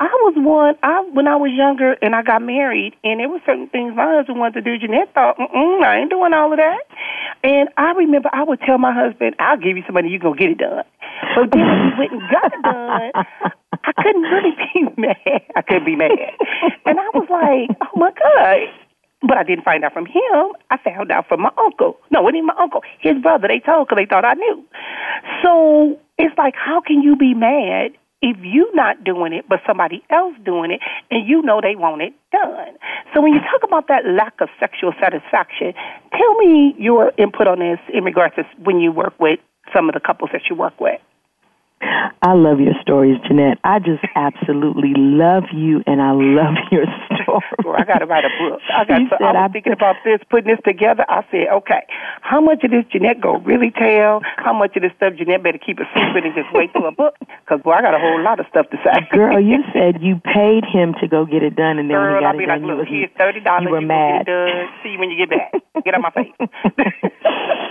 I 0.00 0.10
was 0.22 0.34
one. 0.36 0.76
I 0.82 1.02
when 1.12 1.26
I 1.26 1.36
was 1.36 1.50
younger 1.52 1.96
and 2.02 2.14
I 2.14 2.22
got 2.22 2.42
married, 2.42 2.94
and 3.02 3.20
there 3.20 3.28
were 3.28 3.40
certain 3.46 3.68
things 3.68 3.94
my 3.94 4.14
husband 4.14 4.38
wanted 4.38 4.62
to 4.62 4.66
do. 4.66 4.78
Jeanette 4.78 5.12
thought, 5.14 5.36
Mm-mm, 5.38 5.82
I 5.82 5.98
ain't 5.98 6.10
doing 6.10 6.32
all 6.32 6.52
of 6.52 6.58
that. 6.58 6.82
And 7.42 7.68
I 7.76 7.92
remember 7.92 8.30
I 8.32 8.42
would 8.42 8.60
tell 8.60 8.78
my 8.78 8.92
husband, 8.92 9.34
"I'll 9.38 9.56
give 9.56 9.76
you 9.76 9.82
some 9.86 9.94
money. 9.94 10.08
You 10.08 10.18
go 10.18 10.34
get 10.34 10.50
it 10.50 10.58
done." 10.58 10.84
So 11.34 11.46
then 11.50 11.66
when 11.66 11.90
he 11.90 11.98
went 11.98 12.12
and 12.12 12.22
got 12.30 12.52
it 12.52 12.62
done, 12.62 13.10
I 13.84 13.92
couldn't 14.02 14.22
really 14.22 14.54
be 14.74 14.86
mad. 15.02 15.42
I 15.54 15.62
couldn't 15.62 15.84
be 15.86 15.96
mad, 15.96 16.10
and 16.86 16.98
I 16.98 17.08
was 17.14 17.26
like, 17.30 17.76
"Oh 17.82 17.98
my 17.98 18.10
god." 18.10 18.87
But 19.20 19.36
I 19.36 19.42
didn't 19.42 19.64
find 19.64 19.84
out 19.84 19.92
from 19.92 20.06
him. 20.06 20.52
I 20.70 20.78
found 20.82 21.10
out 21.10 21.26
from 21.28 21.42
my 21.42 21.50
uncle. 21.58 21.98
No, 22.10 22.20
it 22.20 22.24
wasn't 22.24 22.46
my 22.46 22.54
uncle. 22.58 22.82
His 23.00 23.20
brother. 23.20 23.48
They 23.48 23.60
told 23.60 23.88
because 23.88 23.98
they 24.00 24.06
thought 24.06 24.24
I 24.24 24.34
knew. 24.34 24.64
So 25.42 25.98
it's 26.18 26.36
like, 26.38 26.54
how 26.54 26.80
can 26.80 27.02
you 27.02 27.16
be 27.16 27.34
mad 27.34 27.92
if 28.20 28.36
you're 28.42 28.74
not 28.74 29.04
doing 29.04 29.32
it, 29.32 29.44
but 29.48 29.60
somebody 29.66 30.02
else 30.10 30.34
doing 30.44 30.72
it, 30.72 30.80
and 31.10 31.28
you 31.28 31.42
know 31.42 31.60
they 31.60 31.76
want 31.76 32.02
it 32.02 32.12
done. 32.32 32.74
So 33.14 33.22
when 33.22 33.32
you 33.32 33.40
talk 33.40 33.62
about 33.62 33.88
that 33.88 34.04
lack 34.06 34.40
of 34.40 34.48
sexual 34.58 34.92
satisfaction, 35.00 35.72
tell 36.12 36.34
me 36.34 36.74
your 36.78 37.12
input 37.16 37.46
on 37.46 37.60
this 37.60 37.78
in 37.92 38.04
regards 38.04 38.34
to 38.36 38.44
when 38.62 38.80
you 38.80 38.90
work 38.90 39.14
with 39.20 39.38
some 39.74 39.88
of 39.88 39.94
the 39.94 40.00
couples 40.00 40.30
that 40.32 40.42
you 40.50 40.56
work 40.56 40.80
with. 40.80 41.00
I 41.80 42.32
love 42.34 42.58
your 42.58 42.74
stories, 42.82 43.18
Jeanette. 43.26 43.58
I 43.62 43.78
just 43.78 44.02
absolutely 44.16 44.92
love 44.96 45.44
you, 45.54 45.82
and 45.86 46.02
I 46.02 46.10
love 46.10 46.54
your 46.72 46.86
story. 47.06 47.44
well, 47.64 47.76
I 47.78 47.84
got 47.84 47.98
to 47.98 48.06
write 48.06 48.24
a 48.24 48.32
book. 48.38 48.60
I 48.74 48.84
got. 48.84 48.98
To, 48.98 49.24
I 49.24 49.32
was 49.32 49.50
I, 49.50 49.52
thinking 49.52 49.72
about 49.72 49.96
this, 50.04 50.18
putting 50.28 50.50
this 50.50 50.58
together. 50.66 51.04
I 51.08 51.24
said, 51.30 51.48
okay, 51.62 51.86
how 52.22 52.40
much 52.40 52.64
of 52.64 52.70
this 52.70 52.84
Jeanette 52.90 53.20
go 53.20 53.38
really 53.38 53.70
tell? 53.70 54.20
How 54.36 54.52
much 54.52 54.74
of 54.76 54.82
this 54.82 54.92
stuff 54.96 55.14
Jeanette 55.14 55.42
better 55.42 55.58
keep 55.58 55.78
a 55.78 55.86
secret 55.94 56.24
and 56.26 56.34
just 56.34 56.52
wait 56.52 56.72
till 56.72 56.86
a 56.86 56.92
book? 56.92 57.14
Because 57.20 57.62
boy, 57.62 57.72
I 57.72 57.82
got 57.82 57.94
a 57.94 58.00
whole 58.00 58.22
lot 58.22 58.40
of 58.40 58.46
stuff 58.50 58.66
to 58.70 58.76
say. 58.82 59.06
Girl, 59.12 59.38
you 59.38 59.62
said 59.72 60.02
you 60.02 60.20
paid 60.24 60.64
him 60.64 60.94
to 61.00 61.06
go 61.06 61.24
get 61.24 61.42
it 61.42 61.54
done, 61.54 61.78
and 61.78 61.88
then 61.88 61.96
Girl, 61.96 62.18
when 62.18 62.22
he 62.22 62.24
got 62.24 62.34
I'll 62.34 62.38
be 62.38 62.44
it 62.44 62.48
like, 62.48 62.60
done, 62.60 62.76
look, 62.78 62.88
you, 62.90 63.06
here's 63.06 63.14
thirty 63.16 63.40
dollars. 63.40 63.64
You 63.64 63.70
were 63.70 63.80
you 63.80 63.86
mad. 63.86 64.26
Get 64.26 64.34
it 64.34 64.50
done. 64.50 64.68
See 64.82 64.90
you 64.90 64.98
when 64.98 65.10
you 65.10 65.18
get 65.18 65.30
back. 65.30 65.52
Get 65.84 65.94
out 65.94 66.02
my 66.02 66.10
face. 66.10 66.34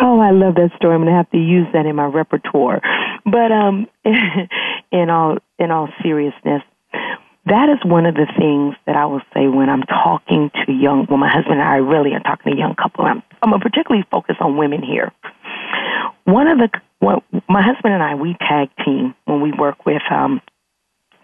oh, 0.00 0.20
I 0.20 0.30
love 0.30 0.54
that 0.56 0.70
story. 0.76 0.94
I'm 0.94 1.02
going 1.02 1.12
to 1.12 1.16
have 1.16 1.30
to 1.30 1.38
use 1.38 1.66
that 1.72 1.86
in 1.86 1.96
my 1.96 2.06
repertoire. 2.06 2.80
But 3.24 3.52
um, 3.52 3.86
in 4.92 5.10
all 5.10 5.38
in 5.58 5.70
all 5.70 5.88
seriousness, 6.02 6.62
that 7.46 7.68
is 7.68 7.78
one 7.84 8.06
of 8.06 8.14
the 8.14 8.26
things 8.38 8.74
that 8.86 8.96
I 8.96 9.06
will 9.06 9.22
say 9.32 9.48
when 9.48 9.68
I'm 9.68 9.82
talking 9.82 10.50
to 10.66 10.72
young. 10.72 11.06
Well, 11.08 11.18
my 11.18 11.30
husband 11.30 11.60
and 11.60 11.68
I 11.68 11.76
really 11.76 12.12
are 12.14 12.20
talking 12.20 12.52
to 12.52 12.58
young 12.58 12.74
couple. 12.74 13.04
I'm 13.04 13.22
I'm 13.42 13.58
particularly 13.60 14.04
focused 14.10 14.40
on 14.40 14.56
women 14.56 14.82
here. 14.82 15.12
One 16.24 16.48
of 16.48 16.58
the 16.58 16.68
what 17.00 17.22
my 17.48 17.62
husband 17.62 17.94
and 17.94 18.02
I 18.02 18.14
we 18.14 18.36
tag 18.40 18.70
team 18.84 19.14
when 19.26 19.40
we 19.40 19.52
work 19.52 19.84
with 19.84 20.02
um, 20.10 20.40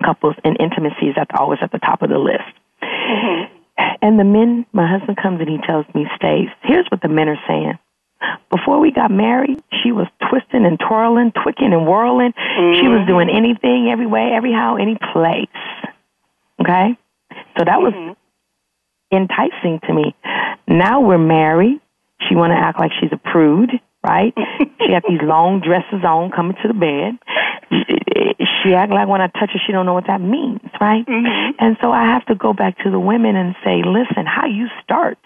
couples, 0.04 0.36
and 0.44 0.56
intimacy 0.60 1.06
is 1.06 1.16
at, 1.16 1.28
always 1.38 1.58
at 1.62 1.72
the 1.72 1.78
top 1.78 2.02
of 2.02 2.10
the 2.10 2.18
list. 2.18 2.48
Mm-hmm. 2.82 3.56
And 4.02 4.18
the 4.18 4.24
men, 4.24 4.66
my 4.72 4.86
husband 4.86 5.18
comes 5.20 5.40
and 5.40 5.48
he 5.48 5.58
tells 5.66 5.86
me, 5.94 6.06
Stace, 6.16 6.50
here's 6.62 6.86
what 6.90 7.00
the 7.02 7.08
men 7.08 7.28
are 7.28 7.40
saying. 7.48 7.78
Before 8.50 8.80
we 8.80 8.90
got 8.90 9.10
married, 9.10 9.62
she 9.82 9.92
was 9.92 10.06
twisting 10.28 10.66
and 10.66 10.78
twirling, 10.78 11.32
twicking 11.32 11.72
and 11.72 11.86
whirling. 11.86 12.32
Mm-hmm. 12.32 12.80
She 12.80 12.88
was 12.88 13.06
doing 13.06 13.28
mm-hmm. 13.28 13.36
anything, 13.36 13.88
every 13.90 14.06
way, 14.06 14.30
every 14.34 14.52
how, 14.52 14.76
any 14.76 14.96
place. 15.12 15.46
Okay? 16.60 16.98
So 17.56 17.64
that 17.64 17.78
mm-hmm. 17.78 18.08
was 18.08 18.16
enticing 19.12 19.80
to 19.86 19.94
me. 19.94 20.14
Now 20.66 21.00
we're 21.00 21.18
married. 21.18 21.80
She 22.28 22.34
want 22.34 22.52
to 22.52 22.56
act 22.56 22.78
like 22.78 22.92
she's 23.00 23.12
a 23.12 23.16
prude, 23.16 23.70
right? 24.04 24.34
she 24.58 24.92
had 24.92 25.04
these 25.08 25.22
long 25.22 25.60
dresses 25.60 26.04
on 26.04 26.30
coming 26.30 26.56
to 26.62 26.68
the 26.68 26.74
bed. 26.74 27.18
She 28.62 28.74
act 28.74 28.92
like 28.92 29.08
when 29.08 29.20
I 29.20 29.28
touch 29.28 29.50
her, 29.52 29.60
she 29.64 29.72
don't 29.72 29.86
know 29.86 29.94
what 29.94 30.06
that 30.08 30.20
means, 30.20 30.60
right? 30.80 31.06
Mm-hmm. 31.06 31.56
And 31.58 31.76
so 31.80 31.92
I 31.92 32.04
have 32.06 32.26
to 32.26 32.34
go 32.34 32.52
back 32.52 32.78
to 32.84 32.90
the 32.90 33.00
women 33.00 33.36
and 33.36 33.54
say, 33.64 33.82
listen, 33.84 34.26
how 34.26 34.46
you 34.46 34.68
start 34.82 35.18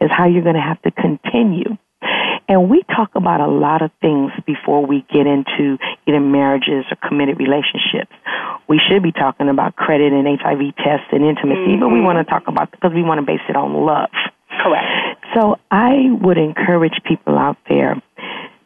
is 0.00 0.10
how 0.10 0.26
you're 0.26 0.42
going 0.42 0.56
to 0.56 0.60
have 0.60 0.80
to 0.82 0.90
continue. 0.90 1.76
And 2.52 2.68
we 2.68 2.82
talk 2.94 3.14
about 3.14 3.40
a 3.40 3.48
lot 3.48 3.80
of 3.80 3.90
things 4.02 4.30
before 4.44 4.84
we 4.84 5.06
get 5.08 5.26
into 5.26 5.78
either 6.06 6.20
marriages 6.20 6.84
or 6.92 7.08
committed 7.08 7.38
relationships. 7.38 8.12
We 8.68 8.78
should 8.78 9.02
be 9.02 9.10
talking 9.10 9.48
about 9.48 9.74
credit 9.74 10.12
and 10.12 10.28
HIV 10.28 10.76
tests 10.76 11.08
and 11.12 11.24
intimacy, 11.24 11.80
mm-hmm. 11.80 11.80
but 11.80 11.88
we 11.88 12.02
want 12.02 12.18
to 12.18 12.30
talk 12.30 12.48
about 12.48 12.70
because 12.70 12.92
we 12.92 13.02
want 13.02 13.20
to 13.20 13.26
base 13.26 13.40
it 13.48 13.56
on 13.56 13.72
love. 13.72 14.12
Correct. 14.62 15.24
So 15.32 15.56
I 15.70 16.12
would 16.20 16.36
encourage 16.36 16.92
people 17.08 17.38
out 17.38 17.56
there. 17.70 17.96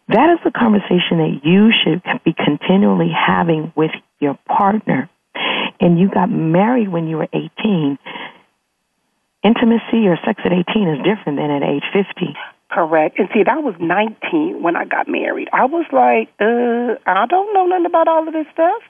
That 0.09 0.31
is 0.31 0.41
a 0.45 0.51
conversation 0.51 1.23
that 1.23 1.41
you 1.45 1.71
should 1.71 2.03
be 2.25 2.35
continually 2.35 3.15
having 3.15 3.73
with 3.77 3.93
your 4.19 4.37
partner. 4.49 5.09
And 5.79 5.97
you 5.97 6.11
got 6.11 6.29
married 6.29 6.89
when 6.89 7.07
you 7.07 7.19
were 7.19 7.29
18 7.33 7.99
intimacy 9.45 10.09
or 10.09 10.19
sex 10.27 10.43
at 10.45 10.53
18 10.53 10.89
is 10.89 10.99
different 11.07 11.39
than 11.39 11.51
at 11.53 11.63
age 11.63 11.85
50. 11.93 12.35
Correct. 12.71 13.19
And 13.19 13.29
see, 13.33 13.45
I 13.47 13.59
was 13.59 13.75
19 13.79 14.61
when 14.63 14.75
I 14.77 14.85
got 14.85 15.07
married. 15.09 15.49
I 15.53 15.67
was 15.67 15.87
like, 15.93 16.29
uh, 16.41 16.99
I 17.07 17.27
don't 17.27 17.55
know 17.55 17.67
nothing 17.67 17.87
about 17.87 18.09
all 18.09 18.27
of 18.27 18.35
this 18.35 18.47
stuff. 18.53 18.83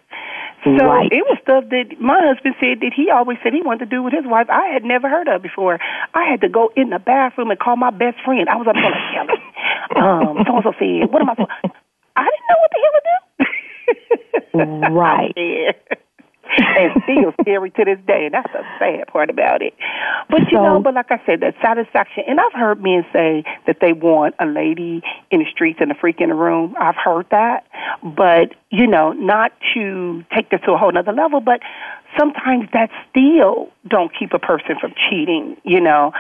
So 0.65 0.85
Right. 0.85 1.13
it 1.13 1.23
was 1.29 1.39
stuff 1.43 1.65
that 1.69 2.01
my 2.01 2.19
husband 2.25 2.55
said 2.59 2.81
that 2.81 2.93
he 2.97 3.11
always 3.11 3.39
said 3.43 3.53
he 3.53 3.63
wanted 3.63 3.85
to 3.85 3.87
do 3.87 4.03
with 4.03 4.15
his 4.15 4.25
wife. 4.25 4.49
I 4.49 4.69
had 4.69 4.83
never 4.83 5.09
heard 5.09 5.29
of 5.29 5.43
before. 5.43 5.79
I 6.15 6.25
had 6.25 6.41
to 6.41 6.49
go 6.49 6.73
in 6.75 6.91
the 6.91 6.99
bathroom 6.99 7.51
and 7.51 7.61
call 7.61 7.77
my 7.77 7.91
best 7.91 8.17
friend. 8.25 8.49
I 8.49 8.57
was 8.57 8.65
phone 8.65 8.75
like, 8.83 9.13
Kelly, 9.13 9.43
um, 9.97 10.45
so 10.47 10.57
and 10.57 10.65
so 10.65 10.73
said, 10.79 11.13
what 11.13 11.21
am 11.23 11.31
I 11.31 11.35
supposed? 11.35 11.51
I 12.17 12.25
didn't 12.25 12.49
know 12.49 12.59
what 12.63 12.71
the 12.73 12.81
hell 12.83 12.93
to 12.97 13.03
do. 13.07 13.17
Right. 14.57 15.77
And 16.59 17.03
still 17.05 17.33
scary 17.41 17.71
to 17.73 17.85
this 17.85 17.99
day. 18.07 18.27
And 18.27 18.35
that's 18.35 18.53
the 18.53 18.63
sad 18.79 19.07
part 19.09 19.31
about 19.31 19.63
it. 19.63 19.75
But 20.31 20.41
you 20.51 20.59
So- 20.59 20.63
know, 20.63 20.81
but 20.81 20.95
like 20.95 21.11
I 21.11 21.21
said, 21.27 21.41
that 21.41 21.55
satisfaction. 21.63 22.25
And 22.27 22.41
I've 22.41 22.53
heard 22.53 22.83
men 22.83 23.05
say 23.13 23.45
that 23.67 23.79
they 23.81 23.93
want 23.93 24.35
a 24.39 24.47
lady 24.47 25.03
in 25.31 25.41
the 25.41 25.47
streets 25.51 25.79
and 25.81 25.91
a 25.91 25.95
freak 25.95 26.21
in 26.21 26.29
the 26.31 26.35
room. 26.35 26.75
I've 26.79 26.97
heard 26.97 27.27
that, 27.31 27.67
but 28.03 28.55
you 28.71 28.87
know, 28.87 29.13
not 29.13 29.53
to 29.75 30.25
take 30.35 30.51
this 30.51 30.61
to 30.63 30.73
a 30.73 30.77
whole 30.77 30.93
nother 30.93 31.13
level, 31.13 31.41
but 31.41 31.61
sometimes 32.19 32.69
that 32.73 32.91
still 33.11 33.69
don't 33.87 34.11
keep 34.19 34.33
a 34.33 34.39
person 34.39 34.77
from 34.81 34.93
cheating, 35.09 35.57
you 35.65 35.81
know. 35.81 36.13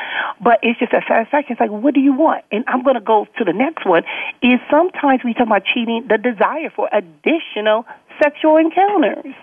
But 0.42 0.58
it's 0.62 0.78
just 0.78 0.92
a 0.92 1.00
satisfaction. 1.08 1.52
It's 1.52 1.60
like, 1.60 1.70
what 1.70 1.94
do 1.94 2.00
you 2.00 2.12
want? 2.12 2.44
And 2.52 2.64
I'm 2.68 2.82
going 2.82 2.94
to 2.94 3.00
go 3.00 3.26
to 3.38 3.44
the 3.44 3.52
next 3.52 3.86
one. 3.86 4.04
Is 4.42 4.60
sometimes 4.70 5.22
we 5.24 5.34
talk 5.34 5.46
about 5.46 5.64
cheating, 5.64 6.06
the 6.08 6.18
desire 6.18 6.70
for 6.74 6.88
additional 6.92 7.86
sexual 8.22 8.56
encounters. 8.56 9.34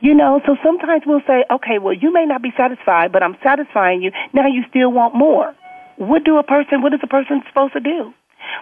You 0.00 0.14
know, 0.14 0.40
so 0.46 0.56
sometimes 0.62 1.02
we'll 1.06 1.22
say, 1.26 1.44
okay, 1.50 1.78
well, 1.78 1.92
you 1.92 2.12
may 2.12 2.24
not 2.24 2.42
be 2.42 2.52
satisfied, 2.56 3.12
but 3.12 3.22
I'm 3.22 3.36
satisfying 3.42 4.02
you. 4.02 4.12
Now 4.32 4.46
you 4.46 4.64
still 4.68 4.90
want 4.90 5.14
more. 5.14 5.54
What 5.96 6.24
do 6.24 6.38
a 6.38 6.42
person? 6.42 6.80
What 6.82 6.94
is 6.94 7.00
a 7.02 7.06
person 7.06 7.42
supposed 7.48 7.74
to 7.74 7.80
do? 7.80 8.14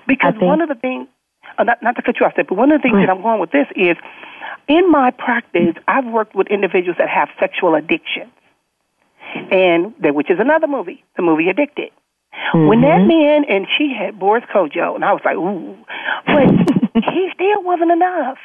Because 0.07 0.33
think- 0.33 0.43
one 0.43 0.61
of 0.61 0.69
the 0.69 0.75
things, 0.75 1.07
uh, 1.57 1.65
not, 1.65 1.83
not 1.83 1.97
to 1.97 2.03
cut 2.03 2.17
you 2.19 2.27
off, 2.27 2.33
but 2.37 2.51
one 2.51 2.73
of 2.73 2.81
the 2.81 2.83
things 2.83 2.97
that. 2.97 3.11
I'm 3.11 3.23
going 3.23 3.41
with 3.41 3.53
this 3.53 3.67
is, 3.77 3.97
in 4.67 4.91
my 4.91 5.13
practice, 5.13 5.77
I've 5.87 6.07
worked 6.07 6.35
with 6.35 6.49
individuals 6.49 6.97
that 6.99 7.09
have 7.09 7.29
sexual 7.39 7.77
addictions, 7.77 8.33
and 9.51 9.95
that 10.01 10.15
which 10.15 10.31
is 10.31 10.39
another 10.41 10.67
movie, 10.67 11.05
the 11.17 11.23
movie 11.23 11.49
Addicted. 11.49 11.91
When 12.53 12.81
that 12.83 13.01
man 13.07 13.45
and 13.49 13.67
she 13.77 13.95
had 13.99 14.19
Boris 14.19 14.45
Kodjoe, 14.53 14.95
and 14.95 15.05
I 15.05 15.13
was 15.13 15.23
like, 15.25 15.37
ooh, 15.37 15.77
but 16.27 17.05
he 17.13 17.31
still 17.35 17.63
wasn't 17.63 17.91
enough. 17.91 18.39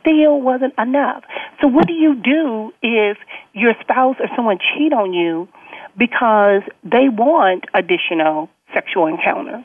Still 0.00 0.40
wasn't 0.40 0.74
enough. 0.78 1.24
So 1.60 1.68
what 1.68 1.86
do 1.86 1.92
you 1.92 2.14
do 2.14 2.72
if 2.82 3.18
your 3.52 3.74
spouse 3.80 4.16
or 4.20 4.28
someone 4.36 4.58
cheat 4.58 4.92
on 4.92 5.12
you 5.12 5.48
because 5.96 6.62
they 6.84 7.08
want 7.08 7.64
additional 7.74 8.48
sexual 8.74 9.06
encounters? 9.06 9.64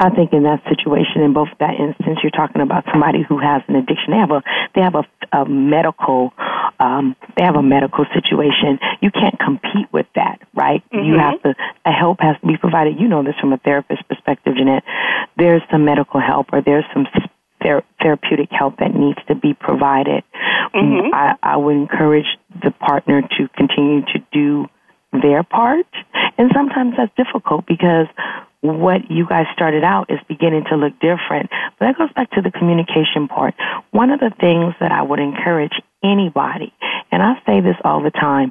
I 0.00 0.10
think 0.10 0.32
in 0.32 0.42
that 0.42 0.62
situation, 0.68 1.22
in 1.22 1.32
both 1.32 1.48
that 1.60 1.78
instance, 1.78 2.18
you're 2.22 2.30
talking 2.34 2.62
about 2.62 2.84
somebody 2.90 3.22
who 3.22 3.38
has 3.38 3.62
an 3.68 3.76
addiction. 3.76 4.10
They 4.10 4.18
have 4.18 4.32
a 4.32 4.42
they 4.74 4.80
have 4.80 4.96
a, 4.96 5.04
a 5.30 5.44
medical 5.48 6.32
um, 6.80 7.14
they 7.36 7.44
have 7.44 7.54
a 7.54 7.62
medical 7.62 8.04
situation. 8.12 8.80
You 9.00 9.12
can't 9.12 9.38
compete 9.38 9.86
with 9.92 10.06
that, 10.16 10.40
right? 10.54 10.82
You 10.90 11.14
Mhm. 11.14 11.20
have 11.20 11.42
to 11.42 11.54
a 11.84 11.92
help 11.92 12.20
has 12.20 12.36
to 12.40 12.46
be 12.46 12.56
provided. 12.56 12.98
You 12.98 13.06
know 13.06 13.22
this 13.22 13.36
from 13.38 13.52
a 13.52 13.58
therapist 13.58 14.06
perspective, 14.08 14.56
Jeanette. 14.56 14.82
There's 15.36 15.62
some 15.70 15.84
medical 15.84 16.18
help 16.18 16.52
or 16.52 16.60
there's 16.60 16.84
some 16.92 17.06
ther- 17.62 17.84
therapeutic 18.00 18.48
help 18.50 18.78
that 18.78 18.94
needs 18.94 19.18
to 19.28 19.34
be 19.34 19.54
provided. 19.54 20.24
Mhm. 20.74 21.12
I, 21.12 21.34
I 21.42 21.56
would 21.56 21.76
encourage 21.76 22.26
the 22.62 22.70
partner 22.70 23.22
to 23.22 23.48
continue 23.56 24.02
to 24.12 24.18
do 24.32 24.66
their 25.12 25.42
part. 25.42 25.86
And 26.38 26.50
sometimes 26.54 26.94
that's 26.96 27.14
difficult 27.16 27.66
because 27.66 28.06
what 28.60 29.10
you 29.10 29.26
guys 29.26 29.46
started 29.52 29.84
out 29.84 30.10
is 30.10 30.18
beginning 30.28 30.64
to 30.70 30.76
look 30.76 30.94
different. 31.00 31.50
But 31.78 31.86
that 31.86 31.98
goes 31.98 32.12
back 32.12 32.30
to 32.32 32.42
the 32.42 32.50
communication 32.50 33.28
part. 33.28 33.54
One 33.90 34.10
of 34.10 34.20
the 34.20 34.30
things 34.40 34.74
that 34.80 34.92
I 34.92 35.02
would 35.02 35.18
encourage 35.18 35.74
anybody, 36.02 36.72
and 37.10 37.22
I 37.22 37.34
say 37.44 37.60
this 37.60 37.76
all 37.84 38.02
the 38.02 38.10
time, 38.10 38.50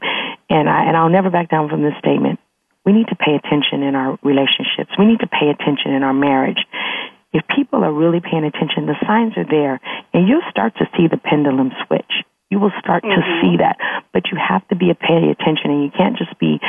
and 0.50 0.70
I 0.70 0.84
and 0.86 0.98
I'll 0.98 1.10
never 1.10 1.30
back 1.30 1.50
down 1.50 1.70
from 1.70 1.82
this 1.82 1.94
statement. 2.00 2.40
We 2.86 2.94
need 2.94 3.08
to 3.08 3.16
pay 3.16 3.36
attention 3.36 3.84
in 3.84 3.96
our 3.96 4.18
relationships. 4.24 4.92
We 4.98 5.06
need 5.06 5.20
to 5.20 5.28
pay 5.28 5.50
attention 5.50 5.94
in 5.94 6.04
our 6.04 6.14
marriage. 6.14 6.66
If 7.34 7.44
people 7.56 7.84
are 7.84 7.94
really 7.94 8.20
paying 8.20 8.44
attention, 8.44 8.86
the 8.86 9.00
signs 9.08 9.38
are 9.38 9.48
there, 9.48 9.80
and 10.14 10.28
you'll 10.28 10.48
start 10.50 10.76
to 10.78 10.86
see 10.98 11.08
the 11.08 11.18
pendulum 11.18 11.72
switch. 11.88 12.12
You 12.50 12.60
will 12.60 12.76
start 12.80 13.04
to 13.04 13.10
mm-hmm. 13.10 13.42
see 13.42 13.58
that, 13.64 13.78
but 14.12 14.28
you 14.32 14.38
have 14.38 14.68
to 14.68 14.76
be 14.76 14.92
a 14.92 14.96
pay 14.96 15.32
attention, 15.32 15.72
and 15.72 15.84
you 15.84 15.92
can't 15.96 16.18
just 16.18 16.38
be 16.40 16.60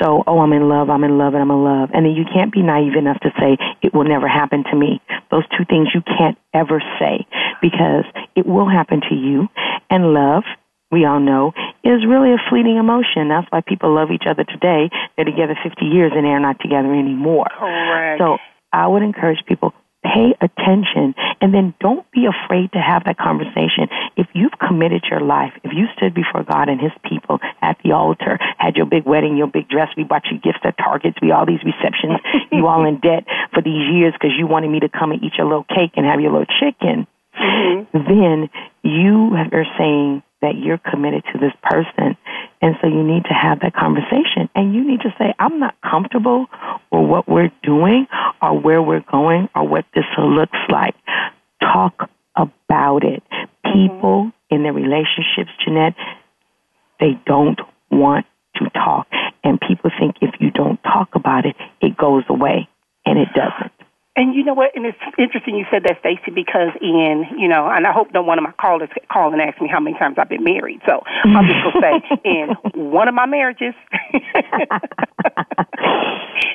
so, 0.00 0.24
oh, 0.26 0.40
I'm 0.40 0.52
in 0.52 0.68
love, 0.68 0.88
I'm 0.90 1.04
in 1.04 1.18
love, 1.18 1.34
and 1.34 1.42
I'm 1.42 1.50
in 1.50 1.62
love. 1.62 1.90
And 1.92 2.06
then 2.06 2.12
you 2.12 2.24
can't 2.24 2.52
be 2.52 2.62
naive 2.62 2.96
enough 2.96 3.20
to 3.20 3.30
say, 3.38 3.56
it 3.82 3.94
will 3.94 4.04
never 4.04 4.26
happen 4.26 4.64
to 4.70 4.76
me. 4.76 5.00
Those 5.30 5.44
two 5.56 5.64
things 5.68 5.88
you 5.94 6.00
can't 6.02 6.38
ever 6.52 6.82
say 6.98 7.26
because 7.60 8.04
it 8.34 8.46
will 8.46 8.68
happen 8.68 9.02
to 9.08 9.14
you. 9.14 9.48
And 9.90 10.14
love, 10.14 10.44
we 10.90 11.04
all 11.04 11.20
know, 11.20 11.52
is 11.84 12.04
really 12.06 12.32
a 12.32 12.40
fleeting 12.48 12.76
emotion. 12.76 13.28
That's 13.28 13.46
why 13.50 13.60
people 13.60 13.94
love 13.94 14.10
each 14.10 14.24
other 14.28 14.44
today. 14.44 14.90
They're 15.16 15.26
together 15.26 15.56
50 15.62 15.84
years 15.84 16.12
and 16.14 16.24
they're 16.24 16.40
not 16.40 16.60
together 16.60 16.92
anymore. 16.92 17.46
Correct. 17.56 18.20
So 18.20 18.38
I 18.74 18.88
would 18.88 19.02
encourage 19.02 19.38
people 19.46 19.72
pay 20.02 20.36
attention 20.36 21.14
and 21.40 21.54
then 21.54 21.72
don't 21.80 22.04
be 22.12 22.26
afraid 22.26 22.72
to 22.72 22.78
have 22.78 23.04
that 23.04 23.16
conversation. 23.16 23.88
If 24.16 24.28
you've 24.34 24.52
committed 24.60 25.06
your 25.10 25.20
life, 25.20 25.52
if 25.64 25.72
you 25.72 25.86
stood 25.96 26.12
before 26.12 26.44
God 26.44 26.68
and 26.68 26.78
his 26.80 26.92
people 27.08 27.38
at 27.62 27.78
the 27.82 27.92
altar, 27.92 28.36
had 28.58 28.76
your 28.76 28.84
big 28.84 29.06
wedding, 29.06 29.36
your 29.38 29.46
big 29.46 29.68
dress, 29.68 29.88
we 29.96 30.04
bought 30.04 30.26
you 30.30 30.38
gifts 30.38 30.60
at 30.64 30.76
Targets, 30.76 31.16
we 31.22 31.32
all 31.32 31.46
these 31.46 31.64
receptions, 31.64 32.20
you 32.52 32.66
all 32.66 32.84
in 32.84 33.00
debt 33.00 33.24
for 33.54 33.62
these 33.62 33.88
years 33.94 34.12
because 34.12 34.36
you 34.36 34.46
wanted 34.46 34.68
me 34.68 34.80
to 34.80 34.90
come 34.90 35.12
and 35.12 35.22
eat 35.22 35.32
your 35.38 35.46
little 35.46 35.64
cake 35.64 35.96
and 35.96 36.04
have 36.04 36.20
your 36.20 36.32
little 36.32 36.52
chicken, 36.60 37.06
mm-hmm. 37.32 37.96
then 37.96 38.50
you 38.82 39.32
are 39.32 39.66
saying 39.78 40.22
that 40.44 40.56
you're 40.60 40.78
committed 40.78 41.24
to 41.32 41.38
this 41.38 41.52
person. 41.62 42.16
And 42.60 42.76
so 42.82 42.86
you 42.86 43.02
need 43.02 43.24
to 43.24 43.32
have 43.32 43.60
that 43.60 43.72
conversation. 43.74 44.50
And 44.54 44.74
you 44.74 44.86
need 44.86 45.00
to 45.00 45.14
say, 45.18 45.34
I'm 45.38 45.58
not 45.58 45.74
comfortable 45.80 46.46
with 46.92 47.08
what 47.08 47.26
we're 47.26 47.50
doing 47.62 48.06
or 48.42 48.60
where 48.60 48.82
we're 48.82 49.04
going 49.10 49.48
or 49.54 49.66
what 49.66 49.86
this 49.94 50.04
looks 50.18 50.58
like. 50.68 50.94
Talk 51.60 52.10
about 52.36 53.04
it. 53.04 53.22
People 53.64 54.32
in 54.50 54.62
their 54.64 54.74
relationships, 54.74 55.50
Jeanette, 55.64 55.94
they 57.00 57.18
don't 57.24 57.58
want 57.90 58.26
to 58.56 58.68
talk. 58.70 59.08
And 59.42 59.58
people 59.58 59.90
think 59.98 60.16
if 60.20 60.34
you 60.40 60.50
don't 60.50 60.82
talk 60.82 61.14
about 61.14 61.46
it, 61.46 61.56
it 61.80 61.96
goes 61.96 62.24
away. 62.28 62.68
And 63.06 63.18
it 63.18 63.28
doesn't. 63.34 63.72
And 64.16 64.34
you 64.34 64.44
know 64.44 64.54
what? 64.54 64.76
And 64.76 64.86
it's 64.86 64.96
interesting 65.18 65.56
you 65.56 65.66
said 65.72 65.82
that, 65.84 65.98
Stacey, 65.98 66.30
because 66.32 66.70
in 66.80 67.24
you 67.36 67.48
know, 67.48 67.68
and 67.68 67.84
I 67.84 67.92
hope 67.92 68.12
no 68.14 68.22
one 68.22 68.38
of 68.38 68.44
my 68.44 68.52
callers 68.52 68.88
call 69.12 69.32
and 69.32 69.42
ask 69.42 69.60
me 69.60 69.68
how 69.68 69.80
many 69.80 69.98
times 69.98 70.16
I've 70.18 70.28
been 70.28 70.44
married. 70.44 70.80
So 70.86 71.02
I'm 71.24 71.46
just 71.46 71.64
gonna 71.64 71.80
say, 71.82 72.00
in 72.24 72.54
one 72.92 73.08
of 73.08 73.14
my 73.14 73.26
marriages, 73.26 73.74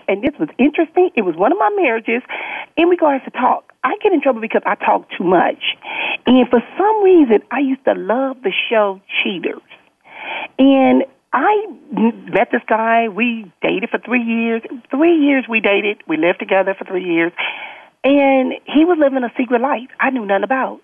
and 0.08 0.24
this 0.24 0.32
was 0.40 0.48
interesting. 0.58 1.10
It 1.16 1.24
was 1.24 1.36
one 1.36 1.52
of 1.52 1.58
my 1.58 1.70
marriages, 1.76 2.22
in 2.78 2.88
regards 2.88 3.26
to 3.26 3.32
talk. 3.32 3.74
I 3.84 3.98
get 4.02 4.14
in 4.14 4.22
trouble 4.22 4.40
because 4.40 4.62
I 4.66 4.76
talk 4.76 5.10
too 5.18 5.26
much, 5.26 5.76
and 6.26 6.48
for 6.50 6.62
some 6.78 7.04
reason, 7.04 7.42
I 7.52 7.60
used 7.60 7.84
to 7.84 7.94
love 7.94 8.38
the 8.42 8.54
show 8.70 9.02
Cheaters, 9.22 9.62
and 10.58 11.04
I 11.32 11.68
met 11.92 12.50
this 12.52 12.62
guy. 12.68 13.08
We 13.08 13.52
dated 13.62 13.90
for 13.90 14.00
three 14.00 14.24
years. 14.24 14.62
Three 14.90 15.16
years 15.16 15.46
we 15.48 15.60
dated. 15.60 16.02
We 16.08 16.18
lived 16.18 16.40
together 16.40 16.76
for 16.78 16.86
three 16.86 17.04
years. 17.04 17.32
And 18.04 18.54
he 18.66 18.86
was 18.86 18.98
living 19.00 19.24
a 19.24 19.32
secret 19.38 19.62
life 19.62 19.90
I 20.00 20.10
knew 20.10 20.26
nothing 20.26 20.44
about. 20.44 20.82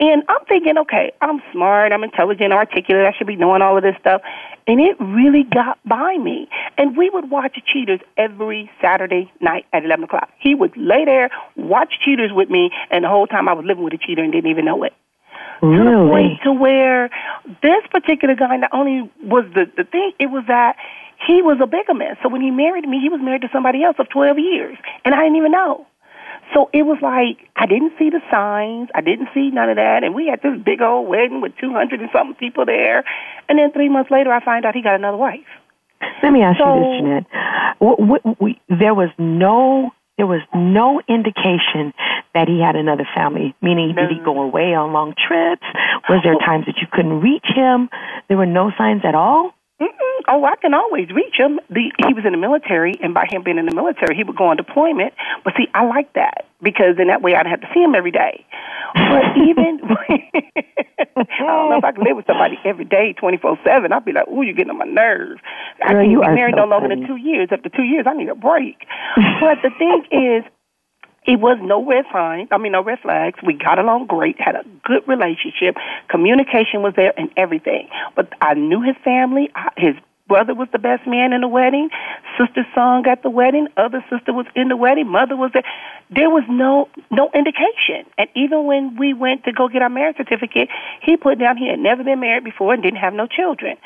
And 0.00 0.22
I'm 0.28 0.44
thinking, 0.46 0.78
okay, 0.78 1.12
I'm 1.20 1.40
smart, 1.52 1.92
I'm 1.92 2.04
intelligent, 2.04 2.52
articulate, 2.52 3.06
I 3.06 3.16
should 3.16 3.26
be 3.26 3.36
knowing 3.36 3.62
all 3.62 3.76
of 3.76 3.82
this 3.82 3.96
stuff. 4.00 4.22
And 4.66 4.80
it 4.80 4.96
really 5.00 5.42
got 5.42 5.78
by 5.84 6.16
me. 6.18 6.48
And 6.78 6.96
we 6.96 7.10
would 7.10 7.30
watch 7.30 7.58
Cheaters 7.72 8.00
every 8.16 8.70
Saturday 8.80 9.32
night 9.40 9.66
at 9.72 9.84
11 9.84 10.04
o'clock. 10.04 10.30
He 10.38 10.54
would 10.54 10.76
lay 10.76 11.04
there, 11.04 11.30
watch 11.56 11.94
Cheaters 12.04 12.30
with 12.32 12.50
me, 12.50 12.70
and 12.90 13.04
the 13.04 13.08
whole 13.08 13.26
time 13.26 13.48
I 13.48 13.54
was 13.54 13.64
living 13.64 13.84
with 13.84 13.94
a 13.94 13.98
cheater 13.98 14.22
and 14.22 14.32
didn't 14.32 14.50
even 14.50 14.64
know 14.64 14.82
it 14.82 14.92
to 15.60 15.66
the 15.84 16.08
point 16.10 16.40
to 16.44 16.52
where 16.52 17.10
this 17.62 17.82
particular 17.90 18.34
guy 18.34 18.56
not 18.56 18.70
only 18.72 19.10
was 19.22 19.44
the 19.54 19.70
the 19.76 19.84
thing, 19.84 20.12
it 20.18 20.26
was 20.26 20.44
that 20.48 20.76
he 21.26 21.42
was 21.42 21.58
a 21.62 21.66
bigamist. 21.66 22.22
So 22.22 22.28
when 22.28 22.40
he 22.40 22.50
married 22.50 22.86
me, 22.88 23.00
he 23.00 23.08
was 23.08 23.20
married 23.22 23.42
to 23.42 23.48
somebody 23.52 23.82
else 23.82 23.96
of 23.98 24.08
twelve 24.08 24.38
years, 24.38 24.76
and 25.04 25.14
I 25.14 25.22
didn't 25.22 25.36
even 25.36 25.52
know. 25.52 25.86
So 26.54 26.70
it 26.72 26.82
was 26.82 26.98
like 27.02 27.48
I 27.56 27.66
didn't 27.66 27.92
see 27.98 28.10
the 28.10 28.20
signs, 28.30 28.88
I 28.94 29.00
didn't 29.00 29.28
see 29.34 29.50
none 29.50 29.68
of 29.68 29.76
that, 29.76 30.04
and 30.04 30.14
we 30.14 30.28
had 30.28 30.42
this 30.42 30.56
big 30.64 30.80
old 30.80 31.08
wedding 31.08 31.40
with 31.40 31.52
two 31.60 31.72
hundred 31.72 32.00
and 32.00 32.10
something 32.12 32.36
people 32.36 32.64
there, 32.66 33.04
and 33.48 33.58
then 33.58 33.72
three 33.72 33.88
months 33.88 34.10
later, 34.10 34.30
I 34.30 34.44
find 34.44 34.64
out 34.64 34.74
he 34.74 34.82
got 34.82 34.94
another 34.94 35.16
wife. 35.16 35.46
Let 36.22 36.32
me 36.32 36.42
ask 36.42 36.58
So- 36.58 36.74
you 36.74 36.80
this, 36.80 37.00
Jeanette. 37.00 37.26
What, 37.78 38.00
what, 38.00 38.40
we, 38.40 38.60
there 38.68 38.94
was 38.94 39.10
no 39.18 39.90
there 40.16 40.26
was 40.26 40.40
no 40.54 41.02
indication 41.08 41.92
that 42.36 42.48
he 42.48 42.60
had 42.60 42.76
another 42.76 43.08
family. 43.16 43.56
Meaning, 43.62 43.96
did 43.96 44.10
he 44.12 44.20
go 44.22 44.42
away 44.42 44.76
on 44.76 44.92
long 44.92 45.14
trips? 45.16 45.64
Was 46.12 46.20
there 46.22 46.36
times 46.44 46.66
that 46.66 46.76
you 46.76 46.86
couldn't 46.92 47.24
reach 47.24 47.48
him? 47.48 47.88
There 48.28 48.36
were 48.36 48.44
no 48.44 48.70
signs 48.76 49.00
at 49.08 49.14
all. 49.14 49.56
Mm-mm. 49.80 50.20
Oh, 50.28 50.44
I 50.44 50.56
can 50.60 50.72
always 50.74 51.08
reach 51.10 51.36
him. 51.36 51.60
The, 51.68 51.92
he 52.06 52.12
was 52.12 52.24
in 52.24 52.32
the 52.32 52.38
military, 52.40 52.96
and 53.02 53.12
by 53.12 53.26
him 53.28 53.42
being 53.42 53.58
in 53.58 53.66
the 53.66 53.74
military, 53.74 54.16
he 54.16 54.24
would 54.24 54.36
go 54.36 54.48
on 54.48 54.56
deployment. 54.56 55.12
But 55.44 55.54
see, 55.56 55.68
I 55.74 55.84
like 55.84 56.12
that 56.14 56.44
because 56.62 56.96
in 56.98 57.08
that 57.08 57.20
way 57.20 57.34
I'd 57.34 57.46
have 57.46 57.60
to 57.60 57.68
see 57.72 57.80
him 57.80 57.94
every 57.94 58.10
day. 58.12 58.44
But 58.94 59.36
even 59.48 59.80
I 61.16 61.24
don't 61.40 61.70
know 61.70 61.78
if 61.78 61.84
I 61.84 61.92
could 61.92 62.04
live 62.04 62.16
with 62.16 62.26
somebody 62.26 62.58
every 62.64 62.84
day, 62.84 63.12
twenty 63.18 63.36
four 63.36 63.58
seven. 63.64 63.92
I'd 63.92 64.04
be 64.04 64.12
like, 64.12 64.28
"Ooh, 64.28 64.42
you're 64.42 64.54
getting 64.54 64.70
on 64.70 64.78
my 64.78 64.86
nerves." 64.88 65.40
I 65.84 65.92
Girl, 65.92 66.02
can't 66.02 66.10
you 66.12 66.20
be 66.20 66.26
are 66.26 66.34
married 66.34 66.54
so 66.56 66.64
no 66.64 66.68
longer 66.68 66.88
funny. 66.88 67.00
than 67.00 67.08
two 67.08 67.16
years. 67.16 67.48
After 67.52 67.68
two 67.68 67.84
years, 67.84 68.06
I 68.08 68.14
need 68.14 68.28
a 68.28 68.34
break. 68.34 68.80
but 69.40 69.60
the 69.62 69.70
thing 69.76 70.04
is, 70.12 70.44
it 71.26 71.40
was 71.40 71.58
no 71.60 71.84
red 71.84 72.04
signs. 72.12 72.48
I 72.52 72.58
mean, 72.58 72.72
no 72.72 72.82
red 72.82 73.00
flags. 73.00 73.38
We 73.44 73.54
got 73.54 73.78
along 73.78 74.06
great, 74.06 74.40
had 74.40 74.54
a 74.54 74.64
good 74.84 75.06
relationship. 75.08 75.76
Communication 76.08 76.82
was 76.82 76.94
there 76.96 77.12
and 77.18 77.30
everything. 77.36 77.88
But 78.14 78.32
I 78.40 78.54
knew 78.54 78.80
his 78.82 78.96
family. 79.04 79.50
His 79.76 79.94
brother 80.28 80.54
was 80.54 80.68
the 80.72 80.78
best 80.78 81.06
man 81.06 81.32
in 81.32 81.40
the 81.40 81.48
wedding. 81.48 81.90
Sister 82.38 82.66
sung 82.74 83.06
at 83.06 83.22
the 83.22 83.30
wedding. 83.30 83.68
Other 83.76 84.04
sister 84.10 84.32
was 84.32 84.46
in 84.54 84.68
the 84.68 84.76
wedding. 84.76 85.08
Mother 85.08 85.36
was 85.36 85.50
there. 85.54 85.64
There 86.10 86.30
was 86.30 86.44
no 86.48 86.88
no 87.10 87.30
indication. 87.34 88.06
And 88.18 88.28
even 88.34 88.66
when 88.66 88.96
we 88.96 89.14
went 89.14 89.44
to 89.44 89.52
go 89.52 89.68
get 89.68 89.82
our 89.82 89.88
marriage 89.88 90.16
certificate, 90.16 90.68
he 91.02 91.16
put 91.16 91.38
down 91.38 91.56
he 91.56 91.68
had 91.68 91.78
never 91.78 92.04
been 92.04 92.20
married 92.20 92.44
before 92.44 92.74
and 92.74 92.82
didn't 92.82 93.00
have 93.00 93.14
no 93.14 93.26
children. 93.26 93.76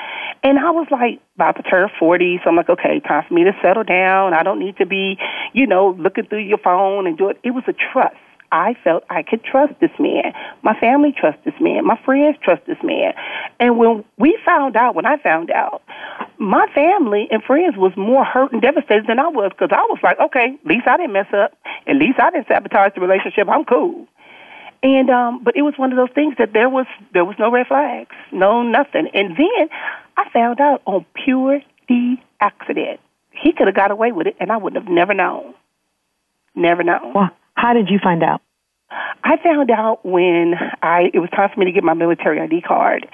And 0.42 0.58
I 0.58 0.70
was 0.70 0.86
like 0.90 1.20
about 1.36 1.56
to 1.56 1.62
turn 1.62 1.88
forty, 1.98 2.40
so 2.42 2.50
I'm 2.50 2.56
like, 2.56 2.68
okay, 2.68 3.00
time 3.00 3.24
for 3.26 3.34
me 3.34 3.44
to 3.44 3.52
settle 3.62 3.84
down. 3.84 4.34
I 4.34 4.42
don't 4.42 4.58
need 4.58 4.76
to 4.78 4.86
be, 4.86 5.18
you 5.52 5.66
know, 5.66 5.96
looking 5.98 6.26
through 6.26 6.44
your 6.44 6.58
phone 6.58 7.06
and 7.06 7.16
do 7.16 7.28
it. 7.30 7.38
It 7.42 7.50
was 7.50 7.64
a 7.68 7.72
trust. 7.72 8.16
I 8.52 8.74
felt 8.82 9.04
I 9.10 9.22
could 9.22 9.44
trust 9.44 9.74
this 9.80 9.90
man. 9.98 10.32
My 10.62 10.78
family 10.78 11.14
trusts 11.16 11.40
this 11.44 11.54
man. 11.60 11.86
My 11.86 11.98
friends 12.04 12.36
trust 12.42 12.66
this 12.66 12.82
man. 12.82 13.14
And 13.60 13.78
when 13.78 14.04
we 14.18 14.38
found 14.44 14.76
out, 14.76 14.94
when 14.94 15.06
I 15.06 15.18
found 15.18 15.50
out, 15.50 15.82
my 16.38 16.66
family 16.74 17.28
and 17.30 17.42
friends 17.42 17.76
was 17.76 17.92
more 17.96 18.24
hurt 18.24 18.52
and 18.52 18.60
devastated 18.60 19.06
than 19.06 19.18
I 19.18 19.28
was 19.28 19.52
because 19.52 19.70
I 19.72 19.82
was 19.82 19.98
like, 20.02 20.18
okay, 20.18 20.58
at 20.58 20.66
least 20.66 20.88
I 20.88 20.96
didn't 20.96 21.12
mess 21.12 21.32
up. 21.32 21.52
At 21.86 21.96
least 21.96 22.18
I 22.18 22.30
didn't 22.30 22.48
sabotage 22.48 22.94
the 22.94 23.00
relationship. 23.00 23.48
I'm 23.48 23.64
cool. 23.64 24.06
And 24.82 25.10
um, 25.10 25.44
but 25.44 25.56
it 25.56 25.62
was 25.62 25.74
one 25.76 25.92
of 25.92 25.96
those 25.96 26.14
things 26.14 26.36
that 26.38 26.52
there 26.54 26.68
was 26.68 26.86
there 27.12 27.24
was 27.24 27.36
no 27.38 27.50
red 27.50 27.66
flags, 27.66 28.14
no 28.32 28.62
nothing. 28.62 29.08
And 29.12 29.36
then 29.36 29.68
I 30.16 30.30
found 30.32 30.58
out 30.60 30.80
on 30.86 31.04
pure 31.14 31.60
D 31.86 32.16
accident. 32.40 32.98
He 33.30 33.52
could 33.52 33.66
have 33.66 33.76
got 33.76 33.90
away 33.90 34.10
with 34.12 34.26
it, 34.26 34.36
and 34.40 34.50
I 34.50 34.56
would 34.56 34.74
have 34.74 34.88
never 34.88 35.12
known. 35.12 35.54
Never 36.54 36.82
known. 36.82 37.12
Well, 37.14 37.30
how 37.60 37.74
did 37.74 37.90
you 37.90 37.98
find 38.02 38.22
out? 38.22 38.40
I 39.22 39.36
found 39.44 39.70
out 39.70 40.04
when 40.04 40.54
I 40.82 41.10
it 41.12 41.18
was 41.18 41.28
time 41.30 41.50
for 41.52 41.60
me 41.60 41.66
to 41.66 41.72
get 41.72 41.84
my 41.84 41.94
military 41.94 42.40
ID 42.40 42.62
card, 42.62 43.06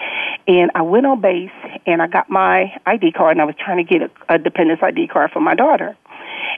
and 0.47 0.71
I 0.75 0.83
went 0.83 1.05
on 1.05 1.21
base 1.21 1.51
and 1.85 2.01
I 2.01 2.07
got 2.07 2.31
my 2.31 2.73
ID 2.87 3.13
card, 3.13 3.33
and 3.33 3.43
I 3.43 3.45
was 3.45 3.57
trying 3.59 3.85
to 3.85 3.85
get 3.85 4.03
a, 4.03 4.35
a 4.35 4.39
dependence 4.39 4.81
ID 4.83 5.09
card 5.09 5.33
for 5.33 5.41
my 5.41 5.55
daughter. 5.55 5.97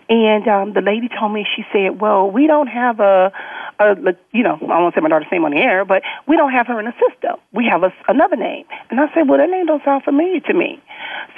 And 0.08 0.46
um, 0.46 0.72
the 0.74 0.82
lady 0.82 1.08
told 1.08 1.32
me, 1.32 1.46
she 1.56 1.64
said, 1.72 2.00
"Well, 2.00 2.30
we 2.30 2.46
don't 2.46 2.68
have 2.68 3.00
a, 3.00 3.32
a, 3.80 4.14
you 4.32 4.42
know, 4.44 4.58
I 4.60 4.78
won't 4.78 4.94
say 4.94 5.00
my 5.00 5.08
daughter's 5.08 5.32
name 5.32 5.44
on 5.44 5.52
the 5.52 5.58
air, 5.58 5.84
but 5.84 6.02
we 6.28 6.36
don't 6.36 6.52
have 6.52 6.66
her 6.68 6.78
in 6.78 6.84
the 6.84 6.94
system. 7.00 7.40
We 7.52 7.66
have 7.72 7.82
a, 7.82 7.92
another 8.06 8.36
name." 8.36 8.66
And 8.90 9.00
I 9.00 9.06
said, 9.14 9.28
"Well, 9.28 9.38
that 9.38 9.50
name 9.50 9.66
don't 9.66 9.82
sound 9.84 10.04
familiar 10.04 10.40
to 10.40 10.54
me." 10.54 10.80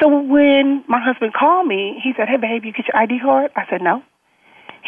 So 0.00 0.08
when 0.08 0.84
my 0.88 1.00
husband 1.00 1.32
called 1.32 1.68
me, 1.68 2.00
he 2.02 2.12
said, 2.16 2.28
"Hey, 2.28 2.36
babe, 2.36 2.64
you 2.64 2.72
get 2.72 2.86
your 2.88 2.96
ID 2.96 3.20
card?" 3.20 3.52
I 3.56 3.64
said, 3.70 3.82
"No." 3.82 4.02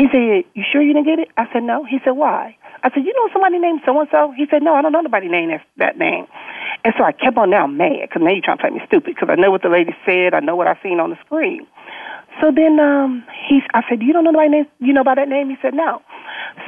He 0.03 0.09
said, 0.11 0.43
"You 0.55 0.65
sure 0.73 0.83
you 0.83 0.95
didn't 0.95 1.07
get 1.07 1.21
it?" 1.21 1.29
I 1.37 1.47
said, 1.53 1.62
"No." 1.62 1.85
He 1.85 2.01
said, 2.03 2.19
"Why?" 2.19 2.57
I 2.83 2.91
said, 2.91 3.05
"You 3.05 3.15
know 3.15 3.29
somebody 3.33 3.61
named 3.61 3.83
so 3.87 4.01
and 4.01 4.09
so?" 4.11 4.33
He 4.37 4.47
said, 4.51 4.61
"No, 4.61 4.75
I 4.75 4.83
don't 4.83 4.91
know 4.91 5.01
nobody 5.01 5.29
named 5.29 5.53
that, 5.53 5.62
that 5.77 5.97
name." 5.97 6.27
And 6.85 6.93
so 6.99 7.05
I 7.05 7.12
kept 7.12 7.38
on 7.38 7.51
now 7.51 7.69
mad 7.69 8.11
because 8.11 8.21
now 8.21 8.33
you're 8.33 8.43
trying 8.43 8.59
to 8.59 8.62
play 8.62 8.71
me 8.71 8.83
stupid 8.85 9.15
because 9.15 9.29
I 9.31 9.37
know 9.37 9.53
what 9.53 9.62
the 9.62 9.69
lady 9.69 9.95
said, 10.05 10.35
I 10.35 10.41
know 10.41 10.57
what 10.57 10.67
I 10.67 10.77
seen 10.83 10.99
on 10.99 11.11
the 11.11 11.19
screen. 11.25 11.69
So 12.40 12.51
then 12.55 12.81
um 12.81 13.25
he, 13.49 13.61
I 13.75 13.83
said, 13.88 14.03
"You 14.03 14.12
don't 14.12 14.25
know 14.25 14.31
nobody 14.31 14.49
name? 14.51 14.66
You 14.81 14.92
know 14.92 15.05
by 15.05 15.14
that 15.14 15.29
name?" 15.29 15.49
He 15.51 15.57
said, 15.62 15.75
"No." 15.75 16.03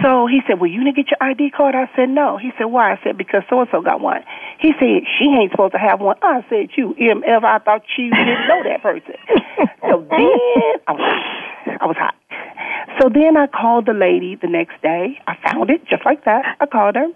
So 0.03 0.27
he 0.27 0.41
said, 0.47 0.61
"Well, 0.61 0.71
you 0.71 0.83
didn't 0.85 0.97
get 0.97 1.07
your 1.11 1.19
ID 1.21 1.51
card?" 1.51 1.75
I 1.75 1.89
said, 1.97 2.09
"No." 2.09 2.37
He 2.37 2.51
said, 2.59 2.67
"Why?" 2.67 2.93
I 2.93 3.01
said, 3.03 3.17
"Because 3.19 3.43
so 3.49 3.61
and 3.61 3.69
so 3.73 3.81
got 3.83 4.01
one." 4.01 4.23
He 4.59 4.73
said, 4.79 5.03
"She 5.19 5.25
ain't 5.27 5.51
supposed 5.51 5.73
to 5.73 5.79
have 5.79 6.01
one." 6.01 6.17
I 6.23 6.45
said, 6.49 6.69
"You 6.77 6.95
MF, 6.99 7.45
I 7.45 7.59
thought 7.59 7.83
you 7.99 8.11
didn't 8.11 8.49
know 8.49 8.63
that 8.65 8.83
person." 8.83 9.15
so 9.89 10.07
then 10.11 10.75
I 10.87 10.93
was, 10.93 11.79
I 11.81 11.87
was 11.87 11.97
hot. 11.99 12.15
So 13.01 13.09
then 13.09 13.37
I 13.37 13.47
called 13.47 13.87
the 13.87 13.93
lady 13.95 14.37
the 14.37 14.49
next 14.49 14.81
day. 14.83 15.19
I 15.27 15.37
found 15.51 15.71
it 15.71 15.87
just 15.89 16.05
like 16.05 16.25
that. 16.25 16.57
I 16.61 16.67
called 16.67 16.95
her, 16.97 17.07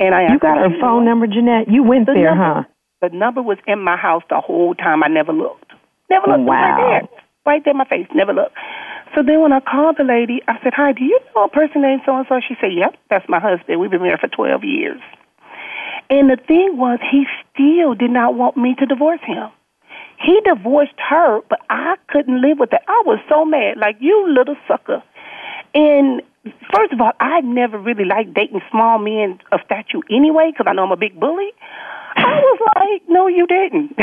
and 0.00 0.14
I 0.14 0.32
You 0.32 0.38
got 0.38 0.58
her 0.58 0.68
her 0.68 0.80
phone 0.80 1.04
number, 1.04 1.26
Jeanette. 1.26 1.68
You 1.68 1.82
went 1.82 2.06
The 2.06 2.14
there, 2.14 2.34
number. 2.34 2.44
huh? 2.44 3.08
The 3.08 3.16
number 3.16 3.40
was 3.42 3.58
in 3.66 3.78
my 3.80 3.96
house 3.96 4.22
the 4.28 4.40
whole 4.40 4.74
time. 4.74 5.02
I 5.02 5.08
never 5.08 5.32
looked. 5.32 5.72
Never 6.10 6.26
looked. 6.26 6.42
Wow. 6.44 6.76
Right 6.76 7.02
there. 7.02 7.08
Right 7.48 7.64
there 7.64 7.72
in 7.72 7.78
my 7.78 7.88
face. 7.88 8.06
Never 8.14 8.34
looked. 8.34 8.54
So 9.16 9.22
then 9.22 9.40
when 9.40 9.54
I 9.54 9.60
called 9.60 9.96
the 9.96 10.04
lady, 10.04 10.42
I 10.48 10.60
said, 10.62 10.74
Hi, 10.76 10.92
do 10.92 11.02
you 11.02 11.18
know 11.34 11.44
a 11.44 11.48
person 11.48 11.80
named 11.80 12.02
so 12.04 12.14
and 12.14 12.26
so? 12.28 12.40
She 12.46 12.56
said, 12.60 12.76
Yep, 12.76 12.94
that's 13.08 13.24
my 13.26 13.40
husband. 13.40 13.80
We've 13.80 13.90
been 13.90 14.02
married 14.02 14.20
for 14.20 14.28
12 14.28 14.64
years. 14.64 15.00
And 16.10 16.28
the 16.28 16.36
thing 16.36 16.76
was, 16.76 16.98
he 17.10 17.24
still 17.48 17.94
did 17.94 18.10
not 18.10 18.34
want 18.34 18.58
me 18.58 18.74
to 18.78 18.84
divorce 18.84 19.20
him. 19.24 19.48
He 20.20 20.38
divorced 20.44 21.00
her, 21.08 21.40
but 21.48 21.60
I 21.70 21.96
couldn't 22.08 22.42
live 22.42 22.58
with 22.58 22.68
that. 22.70 22.82
I 22.86 23.02
was 23.06 23.18
so 23.30 23.46
mad. 23.46 23.78
Like, 23.78 23.96
you 23.98 24.26
little 24.28 24.56
sucker. 24.68 25.02
And 25.74 26.20
first 26.74 26.92
of 26.92 27.00
all, 27.00 27.12
I 27.18 27.40
never 27.40 27.78
really 27.78 28.04
liked 28.04 28.34
dating 28.34 28.60
small 28.70 28.98
men 28.98 29.38
of 29.52 29.60
stature 29.64 30.00
anyway, 30.10 30.50
because 30.52 30.66
I 30.68 30.74
know 30.74 30.84
I'm 30.84 30.92
a 30.92 30.96
big 30.96 31.18
bully. 31.18 31.50
I 32.16 32.40
was 32.40 32.60
like, 32.76 33.02
no, 33.08 33.26
you 33.26 33.46
didn't. 33.46 33.96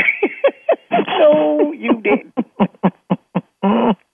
no, 0.90 1.72
you 1.72 2.02
didn't. 2.02 2.34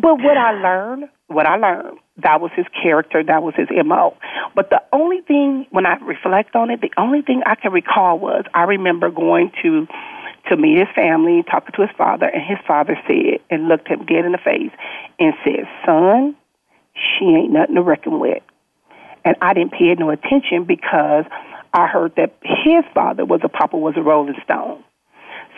But 0.00 0.16
what 0.22 0.36
I 0.36 0.52
learned, 0.52 1.04
what 1.26 1.46
I 1.46 1.56
learned, 1.56 1.98
that 2.22 2.40
was 2.40 2.50
his 2.56 2.66
character, 2.82 3.22
that 3.22 3.42
was 3.42 3.54
his 3.56 3.68
MO. 3.84 4.16
But 4.54 4.70
the 4.70 4.82
only 4.92 5.20
thing, 5.20 5.66
when 5.70 5.84
I 5.84 5.96
reflect 5.96 6.56
on 6.56 6.70
it, 6.70 6.80
the 6.80 6.92
only 6.96 7.22
thing 7.22 7.42
I 7.44 7.54
can 7.54 7.72
recall 7.72 8.18
was 8.18 8.44
I 8.54 8.62
remember 8.62 9.10
going 9.10 9.52
to 9.62 9.86
to 10.48 10.56
meet 10.56 10.78
his 10.78 10.88
family, 10.94 11.44
talking 11.50 11.72
to 11.76 11.82
his 11.82 11.94
father, 11.98 12.26
and 12.26 12.42
his 12.42 12.56
father 12.66 12.98
said 13.06 13.40
and 13.50 13.68
looked 13.68 13.88
him 13.88 14.06
dead 14.06 14.24
in 14.24 14.32
the 14.32 14.38
face 14.38 14.72
and 15.18 15.34
said, 15.44 15.68
"Son, 15.84 16.34
she 16.94 17.26
ain't 17.26 17.52
nothing 17.52 17.74
to 17.74 17.82
reckon 17.82 18.18
with." 18.18 18.42
And 19.24 19.36
I 19.42 19.52
didn't 19.52 19.72
pay 19.72 19.94
no 19.94 20.08
attention 20.10 20.64
because 20.64 21.26
I 21.74 21.86
heard 21.86 22.16
that 22.16 22.34
his 22.42 22.84
father 22.94 23.24
was 23.24 23.40
a 23.44 23.48
papa 23.48 23.76
was 23.76 23.94
a 23.96 24.02
Rolling 24.02 24.34
Stone. 24.42 24.82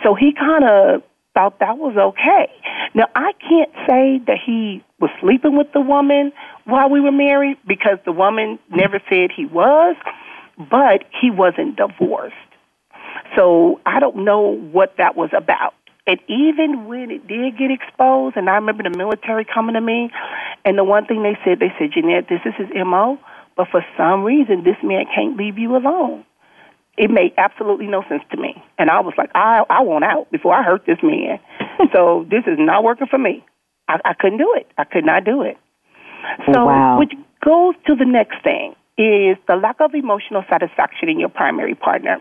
So 0.03 0.15
he 0.15 0.33
kind 0.33 0.65
of 0.65 1.03
thought 1.33 1.59
that 1.59 1.77
was 1.77 1.95
okay. 1.97 2.51
Now, 2.93 3.05
I 3.15 3.31
can't 3.39 3.71
say 3.89 4.21
that 4.27 4.37
he 4.45 4.83
was 4.99 5.09
sleeping 5.19 5.57
with 5.57 5.67
the 5.73 5.81
woman 5.81 6.31
while 6.65 6.89
we 6.89 7.01
were 7.01 7.11
married 7.11 7.57
because 7.67 7.97
the 8.05 8.11
woman 8.11 8.59
never 8.69 9.01
said 9.09 9.31
he 9.35 9.45
was, 9.45 9.95
but 10.57 11.03
he 11.21 11.31
wasn't 11.31 11.75
divorced. 11.75 12.35
So 13.35 13.81
I 13.85 13.99
don't 13.99 14.23
know 14.23 14.55
what 14.55 14.95
that 14.97 15.15
was 15.15 15.29
about. 15.35 15.73
And 16.05 16.19
even 16.27 16.85
when 16.85 17.11
it 17.11 17.27
did 17.27 17.57
get 17.57 17.71
exposed, 17.71 18.35
and 18.35 18.49
I 18.49 18.55
remember 18.55 18.83
the 18.83 18.95
military 18.95 19.45
coming 19.45 19.75
to 19.75 19.81
me, 19.81 20.11
and 20.65 20.77
the 20.77 20.83
one 20.83 21.05
thing 21.05 21.23
they 21.23 21.37
said, 21.45 21.59
they 21.59 21.73
said, 21.79 21.91
Jeanette, 21.93 22.27
this 22.29 22.41
is 22.45 22.53
his 22.57 22.67
MO, 22.75 23.17
but 23.55 23.67
for 23.71 23.83
some 23.97 24.23
reason, 24.23 24.63
this 24.63 24.75
man 24.83 25.05
can't 25.15 25.37
leave 25.37 25.57
you 25.57 25.75
alone 25.75 26.25
it 26.97 27.09
made 27.09 27.33
absolutely 27.37 27.87
no 27.87 28.03
sense 28.07 28.23
to 28.31 28.37
me. 28.37 28.61
And 28.77 28.89
I 28.89 28.99
was 29.01 29.13
like, 29.17 29.31
I 29.35 29.63
I 29.69 29.81
want 29.81 30.03
out 30.03 30.31
before 30.31 30.53
I 30.53 30.63
hurt 30.63 30.85
this 30.85 30.99
man. 31.01 31.39
so 31.93 32.25
this 32.29 32.43
is 32.45 32.57
not 32.59 32.83
working 32.83 33.07
for 33.07 33.17
me. 33.17 33.43
I, 33.87 33.99
I 34.05 34.13
couldn't 34.13 34.37
do 34.37 34.53
it. 34.55 34.67
I 34.77 34.83
could 34.83 35.05
not 35.05 35.23
do 35.25 35.41
it. 35.41 35.57
So 36.51 36.65
Wow. 36.65 36.99
which 36.99 37.13
goes 37.43 37.75
to 37.87 37.95
the 37.95 38.05
next 38.05 38.41
thing 38.43 38.75
is 38.97 39.37
the 39.47 39.55
lack 39.55 39.81
of 39.81 39.93
emotional 39.95 40.43
satisfaction 40.49 41.09
in 41.09 41.19
your 41.19 41.29
primary 41.29 41.75
partner. 41.75 42.17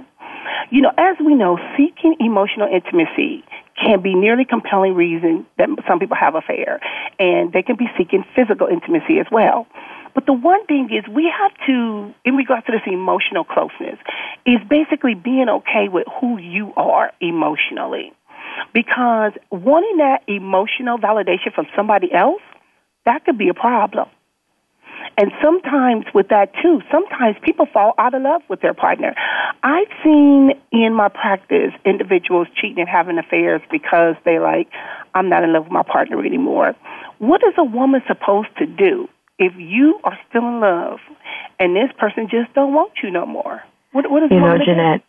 You 0.71 0.81
know, 0.81 0.93
as 0.97 1.17
we 1.25 1.35
know, 1.35 1.59
seeking 1.77 2.17
emotional 2.19 2.69
intimacy 2.73 3.45
can 3.81 4.01
be 4.01 4.15
nearly 4.15 4.45
compelling 4.45 4.95
reason 4.95 5.47
that 5.59 5.69
some 5.87 5.99
people 5.99 6.17
have 6.17 6.35
affair, 6.35 6.81
and 7.19 7.53
they 7.53 7.63
can 7.63 7.77
be 7.77 7.87
seeking 7.97 8.25
physical 8.35 8.67
intimacy 8.67 9.19
as 9.21 9.27
well. 9.31 9.67
But 10.15 10.27
the 10.27 10.33
one 10.33 10.67
thing 10.67 10.91
is 10.93 11.09
we 11.13 11.33
have 11.33 11.53
to, 11.67 12.15
in 12.25 12.35
regards 12.37 12.67
to 12.67 12.73
this 12.73 12.83
emotional 12.87 13.45
closeness, 13.45 13.99
is 14.47 14.59
basically 14.69 15.15
being 15.15 15.49
okay 15.49 15.89
with 15.91 16.07
who 16.21 16.39
you 16.39 16.73
are 16.77 17.13
emotionally. 17.21 18.13
Because 18.75 19.33
wanting 19.51 19.97
that 19.99 20.23
emotional 20.29 20.99
validation 20.99 21.53
from 21.55 21.67
somebody 21.75 22.13
else, 22.13 22.43
that 23.05 23.25
could 23.25 23.39
be 23.39 23.49
a 23.49 23.55
problem. 23.55 24.09
And 25.19 25.31
sometimes 25.43 26.07
with 26.15 26.29
that 26.29 26.53
too, 26.63 26.81
sometimes 26.91 27.37
people 27.43 27.67
fall 27.73 27.93
out 27.99 28.15
of 28.15 28.23
love 28.23 28.43
with 28.49 28.61
their 28.61 28.75
partner. 28.75 29.15
I've 29.63 29.89
seen 30.03 30.53
in 30.71 30.95
my 30.95 31.09
practice 31.09 31.73
individuals 31.85 32.49
cheating 32.61 32.81
and 32.81 32.89
having 32.89 33.19
affairs 33.19 33.61
because 33.71 34.15
they 34.25 34.39
like, 34.39 34.69
I'm 35.15 35.29
not 35.29 35.45
in 35.45 35.53
love 35.53 35.65
with 35.65 35.73
my 35.73 35.83
partner 35.83 36.25
anymore. 36.25 36.75
What 37.19 37.43
is 37.43 37.55
a 37.59 37.65
woman 37.65 38.03
supposed 38.07 38.57
to 38.59 38.67
do 38.67 39.09
if 39.39 39.53
you 39.57 39.99
are 40.05 40.19
still 40.29 40.47
in 40.47 40.61
love 40.61 40.99
and 41.59 41.75
this 41.75 41.91
person 41.99 42.29
just 42.31 42.53
don't 42.55 42.73
want 42.73 42.93
you 43.03 43.11
no 43.11 43.27
more? 43.27 43.63
What, 43.93 44.11
what 44.11 44.23
is 44.23 44.31
You 44.31 44.41
know? 44.41 44.57
Jeanette, 44.59 45.03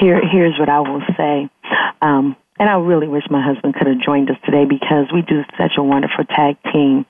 here 0.00 0.20
here's 0.20 0.58
what 0.58 0.68
I 0.68 0.80
will 0.80 1.02
say. 1.16 1.48
Um, 2.02 2.36
and 2.58 2.68
I 2.68 2.78
really 2.78 3.06
wish 3.06 3.24
my 3.30 3.42
husband 3.42 3.74
could 3.74 3.86
have 3.86 4.00
joined 4.04 4.30
us 4.30 4.36
today 4.44 4.64
because 4.64 5.06
we 5.14 5.22
do 5.22 5.42
such 5.56 5.72
a 5.78 5.82
wonderful 5.82 6.24
tag 6.24 6.56
team. 6.72 7.06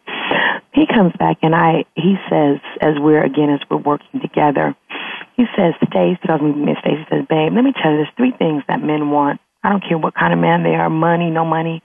He 0.74 0.86
comes 0.86 1.12
back 1.18 1.38
and 1.42 1.54
I 1.54 1.84
he 1.94 2.16
says 2.30 2.60
as 2.80 2.94
we're 2.98 3.24
again 3.24 3.50
as 3.50 3.60
we're 3.70 3.78
working 3.78 4.20
together, 4.20 4.76
he 5.38 5.44
says, 5.56 5.74
Stace, 5.86 6.18
because 6.20 6.40
Miss 6.42 6.76
Stacy 6.80 7.06
says, 7.08 7.24
babe, 7.30 7.54
let 7.54 7.62
me 7.62 7.72
tell 7.72 7.92
you, 7.92 7.98
there's 7.98 8.14
three 8.16 8.32
things 8.36 8.64
that 8.66 8.82
men 8.82 9.10
want. 9.10 9.40
I 9.62 9.70
don't 9.70 9.82
care 9.86 9.96
what 9.96 10.14
kind 10.14 10.32
of 10.32 10.40
man 10.40 10.64
they 10.64 10.74
are, 10.74 10.90
money, 10.90 11.30
no 11.30 11.44
money. 11.44 11.80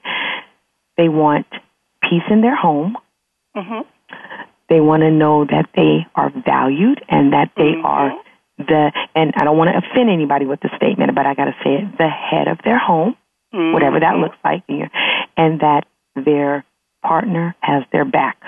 They 0.98 1.08
want 1.08 1.46
peace 2.02 2.26
in 2.32 2.42
their 2.42 2.56
home. 2.56 2.98
Mm-hmm. 3.56 3.88
They 4.74 4.80
want 4.80 5.04
to 5.04 5.12
know 5.12 5.46
that 5.46 5.70
they 5.76 6.08
are 6.16 6.32
valued 6.34 7.00
and 7.08 7.34
that 7.34 7.52
they 7.56 7.78
mm-hmm. 7.78 7.86
are 7.86 8.12
the, 8.58 8.92
and 9.14 9.32
I 9.38 9.44
don't 9.44 9.56
want 9.56 9.70
to 9.70 9.78
offend 9.78 10.10
anybody 10.10 10.48
with 10.48 10.62
the 10.62 10.70
statement, 10.78 11.14
but 11.14 11.28
I 11.28 11.36
got 11.36 11.46
to 11.46 11.56
say 11.64 11.78
it, 11.78 11.98
the 12.00 12.10
head 12.10 12.48
of 12.48 12.58
their 12.66 12.80
home, 12.80 13.16
mm-hmm. 13.54 13.72
whatever 13.72 14.00
that 14.00 14.16
looks 14.18 14.38
like, 14.44 14.64
and 15.38 15.60
that 15.60 15.86
their 16.16 16.66
partner 17.04 17.56
has 17.60 17.84
their 17.92 18.04
back. 18.04 18.42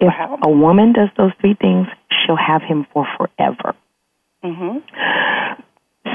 If 0.00 0.10
wow. 0.18 0.40
a 0.42 0.50
woman 0.50 0.92
does 0.92 1.10
those 1.16 1.30
three 1.40 1.54
things, 1.54 1.86
she'll 2.10 2.34
have 2.34 2.62
him 2.62 2.84
for 2.92 3.06
forever. 3.16 3.76
Mm-hmm. 4.42 4.78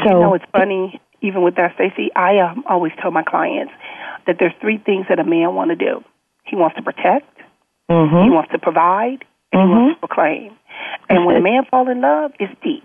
So 0.04 0.12
you 0.12 0.20
know, 0.20 0.34
it's 0.34 0.44
funny. 0.52 1.00
Even 1.22 1.42
with 1.42 1.56
that, 1.56 1.76
Stacy, 1.76 2.12
I 2.14 2.40
um, 2.40 2.66
always 2.68 2.92
tell 3.02 3.12
my 3.12 3.24
clients 3.24 3.72
that 4.28 4.36
there's 4.40 4.54
three 4.60 4.78
things 4.78 5.06
that 5.08 5.20
a 5.20 5.24
man 5.24 5.56
want 5.56 5.70
to 5.70 5.78
do. 5.78 6.04
He 6.44 6.58
wants 6.58 6.76
to 6.76 6.82
protect. 6.82 7.39
Mm-hmm. 7.90 8.24
He 8.24 8.30
wants 8.30 8.52
to 8.52 8.60
provide. 8.60 9.26
And 9.52 9.62
mm-hmm. 9.62 9.70
he 9.70 9.76
wants 9.76 10.02
to 10.02 10.08
proclaim. 10.08 10.56
And 11.10 11.26
when 11.26 11.36
a 11.36 11.42
man 11.42 11.66
fall 11.70 11.90
in 11.90 12.02
love, 12.02 12.32
it's 12.40 12.54
deep. 12.64 12.84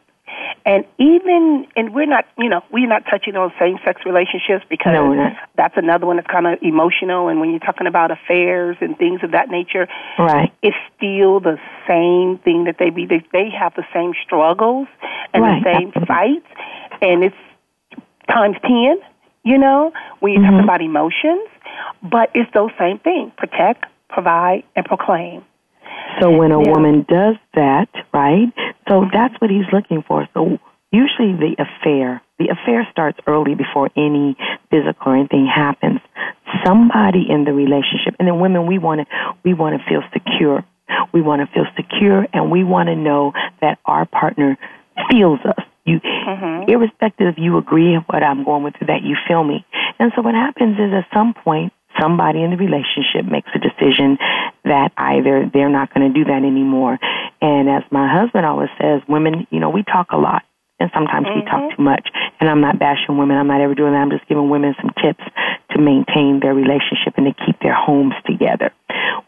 And 0.67 0.85
even, 0.99 1.67
and 1.77 1.95
we're 1.95 2.07
not, 2.07 2.25
you 2.39 2.49
know, 2.49 2.63
we're 2.73 2.89
not 2.89 3.05
touching 3.11 3.37
on 3.37 3.53
same 3.61 3.79
sex 3.85 4.01
relationships 4.07 4.65
because 4.71 4.95
no, 4.95 5.31
that's 5.57 5.75
another 5.77 6.07
one 6.07 6.17
that's 6.17 6.27
kind 6.27 6.47
of 6.47 6.59
emotional. 6.63 7.29
And 7.29 7.39
when 7.39 7.51
you're 7.51 7.61
talking 7.61 7.87
about 7.87 8.11
affairs 8.11 8.77
and 8.81 8.97
things 8.97 9.21
of 9.23 9.33
that 9.33 9.51
nature, 9.51 9.87
right, 10.19 10.53
it's 10.63 10.77
still 10.97 11.39
the 11.41 11.59
same 11.87 12.39
thing 12.39 12.65
that 12.65 12.77
they 12.79 12.89
be. 12.89 13.05
They, 13.05 13.23
they 13.33 13.51
have 13.51 13.75
the 13.75 13.85
same 13.93 14.13
struggles 14.25 14.89
and 15.35 15.43
right. 15.43 15.63
the 15.63 15.71
same 15.71 15.89
Absolutely. 15.89 16.07
fights, 16.07 16.49
and 17.03 17.25
it's 17.25 17.37
times 18.29 18.57
ten. 18.63 18.97
You 19.45 19.59
know, 19.59 19.93
when 20.21 20.33
you 20.33 20.41
mm-hmm. 20.41 20.57
talk 20.57 20.65
about 20.65 20.81
emotions, 20.81 21.47
but 22.03 22.31
it's 22.35 22.51
those 22.55 22.71
same 22.79 22.99
things: 22.99 23.33
protect, 23.37 23.85
provide, 24.15 24.63
and 24.77 24.87
proclaim. 24.87 25.45
So 26.21 26.31
when 26.31 26.53
a 26.53 26.63
yeah. 26.63 26.71
woman 26.71 27.05
does 27.09 27.37
that, 27.55 27.89
right? 28.13 28.53
So 28.89 29.05
that's 29.13 29.35
what 29.41 29.51
he's 29.51 29.67
looking 29.73 30.05
for. 30.07 30.29
So 30.33 30.59
usually 30.93 31.33
the 31.35 31.57
affair, 31.59 32.23
the 32.39 32.49
affair 32.49 32.87
starts 32.93 33.19
early 33.27 33.55
before 33.55 33.91
any 33.97 34.37
physical 34.71 35.13
or 35.13 35.17
anything 35.17 35.47
happens. 35.53 36.01
Somebody 36.65 37.27
in 37.29 37.45
the 37.45 37.53
relationship, 37.53 38.15
and 38.19 38.29
then 38.29 38.39
women, 38.39 38.67
we 38.67 38.79
want 38.79 39.01
to, 39.01 39.07
we 39.45 39.55
want 39.55 39.81
to 39.81 39.89
feel 39.89 40.03
secure. 40.13 40.65
We 41.13 41.21
want 41.21 41.43
to 41.43 41.53
feel 41.53 41.67
secure, 41.77 42.27
and 42.33 42.51
we 42.51 42.63
want 42.63 42.89
to 42.89 42.97
know 42.97 43.33
that 43.61 43.79
our 43.85 44.07
partner 44.07 44.57
feels 45.11 45.41
us. 45.45 45.65
You, 45.85 46.01
mm-hmm. 46.01 46.71
irrespective 46.71 47.29
of 47.29 47.35
you 47.39 47.59
agree 47.59 47.97
what 48.07 48.23
I'm 48.23 48.45
going 48.45 48.63
with, 48.63 48.75
that 48.87 49.03
you 49.03 49.17
feel 49.27 49.43
me. 49.43 49.67
And 49.99 50.13
so 50.15 50.23
what 50.23 50.35
happens 50.35 50.79
is 50.79 50.93
at 50.93 51.07
some 51.13 51.35
point, 51.35 51.73
somebody 52.01 52.43
in 52.43 52.51
the 52.51 52.57
relationship 52.57 53.25
makes 53.31 53.49
a 53.55 53.59
decision 53.59 54.19
that 54.65 54.93
either 54.97 55.51
they're 55.53 55.69
not 55.69 55.93
going 55.93 56.13
to 56.13 56.15
do 56.15 56.25
that 56.25 56.43
anymore. 56.45 56.99
And 57.41 57.69
as 57.69 57.83
my 57.91 58.09
husband 58.09 58.47
always 58.47 58.71
says, 58.81 59.03
women, 59.09 59.47
you 59.51 59.61
know, 59.61 59.71
we 59.71 59.83
talk 59.83 60.09
a 60.11 60.17
lot 60.17 60.43
and 60.81 60.91
sometimes 60.93 61.27
mm-hmm. 61.27 61.41
we 61.41 61.45
talk 61.45 61.63
mm-hmm. 61.63 61.77
too 61.77 61.83
much. 61.83 62.09
And 62.41 62.51
I'm 62.51 62.61
not 62.61 62.79
bashing 62.79 63.17
women. 63.17 63.37
I'm 63.37 63.47
not 63.47 63.61
ever 63.61 63.75
doing 63.75 63.93
that. 63.93 64.03
I'm 64.03 64.11
just 64.11 64.27
giving 64.29 64.51
women 64.51 64.75
some 64.81 64.91
tips 65.03 65.23
to 65.71 65.81
maintain 65.81 66.41
their 66.41 66.55
relationship 66.55 67.15
and 67.17 67.27
to 67.27 67.35
keep 67.47 67.61
their 67.61 67.75
homes 67.75 68.15
together. 68.27 68.73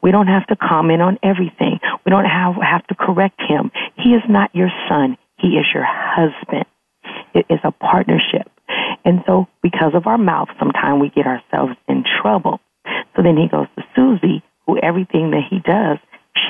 We 0.02 0.10
don't 0.10 0.26
have 0.26 0.46
to 0.48 0.56
comment 0.56 1.02
on 1.02 1.18
everything. 1.22 1.78
We 2.04 2.10
don't 2.10 2.24
have, 2.24 2.54
have 2.56 2.86
to 2.88 2.94
correct 2.94 3.40
him. 3.40 3.70
He 3.96 4.10
is 4.10 4.22
not 4.28 4.54
your 4.54 4.70
son. 4.88 5.16
He 5.38 5.56
is 5.56 5.66
your 5.72 5.86
husband. 5.86 6.66
It 7.34 7.46
is 7.48 7.60
a 7.64 7.70
partnership. 7.70 8.50
And 9.06 9.22
so 9.24 9.46
because 9.62 9.94
of 9.94 10.06
our 10.08 10.18
mouth, 10.18 10.48
sometimes 10.58 11.00
we 11.00 11.10
get 11.10 11.26
ourselves 11.26 11.74
in 11.88 12.04
trouble. 12.20 12.60
So 13.14 13.22
then 13.22 13.36
he 13.36 13.48
goes 13.48 13.68
to 13.76 13.84
Susie, 13.94 14.42
who 14.66 14.78
everything 14.78 15.30
that 15.30 15.46
he 15.48 15.60
does, 15.60 15.98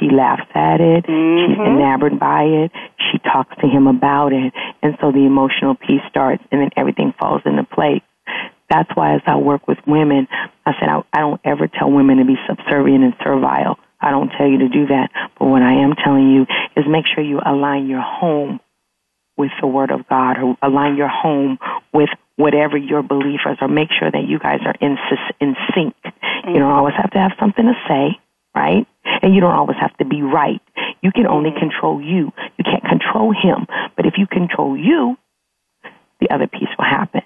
she 0.01 0.09
laughs 0.09 0.49
at 0.55 0.81
it, 0.81 1.05
mm-hmm. 1.05 1.53
she's 1.53 1.61
enamored 1.61 2.19
by 2.19 2.43
it, 2.43 2.73
she 2.99 3.19
talks 3.19 3.55
to 3.61 3.69
him 3.69 3.87
about 3.87 4.33
it, 4.33 4.53
and 4.83 4.97
so 5.01 5.13
the 5.13 5.25
emotional 5.25 5.75
piece 5.75 6.01
starts, 6.09 6.43
and 6.51 6.61
then 6.61 6.71
everything 6.77 7.13
falls 7.21 7.43
into 7.45 7.63
place. 7.63 8.03
That's 8.69 8.91
why, 8.95 9.15
as 9.15 9.23
I 9.27 9.37
work 9.37 9.69
with 9.69 9.79
women, 9.87 10.27
I 10.65 10.73
said 10.81 10.89
I, 10.89 11.03
I 11.13 11.21
don't 11.21 11.41
ever 11.45 11.69
tell 11.69 11.91
women 11.91 12.17
to 12.19 12.25
be 12.25 12.37
subservient 12.49 13.05
and 13.05 13.15
servile. 13.23 13.79
I 14.01 14.11
don't 14.11 14.31
tell 14.37 14.49
you 14.49 14.59
to 14.59 14.69
do 14.69 14.87
that. 14.89 15.11
But 15.39 15.47
what 15.47 15.63
I 15.63 15.83
am 15.83 15.95
telling 15.95 16.31
you 16.31 16.47
is 16.77 16.85
make 16.89 17.07
sure 17.07 17.23
you 17.23 17.41
align 17.45 17.87
your 17.87 18.03
home 18.03 18.61
with 19.37 19.51
the 19.61 19.67
Word 19.67 19.91
of 19.91 20.09
God 20.09 20.39
or 20.39 20.57
align 20.63 20.97
your 20.97 21.09
home 21.09 21.59
with 21.93 22.09
whatever 22.37 22.77
your 22.77 23.03
belief 23.03 23.41
is 23.51 23.59
or 23.61 23.69
make 23.69 23.89
sure 23.99 24.11
that 24.11 24.25
you 24.29 24.39
guys 24.39 24.61
are 24.65 24.77
in, 24.81 24.97
in 25.41 25.57
sync. 25.75 25.95
Mm-hmm. 26.05 26.51
You 26.51 26.59
don't 26.61 26.73
always 26.73 26.95
have 26.97 27.11
to 27.13 27.19
have 27.19 27.33
something 27.41 27.65
to 27.65 27.75
say, 27.89 28.21
right? 28.55 28.87
And 29.23 29.35
you 29.35 29.41
don't 29.41 29.55
always 29.55 29.79
have 29.81 29.97
to 29.99 30.05
be 30.05 30.23
right. 30.23 30.61
You 31.03 31.13
can 31.13 31.27
only 31.27 31.51
mm-hmm. 31.51 31.71
control 31.71 32.01
you. 32.01 32.33
You 32.59 32.65
can't 32.65 32.85
control 32.85 33.33
him. 33.33 33.67
But 33.97 34.07
if 34.07 34.15
you 34.19 34.27
control 34.27 34.77
you, 34.77 35.17
the 36.21 36.31
other 36.31 36.47
piece 36.47 36.69
will 36.79 36.87
happen. 36.87 37.23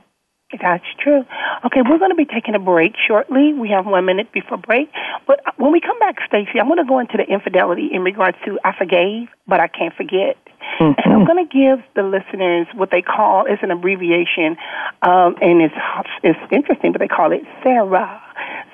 That's 0.61 0.85
true. 0.99 1.25
Okay, 1.65 1.81
we're 1.89 1.99
going 1.99 2.11
to 2.11 2.17
be 2.17 2.25
taking 2.25 2.57
a 2.57 2.59
break 2.59 2.95
shortly. 3.07 3.53
We 3.53 3.71
have 3.71 3.87
one 3.87 4.05
minute 4.05 4.33
before 4.33 4.59
break. 4.59 4.91
But 5.27 5.41
when 5.59 5.71
we 5.71 5.81
come 5.81 5.99
back, 6.01 6.17
Stacy, 6.27 6.59
I'm 6.61 6.67
going 6.67 6.83
to 6.83 6.89
go 6.89 6.99
into 6.99 7.17
the 7.17 7.23
infidelity 7.23 7.91
in 7.93 8.03
regards 8.03 8.37
to 8.47 8.59
I 8.65 8.77
forgave, 8.77 9.29
but 9.47 9.61
I 9.61 9.69
can't 9.69 9.95
forget. 9.95 10.37
Mm-hmm. 10.79 11.01
And 11.05 11.13
I'm 11.13 11.27
going 11.27 11.47
to 11.47 11.51
give 11.51 11.85
the 11.95 12.03
listeners 12.03 12.67
what 12.75 12.91
they 12.91 13.03
call, 13.03 13.47
it's 13.47 13.63
an 13.63 13.71
abbreviation, 13.71 14.57
um, 15.03 15.37
and 15.41 15.61
it's, 15.63 15.75
it's 16.23 16.39
interesting, 16.53 16.93
but 16.93 17.01
they 17.01 17.09
call 17.09 17.33
it 17.33 17.43
Sarah. 17.63 18.23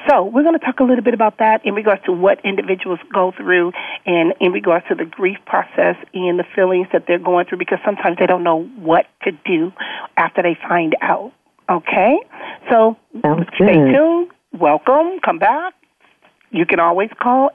So 0.08 0.24
we're 0.24 0.42
going 0.42 0.58
to 0.58 0.64
talk 0.64 0.78
a 0.80 0.84
little 0.84 1.02
bit 1.02 1.14
about 1.14 1.38
that 1.38 1.64
in 1.64 1.74
regards 1.74 2.04
to 2.04 2.12
what 2.12 2.38
individuals 2.44 3.00
go 3.12 3.32
through 3.36 3.72
and 4.04 4.34
in 4.40 4.52
regards 4.52 4.86
to 4.88 4.94
the 4.94 5.04
grief 5.04 5.38
process 5.46 5.96
and 6.14 6.38
the 6.38 6.44
feelings 6.54 6.86
that 6.92 7.04
they're 7.08 7.18
going 7.18 7.46
through 7.46 7.58
because 7.58 7.78
sometimes 7.84 8.16
they 8.18 8.26
don't 8.26 8.44
know 8.44 8.64
what 8.78 9.06
to 9.24 9.32
do 9.44 9.72
after 10.16 10.42
they 10.42 10.56
find 10.68 10.94
out. 11.02 11.32
Okay? 11.68 12.18
So 12.70 12.96
stay 13.56 13.74
tuned. 13.74 14.30
Welcome. 14.52 15.18
Come 15.24 15.38
back. 15.38 15.74
You 16.56 16.64
can 16.64 16.80
always 16.80 17.10
call 17.20 17.50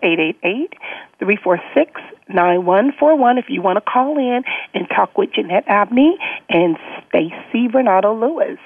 888-346-9141 1.19 3.39
if 3.39 3.45
you 3.49 3.63
want 3.63 3.77
to 3.77 3.81
call 3.81 4.19
in 4.19 4.43
and 4.75 4.87
talk 4.89 5.17
with 5.17 5.33
Jeanette 5.33 5.63
Abney 5.67 6.19
and 6.49 6.77
Stacy 7.07 7.67
Varnado 7.67 8.13
Lewis. 8.19 8.59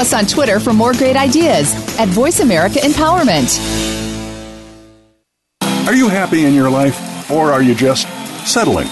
Us 0.00 0.14
on 0.14 0.24
Twitter 0.24 0.58
for 0.58 0.72
more 0.72 0.94
great 0.94 1.14
ideas 1.14 1.74
at 2.00 2.08
Voice 2.08 2.40
America 2.40 2.78
Empowerment. 2.78 3.60
Are 5.86 5.94
you 5.94 6.08
happy 6.08 6.46
in 6.46 6.54
your 6.54 6.70
life 6.70 7.30
or 7.30 7.52
are 7.52 7.62
you 7.62 7.74
just 7.74 8.08
settling? 8.50 8.86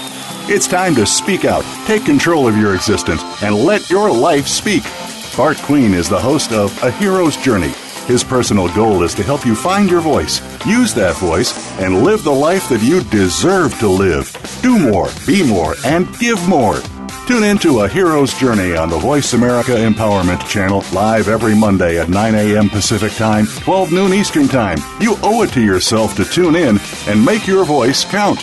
It's 0.51 0.67
time 0.67 0.93
to 0.95 1.05
speak 1.05 1.45
out, 1.45 1.65
take 1.85 2.05
control 2.05 2.47
of 2.47 2.55
your 2.57 2.75
existence, 2.75 3.23
and 3.41 3.55
let 3.55 3.89
your 3.89 4.11
life 4.11 4.47
speak. 4.47 4.83
Bart 5.35 5.57
Queen 5.57 5.93
is 5.93 6.09
the 6.09 6.19
host 6.19 6.51
of 6.51 6.71
A 6.83 6.91
Hero's 6.91 7.37
Journey. 7.37 7.73
His 8.05 8.23
personal 8.23 8.67
goal 8.75 9.03
is 9.03 9.13
to 9.15 9.23
help 9.23 9.45
you 9.45 9.55
find 9.55 9.89
your 9.89 10.01
voice, 10.01 10.41
use 10.65 10.93
that 10.93 11.15
voice, 11.17 11.71
and 11.79 12.03
live 12.03 12.23
the 12.23 12.31
life 12.31 12.69
that 12.69 12.83
you 12.83 13.03
deserve 13.05 13.77
to 13.79 13.87
live. 13.87 14.31
Do 14.61 14.77
more, 14.77 15.09
be 15.25 15.47
more, 15.47 15.75
and 15.85 16.07
give 16.19 16.47
more. 16.47 16.81
Tune 17.29 17.43
in 17.43 17.59
to 17.59 17.81
A 17.81 17.87
Hero's 17.87 18.33
Journey 18.33 18.75
on 18.75 18.89
the 18.89 18.97
Voice 18.97 19.33
America 19.33 19.73
Empowerment 19.73 20.49
Channel, 20.49 20.83
live 20.91 21.27
every 21.27 21.53
Monday 21.53 21.99
at 21.99 22.09
9 22.09 22.33
a.m. 22.33 22.69
Pacific 22.69 23.11
Time, 23.11 23.45
12 23.45 23.91
noon 23.91 24.15
Eastern 24.15 24.47
Time. 24.47 24.79
You 24.99 25.15
owe 25.21 25.43
it 25.43 25.51
to 25.51 25.61
yourself 25.61 26.15
to 26.15 26.25
tune 26.25 26.55
in 26.55 26.79
and 27.05 27.23
make 27.23 27.45
your 27.45 27.65
voice 27.65 28.03
count. 28.03 28.39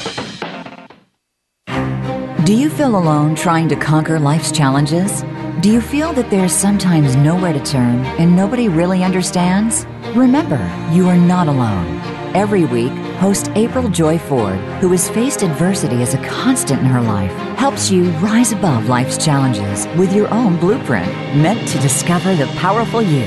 Do 2.47 2.55
you 2.55 2.71
feel 2.71 2.97
alone 2.97 3.35
trying 3.35 3.69
to 3.71 3.75
conquer 3.75 4.21
life's 4.21 4.53
challenges? 4.53 5.25
Do 5.63 5.73
you 5.73 5.81
feel 5.81 6.13
that 6.13 6.31
there's 6.31 6.53
sometimes 6.53 7.17
nowhere 7.17 7.55
to 7.55 7.65
turn 7.65 8.05
and 8.21 8.37
nobody 8.37 8.69
really 8.69 9.03
understands? 9.03 9.85
Remember, 10.15 10.61
you 10.93 11.09
are 11.09 11.19
not 11.19 11.49
alone. 11.49 12.16
Every 12.35 12.65
week, 12.65 12.93
host 13.19 13.51
April 13.55 13.89
Joy 13.89 14.19
Ford, 14.19 14.59
who 14.81 14.91
has 14.91 15.09
faced 15.09 15.43
adversity 15.43 16.03
as 16.03 16.15
a 16.15 16.23
constant 16.25 16.81
in 16.81 16.87
her 16.87 17.01
life, 17.01 17.33
helps 17.57 17.91
you 17.91 18.11
rise 18.19 18.53
above 18.53 18.89
life's 18.89 19.23
challenges 19.23 19.87
with 19.99 20.13
your 20.13 20.33
own 20.33 20.59
blueprint 20.59 21.07
meant 21.37 21.67
to 21.69 21.79
discover 21.79 22.35
the 22.35 22.47
powerful 22.59 23.01
you. 23.01 23.27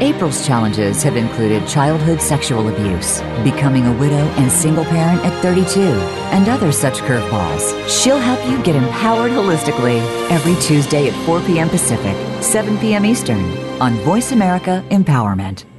April's 0.00 0.46
challenges 0.46 1.02
have 1.02 1.16
included 1.16 1.68
childhood 1.68 2.20
sexual 2.20 2.68
abuse, 2.68 3.20
becoming 3.44 3.86
a 3.86 3.98
widow 3.98 4.26
and 4.38 4.50
single 4.50 4.84
parent 4.86 5.24
at 5.24 5.42
32, 5.42 5.80
and 5.80 6.48
other 6.48 6.72
such 6.72 6.98
curveballs. 7.00 7.86
She'll 7.86 8.18
help 8.18 8.44
you 8.50 8.62
get 8.62 8.76
empowered 8.76 9.30
holistically 9.30 10.00
every 10.30 10.54
Tuesday 10.62 11.08
at 11.08 11.26
4 11.26 11.40
p.m. 11.42 11.68
Pacific, 11.68 12.16
7 12.42 12.78
p.m. 12.78 13.04
Eastern 13.04 13.44
on 13.80 13.94
Voice 13.98 14.32
America 14.32 14.82
Empowerment. 14.90 15.69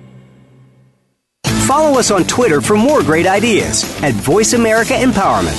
Follow 1.72 1.97
us 1.97 2.11
on 2.11 2.26
Twitter 2.26 2.59
for 2.59 2.76
more 2.76 3.01
great 3.01 3.26
ideas 3.26 3.86
at 4.03 4.13
Voice 4.13 4.51
America 4.51 4.91
Empowerment. 4.91 5.55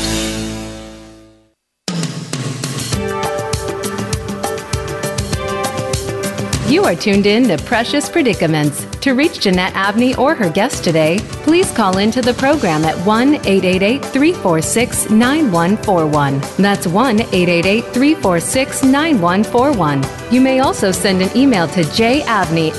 You 6.71 6.85
are 6.85 6.95
tuned 6.95 7.25
in 7.25 7.49
to 7.49 7.57
Precious 7.65 8.11
Predicaments. 8.11 8.85
To 9.01 9.13
reach 9.13 9.41
Jeanette 9.41 9.75
Abney 9.75 10.15
or 10.17 10.35
her 10.35 10.51
guest 10.51 10.85
today, 10.85 11.19
please 11.45 11.73
call 11.73 11.97
into 11.97 12.21
the 12.21 12.35
program 12.35 12.85
at 12.85 12.95
1 13.07 13.37
888 13.37 14.05
346 14.05 15.09
9141. 15.09 16.41
That's 16.59 16.87
1 16.87 17.21
888 17.21 17.85
346 17.87 18.83
9141. 18.85 20.05
You 20.31 20.43
may 20.43 20.61
also 20.61 20.93
send 20.93 21.23
an 21.23 21.35
email 21.35 21.67
to 21.69 21.81
jabneylmft 21.81 22.75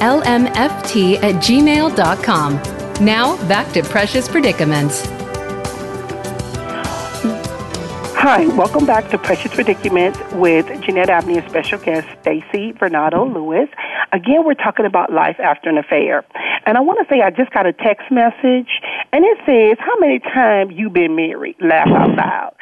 at 1.23 1.35
gmail.com. 1.35 2.72
Now, 3.01 3.37
back 3.47 3.73
to 3.73 3.81
Precious 3.81 4.27
Predicaments. 4.29 5.03
Hi, 8.15 8.47
welcome 8.55 8.85
back 8.85 9.09
to 9.09 9.17
Precious 9.17 9.53
Predicaments 9.53 10.19
with 10.33 10.67
Jeanette 10.83 11.09
Abney 11.09 11.39
and 11.39 11.49
special 11.49 11.79
guest 11.79 12.07
Stacy 12.21 12.71
Varnado 12.73 13.33
Lewis. 13.33 13.67
Again, 14.13 14.45
we're 14.45 14.53
talking 14.53 14.85
about 14.85 15.11
life 15.11 15.37
after 15.39 15.69
an 15.69 15.77
affair. 15.79 16.23
And 16.67 16.77
I 16.77 16.81
want 16.81 16.99
to 17.01 17.13
say 17.13 17.21
I 17.21 17.31
just 17.31 17.51
got 17.51 17.65
a 17.65 17.73
text 17.73 18.11
message 18.11 18.69
and 19.11 19.25
it 19.25 19.37
says, 19.45 19.77
How 19.79 19.95
many 19.99 20.19
times 20.19 20.73
you 20.75 20.89
been 20.89 21.15
married? 21.15 21.55
Laugh 21.59 21.87
out 21.87 22.15
loud. 22.15 22.53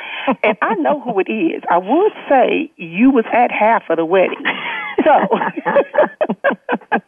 and 0.43 0.57
I 0.61 0.75
know 0.75 1.01
who 1.01 1.19
it 1.19 1.29
is. 1.29 1.61
I 1.69 1.77
would 1.77 2.13
say 2.29 2.71
you 2.77 3.11
was 3.11 3.25
at 3.33 3.51
half 3.51 3.83
of 3.89 3.97
the 3.97 4.05
wedding. 4.05 4.43
So 5.03 5.11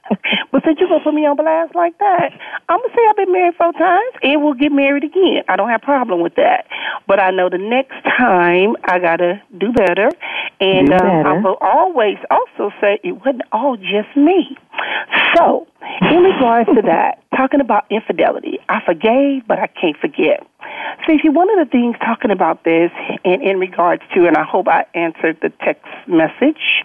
But 0.52 0.64
since 0.66 0.80
you're 0.80 0.90
gonna 0.90 1.04
put 1.04 1.14
me 1.14 1.26
on 1.26 1.36
blast 1.36 1.74
like 1.76 1.98
that, 1.98 2.30
I'm 2.70 2.80
gonna 2.80 2.94
say 2.94 3.02
I've 3.10 3.16
been 3.18 3.32
married 3.32 3.56
four 3.56 3.74
times 3.74 4.14
and 4.22 4.44
we'll 4.44 4.54
get 4.54 4.72
married 4.72 5.04
again. 5.04 5.44
I 5.50 5.56
don't 5.56 5.70
have 5.70 5.82
a 5.82 5.86
problem 5.86 6.22
with 6.22 6.36
that. 6.36 6.66
But 7.08 7.20
I 7.20 7.32
know 7.32 7.50
the 7.50 7.58
next 7.58 7.98
time 8.18 8.76
I 8.86 9.00
gotta 9.00 9.42
do 9.58 9.74
better. 9.74 10.10
And 10.62 10.88
Do 10.88 10.94
um. 10.94 11.26
I 11.26 11.34
will 11.42 11.58
always 11.60 12.18
also 12.30 12.72
say 12.80 13.00
it 13.04 13.14
wasn't 13.14 13.42
all 13.52 13.78
just 13.78 14.16
me. 14.16 14.33
So, 15.36 15.68
in 16.02 16.24
regards 16.24 16.70
to 16.76 16.82
that, 16.84 17.24
talking 17.36 17.62
about 17.62 17.86
infidelity, 17.90 18.60
I 18.70 18.82
forgave, 18.86 19.48
but 19.48 19.60
I 19.60 19.68
can't 19.68 19.98
forget. 19.98 20.46
Stacey, 21.04 21.30
one 21.30 21.50
of 21.50 21.66
the 21.66 21.70
things 21.70 21.96
talking 22.00 22.32
about 22.32 22.64
this, 22.64 22.92
and 23.26 23.42
in 23.42 23.60
regards 23.60 24.04
to, 24.14 24.28
and 24.28 24.38
I 24.38 24.44
hope 24.44 24.68
I 24.68 24.86
answered 24.94 25.40
the 25.42 25.50
text 25.50 25.86
message, 26.08 26.84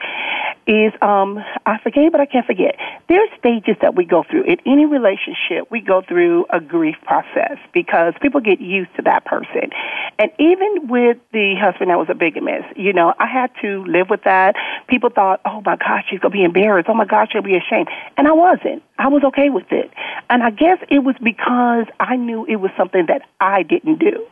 is 0.66 0.92
um, 1.00 1.42
I 1.64 1.78
forgave, 1.82 2.12
but 2.12 2.20
I 2.20 2.26
can't 2.26 2.46
forget. 2.46 2.76
There 3.08 3.22
are 3.22 3.38
stages 3.38 3.76
that 3.80 3.94
we 3.94 4.04
go 4.04 4.24
through. 4.28 4.44
In 4.44 4.58
any 4.66 4.84
relationship, 4.84 5.70
we 5.70 5.80
go 5.80 6.02
through 6.02 6.46
a 6.50 6.60
grief 6.60 6.96
process 7.04 7.56
because 7.72 8.12
people 8.20 8.40
get 8.40 8.60
used 8.60 8.94
to 8.96 9.02
that 9.02 9.24
person. 9.24 9.70
And 10.18 10.30
even 10.38 10.88
with 10.88 11.16
the 11.32 11.54
husband 11.58 11.90
that 11.90 11.98
was 11.98 12.08
a 12.10 12.14
bigamist, 12.14 12.76
you 12.76 12.92
know, 12.92 13.14
I 13.18 13.26
had 13.26 13.50
to 13.62 13.84
live 13.86 14.10
with 14.10 14.24
that. 14.24 14.56
People 14.88 15.08
thought, 15.08 15.40
oh 15.46 15.62
my 15.64 15.76
gosh, 15.76 16.04
she's 16.10 16.20
going 16.20 16.32
to 16.32 16.38
be 16.38 16.44
embarrassed. 16.44 16.88
Oh 16.90 16.94
my 16.94 17.06
gosh, 17.06 17.28
she'll 17.32 17.42
be 17.42 17.56
ashamed. 17.56 17.88
And 18.18 18.28
I 18.28 18.32
wasn't. 18.32 18.82
I 18.98 19.08
was 19.08 19.22
okay 19.24 19.48
with 19.48 19.70
it. 19.70 19.90
And 20.28 20.42
I 20.42 20.50
guess 20.50 20.78
it 20.90 21.00
was 21.00 21.14
because 21.22 21.86
I 22.00 22.16
knew 22.16 22.44
it 22.46 22.56
was 22.56 22.70
something 22.76 23.06
that 23.06 23.22
I 23.40 23.62
didn't 23.62 23.98
do. 23.98 24.26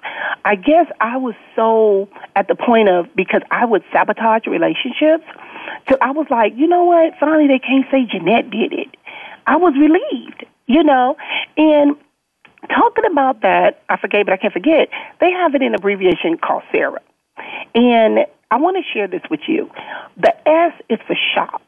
I 0.44 0.56
guess 0.56 0.86
I 1.00 1.16
was 1.16 1.34
so 1.54 2.08
at 2.34 2.48
the 2.48 2.54
point 2.54 2.88
of, 2.88 3.06
because 3.14 3.42
I 3.50 3.64
would 3.64 3.84
sabotage 3.92 4.46
relationships. 4.46 5.24
So 5.88 5.96
I 6.00 6.10
was 6.10 6.26
like, 6.30 6.54
you 6.56 6.66
know 6.66 6.84
what? 6.84 7.14
Finally, 7.18 7.46
they 7.46 7.60
can't 7.60 7.86
say 7.90 8.06
Jeanette 8.06 8.50
did 8.50 8.72
it. 8.72 8.96
I 9.46 9.56
was 9.56 9.74
relieved, 9.78 10.44
you 10.66 10.82
know? 10.82 11.16
And 11.56 11.96
talking 12.68 13.04
about 13.10 13.42
that, 13.42 13.82
I 13.88 13.96
forget, 13.96 14.26
but 14.26 14.32
I 14.32 14.36
can't 14.36 14.52
forget, 14.52 14.88
they 15.20 15.30
have 15.30 15.54
it 15.54 15.62
in 15.62 15.74
abbreviation 15.74 16.38
called 16.38 16.64
Sarah. 16.72 17.00
And 17.74 18.26
I 18.50 18.56
want 18.56 18.76
to 18.76 18.82
share 18.92 19.06
this 19.08 19.22
with 19.30 19.40
you. 19.46 19.70
The 20.16 20.34
S 20.48 20.72
is 20.88 20.98
for 21.06 21.16
shock. 21.34 21.62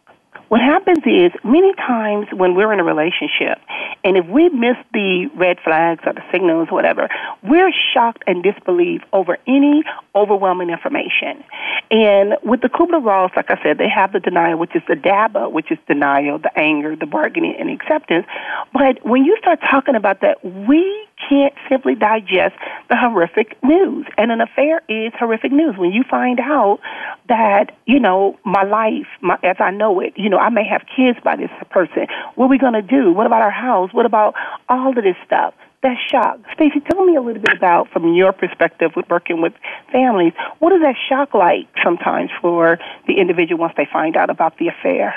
What 0.48 0.62
happens 0.62 1.00
is 1.04 1.32
many 1.44 1.74
times 1.74 2.26
when 2.32 2.54
we're 2.54 2.72
in 2.72 2.80
a 2.80 2.84
relationship, 2.84 3.58
and 4.02 4.16
if 4.16 4.26
we 4.26 4.48
miss 4.48 4.76
the 4.94 5.28
red 5.36 5.58
flags 5.62 6.02
or 6.06 6.14
the 6.14 6.24
signals, 6.32 6.68
whatever, 6.70 7.08
we're 7.42 7.72
shocked 7.92 8.24
and 8.26 8.42
disbelief 8.42 9.02
over 9.12 9.36
any 9.46 9.82
overwhelming 10.14 10.70
information. 10.70 11.44
And 11.90 12.36
with 12.42 12.62
the 12.62 12.68
Kubler 12.68 13.04
Ross, 13.04 13.30
like 13.36 13.50
I 13.50 13.62
said, 13.62 13.78
they 13.78 13.88
have 13.88 14.12
the 14.12 14.20
denial, 14.20 14.58
which 14.58 14.74
is 14.74 14.82
the 14.88 14.94
DABA, 14.94 15.52
which 15.52 15.70
is 15.70 15.78
denial, 15.86 16.38
the 16.38 16.56
anger, 16.58 16.96
the 16.96 17.06
bargaining, 17.06 17.54
and 17.58 17.70
acceptance. 17.70 18.26
But 18.72 19.04
when 19.04 19.24
you 19.24 19.36
start 19.40 19.60
talking 19.70 19.96
about 19.96 20.22
that, 20.22 20.42
we 20.44 21.07
can't 21.28 21.54
simply 21.68 21.94
digest 21.94 22.56
the 22.88 22.96
horrific 22.96 23.56
news. 23.62 24.06
And 24.16 24.30
an 24.30 24.40
affair 24.40 24.82
is 24.88 25.12
horrific 25.18 25.52
news. 25.52 25.76
When 25.76 25.92
you 25.92 26.04
find 26.08 26.40
out 26.40 26.80
that, 27.28 27.76
you 27.86 28.00
know, 28.00 28.38
my 28.44 28.62
life, 28.64 29.06
my, 29.20 29.38
as 29.42 29.56
I 29.60 29.70
know 29.70 30.00
it, 30.00 30.14
you 30.16 30.28
know, 30.28 30.38
I 30.38 30.50
may 30.50 30.66
have 30.66 30.82
kids 30.94 31.18
by 31.22 31.36
this 31.36 31.50
person. 31.70 32.06
What 32.34 32.46
are 32.46 32.48
we 32.48 32.58
going 32.58 32.74
to 32.74 32.82
do? 32.82 33.12
What 33.12 33.26
about 33.26 33.42
our 33.42 33.50
house? 33.50 33.92
What 33.92 34.06
about 34.06 34.34
all 34.68 34.90
of 34.90 34.94
this 34.96 35.16
stuff? 35.26 35.54
That 35.82 35.96
shock. 36.10 36.40
Stacey, 36.54 36.80
tell 36.90 37.04
me 37.04 37.14
a 37.14 37.20
little 37.20 37.40
bit 37.40 37.56
about, 37.56 37.88
from 37.90 38.12
your 38.14 38.32
perspective 38.32 38.90
with 38.96 39.08
working 39.08 39.40
with 39.40 39.52
families, 39.92 40.32
what 40.58 40.72
is 40.72 40.82
that 40.82 40.96
shock 41.08 41.34
like 41.34 41.68
sometimes 41.84 42.30
for 42.42 42.78
the 43.06 43.14
individual 43.20 43.60
once 43.60 43.74
they 43.76 43.86
find 43.92 44.16
out 44.16 44.28
about 44.28 44.58
the 44.58 44.68
affair? 44.68 45.14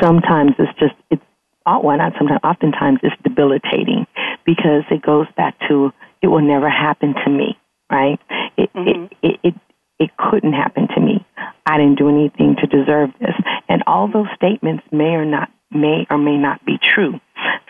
sometimes 0.00 0.52
it's 0.58 0.78
just 0.78 0.94
it's 1.10 1.22
well 1.66 1.96
not 1.96 2.12
sometimes 2.18 2.40
oftentimes 2.44 2.98
it's 3.02 3.16
debilitating 3.22 4.06
because 4.44 4.84
it 4.90 5.02
goes 5.02 5.26
back 5.36 5.56
to 5.68 5.92
it 6.22 6.26
will 6.26 6.42
never 6.42 6.68
happen 6.68 7.14
to 7.24 7.30
me 7.30 7.56
right? 7.90 8.18
It 8.56 8.62
it, 8.62 8.70
mm-hmm. 8.74 9.04
it 9.22 9.40
it 9.42 9.54
it 9.98 10.10
couldn't 10.16 10.52
happen 10.52 10.88
to 10.94 11.00
me. 11.00 11.26
I 11.66 11.76
didn't 11.76 11.98
do 11.98 12.08
anything 12.08 12.56
to 12.60 12.66
deserve 12.66 13.10
this. 13.20 13.34
And 13.68 13.82
all 13.86 14.08
those 14.10 14.28
statements 14.34 14.84
may 14.90 15.14
or 15.14 15.24
not 15.24 15.50
may 15.70 16.06
or 16.08 16.16
may 16.16 16.36
not 16.36 16.64
be 16.64 16.78
true. 16.78 17.20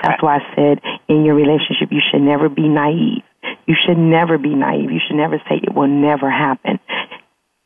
That's 0.02 0.22
why 0.22 0.38
i 0.38 0.54
said 0.54 0.80
in 1.08 1.24
your 1.24 1.34
relationship 1.34 1.90
you 1.90 2.00
should 2.10 2.22
never 2.22 2.48
be 2.48 2.68
naive. 2.68 3.22
You 3.66 3.74
should 3.74 3.98
never 3.98 4.38
be 4.38 4.54
naive. 4.54 4.90
You 4.90 5.00
should 5.06 5.16
never 5.16 5.38
say 5.48 5.56
it 5.62 5.74
will 5.74 5.88
never 5.88 6.30
happen. 6.30 6.78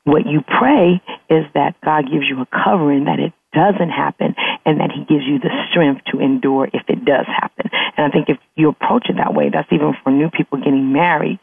What 0.05 0.27
you 0.27 0.43
pray 0.43 1.01
is 1.31 1.45
that 1.55 1.77
God 1.83 2.11
gives 2.11 2.25
you 2.29 2.41
a 2.43 2.47
covering 2.47 3.05
that 3.05 3.19
it 3.21 3.33
doesn't 3.55 3.91
happen 3.91 4.35
and 4.67 4.81
that 4.81 4.91
He 4.91 5.05
gives 5.05 5.25
you 5.25 5.39
the 5.39 5.51
strength 5.71 6.03
to 6.13 6.21
endure 6.21 6.69
if 6.73 6.83
it 6.89 7.05
does 7.05 7.27
happen. 7.27 7.71
And 7.97 8.07
I 8.07 8.11
think 8.11 8.29
if 8.29 8.39
you 8.57 8.69
approach 8.69 9.09
it 9.09 9.17
that 9.17 9.35
way, 9.35 9.51
that's 9.51 9.73
even 9.73 9.95
for 10.03 10.11
new 10.11 10.31
people 10.31 10.59
getting 10.59 10.93
married. 10.93 11.39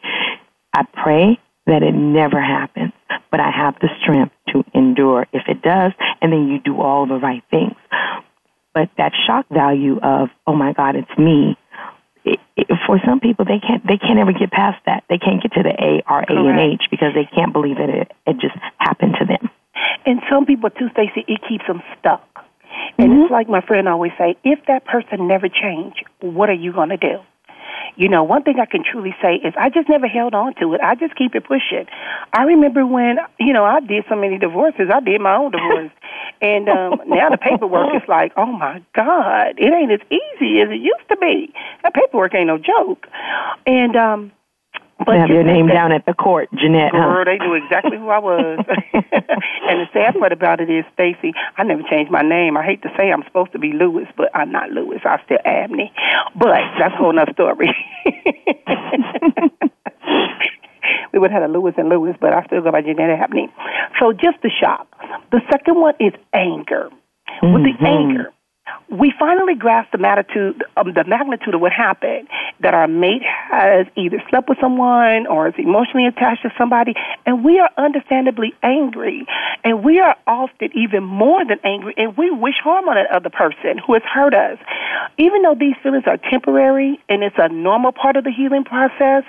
I 0.74 0.84
pray 0.84 1.40
that 1.68 1.84
it 1.84 1.94
never 1.94 2.42
happens, 2.42 2.94
but 3.30 3.40
I 3.40 3.52
have 3.52 3.76
the 3.80 3.90
strength 4.02 4.34
to 4.50 4.64
endure 4.74 5.28
if 5.32 5.44
it 5.48 5.62
does, 5.62 5.94
and 6.22 6.32
then 6.32 6.48
you 6.48 6.60
do 6.60 6.82
all 6.82 7.06
the 7.06 7.16
right 7.16 7.44
things. 7.50 7.76
But 8.74 8.90
that 8.98 9.14
shock 9.28 9.48
value 9.50 10.00
of, 10.00 10.30
oh 10.48 10.56
my 10.56 10.74
God, 10.74 10.96
it's 10.96 11.18
me, 11.18 11.58
it, 12.24 12.40
it, 12.56 12.68
for 12.86 13.00
some 13.06 13.20
people 13.20 13.46
they 13.46 13.60
can't 13.60 13.86
they 13.86 13.98
can't 13.98 14.20
ever 14.20 14.34
get 14.34 14.52
past 14.52 14.80
that. 14.86 15.04
They 15.10 15.18
can't 15.18 15.42
get 15.42 15.54
to 15.54 15.64
the 15.64 15.72
A 15.72 16.04
R 16.06 16.24
A 16.24 16.34
and 16.34 16.60
H 16.60 16.84
because 16.92 17.14
they 17.14 17.26
can't 17.26 17.54
believe 17.54 17.78
that 17.78 17.90
it 17.90 18.12
it 18.28 18.38
just 18.40 18.56
happened 18.78 19.16
to 19.20 19.26
them. 19.26 19.50
And 20.06 20.22
some 20.30 20.46
people 20.46 20.70
too, 20.70 20.90
Stacey, 20.92 21.26
it 21.28 21.42
keeps 21.48 21.66
them 21.68 21.82
stuck. 22.00 22.28
And 22.98 23.22
it's 23.22 23.32
like 23.32 23.50
my 23.50 23.62
friend 23.62 23.88
always 23.88 24.12
say, 24.18 24.38
if 24.44 24.60
that 24.68 24.86
person 24.86 25.28
never 25.28 25.48
changed, 25.50 26.04
what 26.22 26.50
are 26.50 26.54
you 26.54 26.72
going 26.72 26.90
to 26.90 26.98
do? 26.98 27.20
You 27.96 28.08
know, 28.08 28.24
one 28.24 28.44
thing 28.44 28.60
I 28.60 28.66
can 28.66 28.84
truly 28.90 29.14
say 29.22 29.36
is 29.36 29.54
I 29.58 29.70
just 29.70 29.90
never 29.90 30.08
held 30.08 30.34
on 30.34 30.56
to 30.56 30.74
it. 30.74 30.82
I 30.82 30.96
just 30.96 31.16
keep 31.16 31.36
it 31.36 31.44
pushing. 31.44 31.88
I 32.32 32.44
remember 32.44 32.86
when, 32.86 33.18
you 33.40 33.54
know, 33.54 33.66
I 33.66 33.80
did 33.82 34.06
so 34.08 34.16
many 34.16 34.38
divorces. 34.38 34.90
I 34.94 35.02
did 35.02 35.20
my 35.20 35.36
own 35.36 35.52
divorce. 35.58 35.92
and 36.42 36.70
um 36.70 37.02
now 37.08 37.30
the 37.30 37.38
paperwork 37.38 37.94
is 37.96 38.08
like, 38.08 38.32
oh 38.38 38.46
my 38.46 38.82
God, 38.96 39.56
it 39.58 39.74
ain't 39.74 39.92
as 39.92 40.00
easy 40.10 40.62
as 40.62 40.70
it 40.70 40.80
used 40.82 41.08
to 41.10 41.18
be. 41.18 41.54
That 41.84 41.94
paperwork 41.94 42.34
ain't 42.34 42.48
no 42.48 42.58
joke. 42.58 43.08
And 43.66 43.96
um 43.96 44.32
But 45.06 45.18
have 45.18 45.30
your 45.30 45.44
name 45.44 45.68
down 45.68 45.92
at 45.92 46.06
the 46.06 46.14
court, 46.14 46.50
Jeanette. 46.54 46.92
Girl, 46.92 47.02
huh? 47.02 47.24
they 47.26 47.38
knew 47.38 47.54
exactly 47.54 47.98
who 47.98 48.10
I 48.10 48.20
was. 48.20 48.66
and 48.94 49.80
the 49.82 49.88
sad 49.94 50.16
part 50.20 50.32
about 50.32 50.60
it 50.62 50.70
is, 50.70 50.86
Stacy, 50.94 51.34
I 51.58 51.64
never 51.64 51.82
changed 51.90 52.12
my 52.12 52.22
name. 52.22 52.58
I 52.58 52.64
hate 52.64 52.82
to 52.84 52.90
say 52.98 53.12
I'm 53.12 53.24
supposed 53.24 53.52
to 53.54 53.60
be 53.60 53.74
Lewis, 53.74 54.08
but 54.16 54.30
I'm 54.36 54.52
not 54.52 54.70
Lewis. 54.72 55.00
I'm 55.06 55.20
still 55.26 55.40
Abney. 55.46 55.92
But 56.38 56.62
that's 56.78 56.94
a 56.94 56.98
whole 56.98 57.14
nother 57.14 57.34
story. 57.34 57.70
we 61.14 61.20
would 61.20 61.32
have 61.32 61.42
had 61.42 61.50
a 61.50 61.54
Lewis 61.54 61.74
and 61.78 61.90
Lewis, 61.90 62.16
but 62.20 62.34
I 62.34 62.46
still 62.46 62.62
go 62.62 62.72
by 62.72 62.82
Jeanette 62.82 63.10
Abney. 63.10 63.50
So 64.00 64.14
just 64.14 64.42
the 64.44 64.50
shock. 64.50 64.88
The 65.32 65.42
second 65.52 65.80
one 65.80 65.96
is 66.00 66.14
anger. 66.34 66.90
Mm-hmm. 67.42 67.54
With 67.54 67.64
the 67.64 67.74
mm-hmm. 67.74 67.86
anger, 67.86 68.34
we 68.90 69.14
finally 69.18 69.56
grasp 69.56 69.92
the 69.92 69.98
magnitude, 69.98 70.64
um, 70.78 70.94
the 70.94 71.04
magnitude 71.06 71.56
of 71.56 71.62
what 71.62 71.72
happened. 71.72 72.28
That 72.60 72.74
our 72.74 72.88
mate 72.88 73.24
has 73.24 73.88
either 73.96 74.22
slept 74.30 74.50
with 74.50 74.58
someone 74.62 75.26
or 75.28 75.48
is 75.48 75.54
emotionally 75.58 76.06
attached 76.08 76.44
to 76.44 76.54
somebody, 76.58 76.94
and 77.26 77.44
we 77.44 77.60
are 77.60 77.70
understandably 77.78 78.54
angry. 78.62 79.26
And 79.64 79.84
we 79.84 80.00
are 80.00 80.16
often 80.28 80.70
even 80.76 81.04
more 81.04 81.46
than 81.46 81.60
angry, 81.64 81.94
and 81.98 82.18
we 82.18 82.30
wish 82.32 82.56
harm 82.64 82.88
on 82.88 82.96
that 82.96 83.10
other 83.12 83.30
person 83.30 83.78
who 83.78 83.94
has 83.94 84.04
hurt 84.04 84.34
us. 84.34 84.58
Even 85.18 85.42
though 85.42 85.56
these 85.56 85.76
feelings 85.82 86.04
are 86.06 86.18
temporary 86.18 87.00
and 87.10 87.24
it's 87.24 87.36
a 87.38 87.50
normal 87.50 87.92
part 87.92 88.16
of 88.16 88.24
the 88.24 88.32
healing 88.32 88.64
process, 88.64 89.24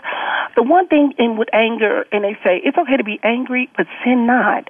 the 0.56 0.62
one 0.62 0.88
thing 0.88 1.14
in 1.18 1.36
with 1.36 1.48
anger, 1.52 2.04
and 2.12 2.24
they 2.24 2.36
say 2.44 2.60
it's 2.64 2.76
okay 2.76 2.96
to 2.96 3.04
be 3.04 3.18
angry, 3.22 3.70
but 3.76 3.86
sin 4.04 4.26
not 4.26 4.68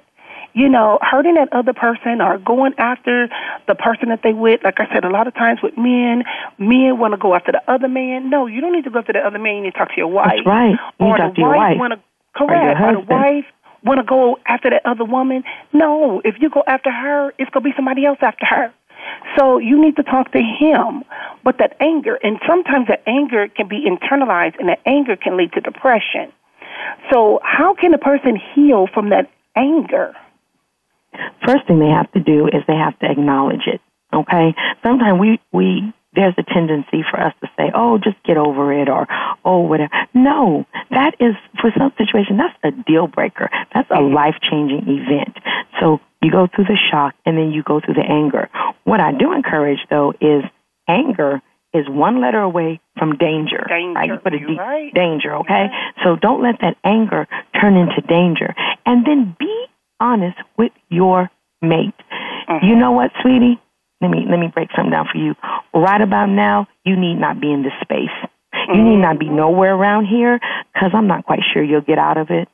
you 0.53 0.69
know, 0.69 0.99
hurting 1.01 1.35
that 1.35 1.49
other 1.51 1.73
person 1.73 2.21
or 2.21 2.37
going 2.37 2.73
after 2.77 3.27
the 3.67 3.75
person 3.75 4.09
that 4.09 4.21
they 4.23 4.33
with. 4.33 4.61
Like 4.63 4.79
I 4.79 4.87
said, 4.93 5.03
a 5.03 5.09
lot 5.09 5.27
of 5.27 5.33
times 5.33 5.59
with 5.61 5.77
men, 5.77 6.23
men 6.57 6.97
want 6.99 7.13
to 7.13 7.17
go 7.17 7.35
after 7.35 7.51
the 7.51 7.61
other 7.67 7.87
man. 7.87 8.29
No, 8.29 8.45
you 8.47 8.61
don't 8.61 8.73
need 8.73 8.85
to 8.85 8.91
go 8.91 8.99
after 8.99 9.13
the 9.13 9.19
other 9.19 9.39
man. 9.39 9.55
You 9.57 9.63
need 9.63 9.73
to 9.73 9.77
talk 9.77 9.89
to 9.89 9.97
your 9.97 10.07
wife. 10.07 10.33
That's 10.37 10.47
right. 10.47 10.75
You 10.99 11.05
or 11.05 11.17
talk 11.17 11.31
the 11.31 11.35
to 11.35 11.41
your 11.41 11.55
wife. 11.55 11.77
Want 11.77 11.93
to, 11.93 11.99
correct. 12.35 12.79
Or, 12.79 12.89
or 12.89 12.93
the 12.93 13.07
wife 13.07 13.45
want 13.83 13.99
to 13.99 14.05
go 14.05 14.37
after 14.45 14.69
that 14.69 14.85
other 14.85 15.03
woman. 15.03 15.43
No, 15.73 16.21
if 16.23 16.35
you 16.39 16.49
go 16.49 16.63
after 16.65 16.91
her, 16.91 17.33
it's 17.37 17.49
going 17.51 17.63
to 17.63 17.69
be 17.69 17.75
somebody 17.75 18.05
else 18.05 18.19
after 18.21 18.45
her. 18.45 18.73
So 19.37 19.57
you 19.57 19.81
need 19.81 19.97
to 19.97 20.03
talk 20.03 20.31
to 20.31 20.39
him. 20.39 21.03
But 21.43 21.57
that 21.59 21.75
anger, 21.79 22.17
and 22.23 22.39
sometimes 22.47 22.87
that 22.87 23.03
anger 23.05 23.47
can 23.49 23.67
be 23.67 23.85
internalized, 23.85 24.59
and 24.59 24.69
that 24.69 24.79
anger 24.85 25.17
can 25.17 25.35
lead 25.35 25.51
to 25.53 25.61
depression. 25.61 26.31
So 27.11 27.39
how 27.43 27.73
can 27.73 27.93
a 27.93 27.97
person 27.97 28.39
heal 28.55 28.87
from 28.93 29.09
that 29.09 29.29
anger? 29.55 30.15
First 31.45 31.67
thing 31.67 31.79
they 31.79 31.89
have 31.89 32.11
to 32.13 32.19
do 32.19 32.47
is 32.47 32.63
they 32.67 32.75
have 32.75 32.97
to 32.99 33.09
acknowledge 33.09 33.67
it. 33.67 33.81
Okay? 34.13 34.53
Sometimes 34.83 35.19
we, 35.19 35.39
we, 35.51 35.93
there's 36.13 36.35
a 36.37 36.43
tendency 36.43 37.03
for 37.09 37.19
us 37.19 37.33
to 37.41 37.49
say, 37.57 37.71
oh, 37.73 37.97
just 37.97 38.21
get 38.23 38.37
over 38.37 38.71
it 38.73 38.89
or, 38.89 39.07
oh, 39.43 39.61
whatever. 39.61 39.91
No, 40.13 40.65
that 40.91 41.15
is, 41.19 41.35
for 41.59 41.71
some 41.77 41.91
situation, 41.97 42.37
that's 42.37 42.57
a 42.63 42.71
deal 42.83 43.07
breaker. 43.07 43.49
That's 43.73 43.89
a 43.89 44.01
life 44.01 44.35
changing 44.41 44.85
event. 44.87 45.37
So 45.79 45.99
you 46.21 46.31
go 46.31 46.47
through 46.47 46.65
the 46.65 46.77
shock 46.91 47.15
and 47.25 47.37
then 47.37 47.51
you 47.51 47.63
go 47.63 47.79
through 47.79 47.95
the 47.95 48.05
anger. 48.07 48.49
What 48.83 48.99
I 48.99 49.11
do 49.11 49.33
encourage 49.33 49.79
though 49.89 50.13
is 50.21 50.43
anger 50.87 51.41
is 51.73 51.89
one 51.89 52.21
letter 52.21 52.39
away 52.39 52.79
from 52.97 53.17
danger. 53.17 53.65
Danger. 53.67 53.99
Right? 53.99 54.07
You 54.07 54.17
put 54.17 54.33
a 54.33 54.39
D, 54.39 54.55
right. 54.57 54.93
danger, 54.93 55.35
okay? 55.37 55.67
So 56.03 56.15
don't 56.15 56.41
let 56.43 56.61
that 56.61 56.77
anger 56.83 57.27
turn 57.59 57.75
into 57.75 57.99
danger. 58.07 58.53
And 58.85 59.05
then 59.05 59.35
be 59.39 59.65
honest 59.99 60.37
with 60.57 60.71
your 60.89 61.29
mate. 61.61 61.95
Mm-hmm. 62.47 62.65
You 62.65 62.75
know 62.75 62.91
what, 62.91 63.11
sweetie? 63.21 63.59
Let 64.01 64.11
me 64.11 64.25
let 64.29 64.37
me 64.37 64.47
break 64.53 64.69
something 64.75 64.91
down 64.91 65.07
for 65.11 65.17
you. 65.17 65.33
Right 65.73 66.01
about 66.01 66.27
now, 66.27 66.67
you 66.83 66.95
need 66.97 67.15
not 67.15 67.39
be 67.39 67.51
in 67.51 67.63
this 67.63 67.73
space. 67.81 68.11
Mm-hmm. 68.53 68.75
You 68.75 68.83
need 68.83 68.97
not 68.97 69.17
be 69.17 69.27
mm-hmm. 69.27 69.37
nowhere 69.37 69.73
around 69.73 70.05
here 70.05 70.39
because 70.73 70.91
I'm 70.93 71.07
not 71.07 71.25
quite 71.25 71.39
sure 71.53 71.63
you'll 71.63 71.81
get 71.81 71.97
out 71.97 72.17
of 72.17 72.29
it. 72.29 72.47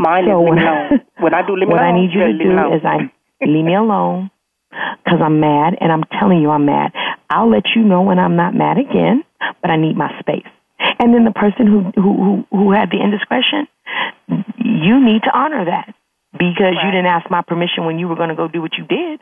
Mine 0.00 0.26
so 0.26 0.42
is 0.42 0.50
when, 0.50 0.58
I, 0.58 0.90
when 1.22 1.34
I 1.34 1.46
do 1.46 1.56
leave 1.56 1.68
what 1.68 1.80
alone, 1.80 1.94
I 1.94 2.00
need 2.00 2.10
you 2.12 2.20
to 2.20 2.38
do 2.38 2.52
alone. 2.52 2.74
is 2.74 2.82
I 2.84 3.10
leave 3.44 3.64
me 3.64 3.74
alone 3.74 4.30
because 4.70 5.20
I'm 5.22 5.40
mad, 5.40 5.76
and 5.80 5.90
I'm 5.92 6.04
telling 6.18 6.40
you 6.40 6.50
I'm 6.50 6.66
mad. 6.66 6.92
I'll 7.30 7.50
let 7.50 7.64
you 7.74 7.82
know 7.82 8.02
when 8.02 8.18
I'm 8.18 8.36
not 8.36 8.54
mad 8.54 8.78
again, 8.78 9.24
but 9.62 9.70
I 9.70 9.76
need 9.76 9.96
my 9.96 10.10
space. 10.20 10.46
And 10.98 11.14
then 11.14 11.24
the 11.24 11.32
person 11.32 11.66
who 11.66 11.92
who 12.00 12.12
who, 12.16 12.46
who 12.50 12.72
had 12.72 12.90
the 12.90 13.00
indiscretion, 13.02 13.66
you 14.58 15.04
need 15.04 15.22
to 15.22 15.36
honor 15.36 15.64
that 15.66 15.94
because 16.32 16.76
right. 16.76 16.84
you 16.84 16.90
didn't 16.90 17.06
ask 17.06 17.30
my 17.30 17.42
permission 17.42 17.86
when 17.86 17.98
you 17.98 18.08
were 18.08 18.16
going 18.16 18.28
to 18.28 18.34
go 18.36 18.48
do 18.48 18.60
what 18.60 18.72
you 18.76 18.84
did. 18.84 19.20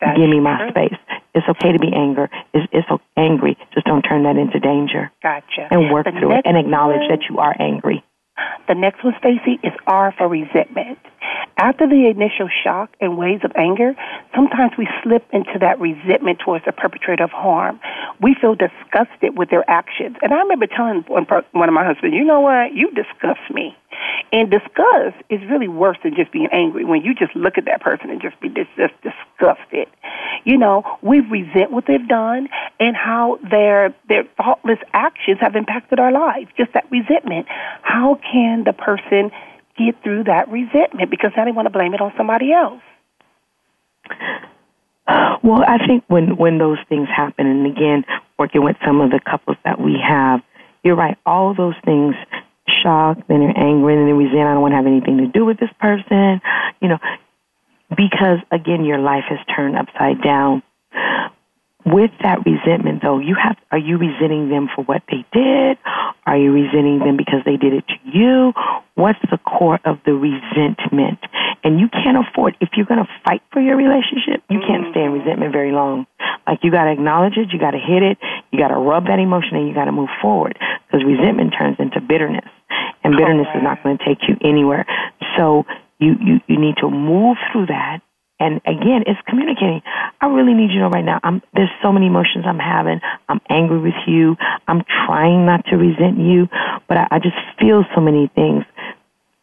That's 0.00 0.18
Give 0.18 0.28
me 0.28 0.40
my 0.40 0.58
true. 0.58 0.70
space. 0.70 0.98
It's 1.34 1.46
okay 1.48 1.72
to 1.72 1.78
be 1.78 1.92
angry. 1.92 2.28
It's, 2.52 2.66
it's 2.72 2.88
okay, 2.90 3.04
angry. 3.16 3.56
Just 3.72 3.86
don't 3.86 4.02
turn 4.02 4.24
that 4.24 4.36
into 4.36 4.60
danger. 4.60 5.10
Gotcha. 5.22 5.68
And 5.70 5.90
work 5.92 6.04
the 6.04 6.12
through 6.12 6.36
it 6.38 6.42
and 6.44 6.56
acknowledge 6.56 7.00
one, 7.00 7.08
that 7.10 7.20
you 7.28 7.38
are 7.38 7.54
angry. 7.58 8.04
The 8.68 8.74
next 8.74 9.02
one, 9.02 9.14
Stacy, 9.18 9.58
is 9.62 9.72
R 9.86 10.14
for 10.16 10.28
resentment. 10.28 10.98
After 11.56 11.88
the 11.88 12.08
initial 12.08 12.48
shock 12.62 12.90
and 13.00 13.16
waves 13.16 13.44
of 13.44 13.52
anger, 13.56 13.94
sometimes 14.34 14.72
we 14.76 14.88
slip 15.02 15.24
into 15.32 15.58
that 15.60 15.80
resentment 15.80 16.40
towards 16.44 16.64
the 16.64 16.72
perpetrator 16.72 17.24
of 17.24 17.30
harm. 17.30 17.80
We 18.20 18.34
feel 18.40 18.54
disgusted 18.54 19.38
with 19.38 19.50
their 19.50 19.68
actions. 19.68 20.16
And 20.22 20.32
I 20.32 20.38
remember 20.38 20.66
telling 20.66 21.04
one, 21.08 21.26
one 21.52 21.68
of 21.68 21.74
my 21.74 21.84
husbands, 21.84 22.14
you 22.14 22.24
know 22.24 22.40
what? 22.40 22.74
You 22.74 22.90
disgust 22.90 23.40
me. 23.50 23.76
And 24.32 24.50
disgust 24.50 25.16
is 25.30 25.40
really 25.48 25.68
worse 25.68 25.96
than 26.02 26.14
just 26.14 26.32
being 26.32 26.48
angry. 26.52 26.84
When 26.84 27.02
you 27.02 27.14
just 27.14 27.34
look 27.34 27.56
at 27.56 27.64
that 27.66 27.80
person 27.80 28.10
and 28.10 28.20
just 28.20 28.38
be 28.40 28.48
just, 28.48 28.70
just 28.76 28.94
disgusted, 29.02 29.88
you 30.44 30.58
know, 30.58 30.84
we 31.00 31.20
resent 31.20 31.70
what 31.70 31.86
they've 31.86 32.06
done 32.06 32.48
and 32.78 32.96
how 32.96 33.38
their 33.50 33.94
their 34.08 34.24
thoughtless 34.36 34.78
actions 34.92 35.38
have 35.40 35.56
impacted 35.56 35.98
our 35.98 36.12
lives. 36.12 36.50
Just 36.56 36.72
that 36.74 36.90
resentment. 36.90 37.46
How 37.82 38.18
can 38.32 38.64
the 38.64 38.72
person 38.72 39.30
get 39.78 40.02
through 40.02 40.24
that 40.24 40.48
resentment 40.48 41.10
because 41.10 41.32
now 41.36 41.44
they 41.44 41.52
want 41.52 41.66
to 41.66 41.70
blame 41.70 41.94
it 41.94 42.00
on 42.00 42.12
somebody 42.16 42.52
else. 42.52 42.82
Well, 45.42 45.62
I 45.62 45.78
think 45.86 46.04
when 46.08 46.36
when 46.36 46.58
those 46.58 46.78
things 46.88 47.08
happen, 47.08 47.46
and 47.46 47.66
again, 47.66 48.04
working 48.38 48.64
with 48.64 48.76
some 48.84 49.00
of 49.00 49.10
the 49.10 49.20
couples 49.20 49.56
that 49.64 49.80
we 49.80 49.96
have, 50.02 50.40
you're 50.82 50.96
right. 50.96 51.16
All 51.24 51.54
those 51.54 51.76
things, 51.84 52.16
shock, 52.82 53.18
then 53.28 53.40
they're 53.40 53.56
angry, 53.56 53.94
and 53.94 54.08
then 54.08 54.16
resent. 54.16 54.40
I 54.40 54.54
don't 54.54 54.62
want 54.62 54.72
to 54.72 54.76
have 54.76 54.86
anything 54.86 55.18
to 55.18 55.28
do 55.28 55.44
with 55.44 55.60
this 55.60 55.70
person, 55.80 56.40
you 56.80 56.88
know, 56.88 56.98
because 57.96 58.38
again, 58.50 58.84
your 58.84 58.98
life 58.98 59.24
has 59.28 59.38
turned 59.54 59.76
upside 59.76 60.20
down 60.22 60.62
with 61.86 62.10
that 62.20 62.44
resentment 62.44 63.00
though 63.00 63.20
you 63.20 63.36
have 63.40 63.56
are 63.70 63.78
you 63.78 63.96
resenting 63.96 64.48
them 64.48 64.68
for 64.74 64.82
what 64.84 65.02
they 65.08 65.24
did 65.32 65.78
are 66.26 66.36
you 66.36 66.52
resenting 66.52 66.98
them 66.98 67.16
because 67.16 67.40
they 67.44 67.56
did 67.56 67.72
it 67.72 67.84
to 67.88 67.94
you? 68.04 68.52
What's 68.94 69.18
the 69.30 69.38
core 69.38 69.80
of 69.84 69.98
the 70.04 70.12
resentment? 70.12 71.20
And 71.64 71.80
you 71.80 71.88
can't 71.88 72.18
afford 72.18 72.56
if 72.60 72.70
you're 72.76 72.86
going 72.86 73.04
to 73.04 73.08
fight 73.24 73.42
for 73.52 73.60
your 73.60 73.76
relationship 73.76 74.42
you 74.48 74.60
can't 74.60 74.90
stay 74.90 75.02
in 75.02 75.10
mm-hmm. 75.10 75.20
resentment 75.20 75.52
very 75.52 75.72
long. 75.72 76.06
Like 76.46 76.60
you 76.62 76.70
got 76.70 76.84
to 76.84 76.92
acknowledge 76.92 77.36
it 77.36 77.52
you 77.52 77.58
got 77.58 77.72
to 77.72 77.82
hit 77.82 78.02
it 78.02 78.18
you 78.52 78.58
got 78.58 78.68
to 78.68 78.78
rub 78.78 79.06
that 79.06 79.18
emotion 79.18 79.56
and 79.56 79.68
you 79.68 79.74
got 79.74 79.86
to 79.86 79.92
move 79.92 80.08
forward 80.22 80.58
because 80.86 81.04
resentment 81.04 81.54
turns 81.58 81.76
into 81.78 82.00
bitterness 82.00 82.48
and 83.02 83.16
bitterness 83.16 83.48
is 83.54 83.62
not 83.62 83.82
going 83.82 83.98
to 83.98 84.04
take 84.04 84.18
you 84.28 84.36
anywhere. 84.42 84.86
So 85.36 85.64
you, 85.98 86.14
you 86.20 86.40
you 86.46 86.58
need 86.58 86.76
to 86.78 86.90
move 86.90 87.36
through 87.52 87.66
that 87.66 88.00
and 88.38 88.60
again, 88.66 89.04
it's 89.06 89.20
communicating. 89.26 89.82
I 90.20 90.26
really 90.26 90.52
need 90.52 90.70
you 90.70 90.80
to 90.80 90.80
know 90.80 90.90
right 90.90 91.04
now. 91.04 91.20
I'm, 91.22 91.42
there's 91.54 91.70
so 91.82 91.90
many 91.90 92.06
emotions 92.06 92.44
I'm 92.46 92.58
having. 92.58 93.00
I'm 93.28 93.40
angry 93.48 93.80
with 93.80 93.96
you. 94.06 94.36
I'm 94.68 94.82
trying 95.06 95.46
not 95.46 95.64
to 95.66 95.76
resent 95.76 96.18
you, 96.18 96.48
but 96.86 96.98
I, 96.98 97.08
I 97.12 97.18
just 97.18 97.36
feel 97.58 97.84
so 97.94 98.00
many 98.00 98.30
things. 98.34 98.64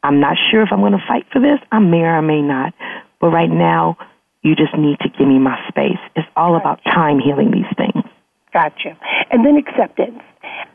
I'm 0.03 0.19
not 0.19 0.37
sure 0.51 0.61
if 0.61 0.69
I'm 0.71 0.81
going 0.81 0.93
to 0.93 1.03
fight 1.07 1.25
for 1.31 1.39
this. 1.39 1.59
I 1.71 1.79
may 1.79 2.01
or 2.01 2.17
I 2.17 2.21
may 2.21 2.41
not. 2.41 2.73
But 3.19 3.27
right 3.29 3.49
now, 3.49 3.97
you 4.43 4.55
just 4.55 4.77
need 4.77 4.99
to 4.99 5.09
give 5.09 5.27
me 5.27 5.39
my 5.39 5.57
space. 5.69 5.99
It's 6.15 6.27
all 6.35 6.55
about 6.55 6.83
time 6.83 7.19
healing 7.19 7.49
these 7.51 7.71
things. 7.75 8.03
Gotcha. 8.51 8.97
And 9.31 9.43
then 9.45 9.57
acceptance. 9.57 10.21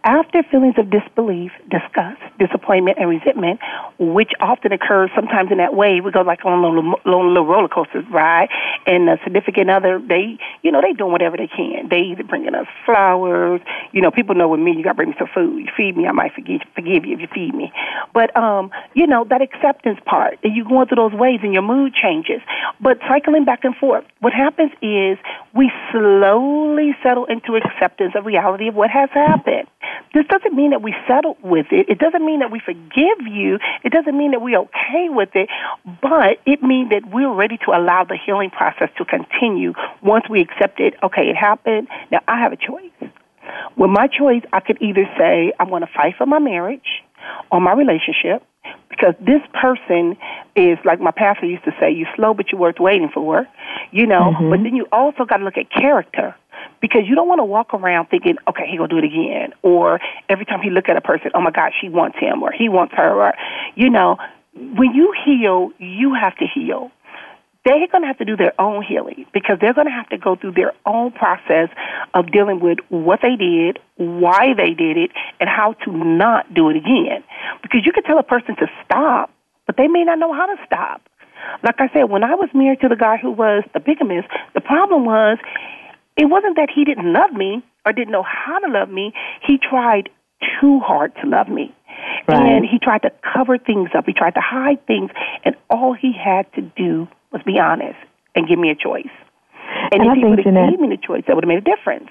After 0.05 0.43
feelings 0.45 0.77
of 0.79 0.91
disbelief, 0.91 1.53
disgust, 1.69 2.23
disappointment, 2.39 2.99
and 2.99 3.11
resentment, 3.11 3.61
which 3.99 4.31
often 4.41 4.73
occurs 4.73 5.11
sometimes 5.15 5.51
in 5.51 5.59
that 5.59 5.75
way, 5.75 6.01
we 6.01 6.11
go 6.11 6.23
like 6.23 6.45
on 6.45 6.53
a 6.53 6.67
little, 6.67 6.99
little 7.05 7.47
roller 7.47 7.69
coaster 7.69 8.03
ride, 8.11 8.49
and 8.87 9.09
the 9.09 9.19
significant 9.25 9.69
other, 9.69 9.99
they, 9.99 10.39
you 10.63 10.71
know, 10.71 10.81
they 10.81 10.93
doing 10.93 11.13
whatever 11.13 11.37
they 11.37 11.49
can. 11.49 11.89
They 11.91 12.01
either 12.13 12.25
bringing 12.25 12.55
us 12.55 12.67
flowers, 12.87 13.61
you 13.93 14.01
know, 14.01 14.11
people 14.11 14.35
know 14.35 14.49
with 14.49 14.61
me, 14.61 14.73
you 14.77 14.85
got 14.85 14.93
to 14.93 14.95
bring 14.95 15.11
me 15.11 15.17
some 15.19 15.29
food. 15.35 15.59
You 15.59 15.71
feed 15.77 15.97
me, 15.97 16.07
I 16.07 16.13
might 16.13 16.33
forgive, 16.33 16.63
forgive 16.75 17.05
you 17.05 17.15
if 17.15 17.21
you 17.21 17.29
feed 17.35 17.55
me. 17.55 17.73
But, 18.15 18.35
um, 18.37 18.71
you 18.95 19.07
know, 19.07 19.25
that 19.25 19.43
acceptance 19.43 19.99
part, 20.07 20.39
you 20.43 20.65
going 20.65 20.87
through 20.87 21.09
those 21.11 21.19
ways 21.19 21.41
and 21.43 21.53
your 21.53 21.63
mood 21.63 21.93
changes. 21.93 22.41
But 22.81 22.99
cycling 23.09 23.45
back 23.45 23.65
and 23.65 23.75
forth, 23.77 24.05
what 24.21 24.33
happens 24.33 24.71
is 24.81 25.19
we 25.55 25.73
slowly 25.93 26.97
settle 27.03 27.25
into 27.27 27.57
acceptance 27.57 28.15
of 28.17 28.25
reality 28.25 28.69
of 28.69 28.75
what 28.75 28.91
has 28.91 29.11
happened. 29.11 29.58
This 30.15 30.27
doesn't 30.27 30.55
mean 30.55 30.71
that 30.71 30.83
we 30.83 30.95
settle 31.07 31.37
with 31.43 31.67
it. 31.71 31.89
It 31.89 31.99
doesn't 31.99 32.25
mean 32.25 32.41
that 32.41 32.51
we 32.51 32.61
forgive 32.61 33.27
you. 33.27 33.59
It 33.85 33.93
doesn't 33.93 34.17
mean 34.17 34.33
that 34.33 34.41
we're 34.41 34.61
okay 34.61 35.09
with 35.09 35.31
it. 35.35 35.49
But 36.01 36.41
it 36.47 36.63
means 36.63 36.91
that 36.91 37.03
we're 37.11 37.33
ready 37.33 37.59
to 37.67 37.71
allow 37.73 38.05
the 38.05 38.17
healing 38.17 38.51
process 38.51 38.91
to 38.99 39.05
continue 39.05 39.75
once 40.03 40.25
we 40.29 40.41
accept 40.41 40.81
it. 40.81 40.95
Okay, 41.03 41.29
it 41.29 41.37
happened. 41.37 41.89
Now 42.11 42.21
I 42.27 42.41
have 42.41 42.53
a 42.53 42.57
choice. 42.57 43.11
With 43.77 43.91
my 43.91 44.07
choice, 44.07 44.43
I 44.53 44.61
could 44.61 44.79
either 44.81 45.09
say, 45.19 45.53
I'm 45.59 45.69
going 45.69 45.83
to 45.83 45.93
fight 45.95 46.15
for 46.17 46.27
my 46.27 46.39
marriage 46.39 47.03
or 47.51 47.61
my 47.61 47.73
relationship 47.73 48.43
because 48.91 49.15
this 49.21 49.41
person 49.53 50.17
is 50.57 50.79
like 50.85 51.01
my 51.01 51.11
pastor 51.11 51.47
used 51.47 51.65
to 51.65 51.73
say, 51.81 51.91
"You're 51.91 52.09
slow 52.17 52.35
but 52.35 52.51
you're 52.51 52.61
worth 52.61 52.81
waiting 52.81 53.11
for, 53.13 53.47
you 53.91 54.07
know. 54.07 54.33
Mm-hmm. 54.33 54.51
But 54.51 54.63
then 54.63 54.75
you 54.75 54.87
also 54.93 55.25
got 55.25 55.39
to 55.39 55.45
look 55.45 55.57
at 55.57 55.71
character 55.71 56.35
because 56.81 57.03
you 57.07 57.15
don't 57.15 57.29
want 57.29 57.41
to 57.41 57.45
walk 57.45 57.75
around 57.75 58.07
thinking, 58.07 58.37
okay, 58.49 58.65
he 58.71 58.77
gonna 58.77 58.89
do 58.89 58.99
it 58.99 59.05
again, 59.05 59.53
or 59.63 60.01
every 60.29 60.45
time 60.45 60.61
he 60.63 60.71
look 60.71 60.89
at 60.89 60.97
a 60.97 61.01
person, 61.01 61.31
oh 61.35 61.41
my 61.41 61.51
God, 61.51 61.73
she 61.81 61.89
wants 61.89 62.19
him 62.19 62.43
or 62.43 62.53
he 62.53 62.69
wants 62.69 62.95
her, 62.97 63.29
or 63.29 63.35
you 63.75 63.91
know, 63.91 64.17
when 64.55 64.95
you 64.95 65.15
heal, 65.25 65.71
you 65.79 66.15
have 66.15 66.37
to 66.39 66.47
heal. 66.47 66.91
They're 67.65 67.87
going 67.89 68.03
to 68.03 68.07
have 68.07 68.19
to 68.19 68.25
do 68.25 68.37
their 68.37 68.59
own 68.59 68.83
healing 68.83 69.27
because 69.35 69.59
they're 69.61 69.75
going 69.75 69.89
to 69.89 69.93
have 69.93 70.09
to 70.09 70.17
go 70.17 70.37
through 70.37 70.53
their 70.53 70.73
own 70.87 71.13
process 71.13 71.69
of 72.15 72.33
dealing 72.33 72.61
with 72.61 72.79
what 72.89 73.21
they 73.21 73.37
did, 73.37 73.79
why 73.97 74.55
they 74.57 74.73
did 74.73 74.97
it, 74.97 75.11
and 75.39 75.51
how 75.51 75.75
to 75.85 75.93
not 75.93 76.55
do 76.55 76.71
it 76.71 76.77
again. 76.77 77.23
Because 77.63 77.85
you 77.85 77.93
can 77.93 78.05
tell 78.05 78.19
a 78.19 78.23
person 78.23 78.57
to 78.57 78.67
stop, 78.85 79.31
but 79.67 79.77
they 79.77 79.87
may 79.87 80.05
not 80.05 80.19
know 80.19 80.33
how 80.33 80.47
to 80.47 80.57
stop. 80.65 81.03
Like 81.63 81.77
I 81.79 81.89
said, 81.93 82.05
when 82.05 82.25
I 82.25 82.35
was 82.35 82.49
married 82.55 82.81
to 82.81 82.89
the 82.89 82.97
guy 82.97 83.17
who 83.17 83.33
was 83.33 83.65
the 83.75 83.81
bigamist, 83.81 84.29
the 84.55 84.61
problem 84.61 85.05
was 85.05 85.39
it 86.19 86.27
wasn't 86.27 86.57
that 86.57 86.69
he 86.75 86.85
didn't 86.85 87.13
love 87.13 87.33
me 87.33 87.63
or 87.87 87.93
didn't 87.93 88.13
know 88.13 88.25
how 88.25 88.59
to 88.59 88.71
love 88.71 88.91
me. 88.91 89.15
He 89.47 89.57
tried 89.59 90.11
too 90.61 90.81
hard 90.81 91.15
to 91.23 91.29
love 91.29 91.49
me. 91.49 91.75
Right. 92.29 92.41
And 92.41 92.65
he 92.65 92.79
tried 92.79 93.03
to 93.03 93.13
cover 93.23 93.57
things 93.59 93.91
up. 93.97 94.05
He 94.07 94.13
tried 94.13 94.35
to 94.35 94.41
hide 94.41 94.85
things. 94.87 95.11
And 95.45 95.55
all 95.71 95.95
he 95.95 96.13
had 96.13 96.53
to 96.55 96.63
do 96.63 97.09
was 97.33 97.43
be 97.47 97.59
honest 97.59 97.99
and 98.35 98.49
give 98.49 98.59
me 98.59 98.71
a 98.71 98.75
choice. 98.75 99.11
And, 99.93 100.03
And 100.03 100.11
I 100.11 100.13
if 100.13 100.19
he 100.19 100.25
would 100.25 100.39
have 100.45 100.71
gave 100.71 100.81
me 100.81 100.89
the 100.89 101.01
choice, 101.01 101.25
that 101.27 101.35
would 101.35 101.45
have 101.45 101.49
made 101.49 101.59
a 101.59 101.77
difference. 101.77 102.11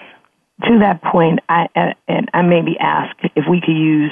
to 0.63 0.79
that 0.79 1.01
point, 1.03 1.39
I 1.49 1.67
and 2.07 2.29
I 2.33 2.41
maybe 2.41 2.77
ask 2.79 3.15
if 3.35 3.45
we 3.49 3.61
could 3.61 3.77
use 3.77 4.11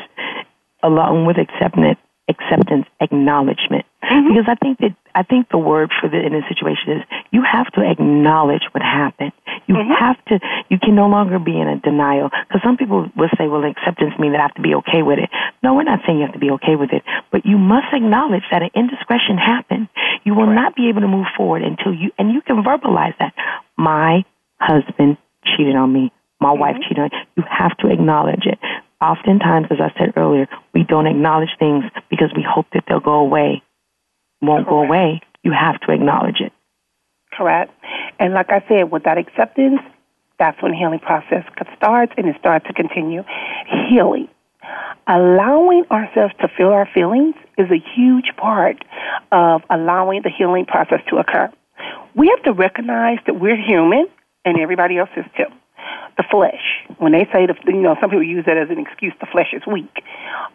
along 0.84 1.26
with 1.26 1.38
acceptance, 1.38 1.98
acceptance, 2.28 2.86
acknowledgment, 3.00 3.86
mm-hmm. 4.04 4.28
because 4.28 4.46
I 4.48 4.56
think 4.56 4.80
that 4.80 4.96
I 5.14 5.24
think 5.24 5.50
the 5.50 5.58
word 5.58 5.92
for 6.02 6.10
the 6.10 6.20
in 6.20 6.34
this 6.34 6.44
situation 6.50 7.00
is 7.00 7.02
you 7.32 7.44
have 7.44 7.72
to 7.74 7.82
acknowledge 7.82 8.64
what 8.72 8.84
happened. 8.84 9.32
You 9.68 9.76
mm-hmm. 9.76 9.92
have 9.94 10.18
to. 10.26 10.40
You 10.70 10.78
can 10.80 10.96
no 10.96 11.08
longer 11.08 11.40
be 11.40 11.60
in 11.60 11.68
a 11.68 11.80
denial 11.80 12.30
because 12.30 12.62
some 12.64 12.78
people 12.78 13.10
will 13.16 13.30
say, 13.38 13.48
"Well, 13.48 13.64
acceptance 13.64 14.14
means 14.20 14.34
that 14.34 14.40
I 14.40 14.44
have 14.44 14.56
to 14.56 14.62
be 14.62 14.76
okay 14.76 15.04
with 15.04 15.20
it." 15.20 15.30
No, 15.64 15.74
we're 15.74 15.84
not 15.84 16.02
saying 16.06 16.20
you 16.20 16.26
have 16.26 16.34
to 16.34 16.40
be 16.40 16.52
okay 16.60 16.76
with 16.76 16.92
it, 16.92 17.04
but 17.32 17.46
you 17.46 17.58
must 17.58 17.94
acknowledge 17.94 18.44
that 18.52 18.62
an 18.62 18.72
indiscretion 18.76 19.38
happened. 19.38 19.88
You 20.24 20.36
will 20.36 20.54
not 20.54 20.76
be 20.76 20.90
able 20.90 21.02
to 21.02 21.08
move 21.08 21.28
forward 21.38 21.64
until 21.64 21.94
you 21.94 22.12
and 22.18 22.32
you 22.32 22.42
can 22.42 22.64
verbalize 22.64 23.18
that. 23.20 23.34
My 23.78 24.26
husband 24.60 25.18
cheated 25.46 25.76
on 25.76 25.92
me. 25.92 26.12
My 26.42 26.52
wife 26.52 26.76
mm-hmm. 26.76 26.84
cheated 26.84 27.00
on 27.00 27.10
me. 27.12 27.18
You 27.38 27.44
have 27.50 27.78
to 27.78 27.88
acknowledge 27.88 28.46
it. 28.46 28.60
Oftentimes, 29.02 29.68
as 29.72 29.78
I 29.80 29.94
said 29.98 30.14
earlier, 30.16 30.48
we 30.74 30.84
don't 30.84 31.08
acknowledge 31.08 31.50
things 31.60 31.84
because 32.10 32.32
we 32.36 32.44
hope 32.48 32.68
that 32.74 32.86
they'll 32.88 33.00
go 33.00 33.16
away. 33.16 33.62
Won't 34.42 34.68
go 34.68 34.84
away. 34.84 35.22
You 35.44 35.52
have 35.52 35.80
to 35.82 35.92
acknowledge 35.92 36.40
it. 36.40 36.54
Correct. 37.32 37.72
And 38.20 38.34
like 38.34 38.50
I 38.50 38.64
said, 38.68 38.92
with 38.92 39.04
that 39.04 39.18
acceptance, 39.18 39.82
that's 40.40 40.62
when 40.62 40.72
the 40.72 40.78
healing 40.78 41.00
process 41.00 41.44
starts 41.76 42.14
and 42.18 42.28
it 42.28 42.36
starts 42.40 42.66
to 42.68 42.74
continue. 42.74 43.24
Healing. 43.90 44.28
Allowing 45.08 45.86
ourselves 45.92 46.34
to 46.42 46.48
feel 46.58 46.70
our 46.70 46.90
feelings 46.94 47.36
is 47.58 47.70
a 47.70 47.82
huge 47.96 48.32
part 48.38 48.84
of 49.32 49.62
allowing 49.70 50.22
the 50.24 50.32
healing 50.36 50.66
process 50.66 51.00
to 51.10 51.18
occur. 51.18 51.52
We 52.16 52.30
have 52.30 52.44
to 52.44 52.54
recognize 52.54 53.20
that 53.28 53.40
we're 53.40 53.58
human 53.58 54.08
and 54.46 54.60
everybody 54.60 54.98
else 54.98 55.10
is 55.16 55.26
too. 55.38 55.52
The 56.18 56.24
flesh. 56.32 56.64
When 56.98 57.12
they 57.12 57.28
say, 57.34 57.46
the, 57.46 57.56
you 57.68 57.82
know, 57.82 57.96
some 58.00 58.10
people 58.10 58.24
use 58.24 58.46
that 58.46 58.58
as 58.58 58.70
an 58.70 58.80
excuse, 58.80 59.14
the 59.20 59.28
flesh 59.32 59.54
is 59.54 59.64
weak. 59.68 60.04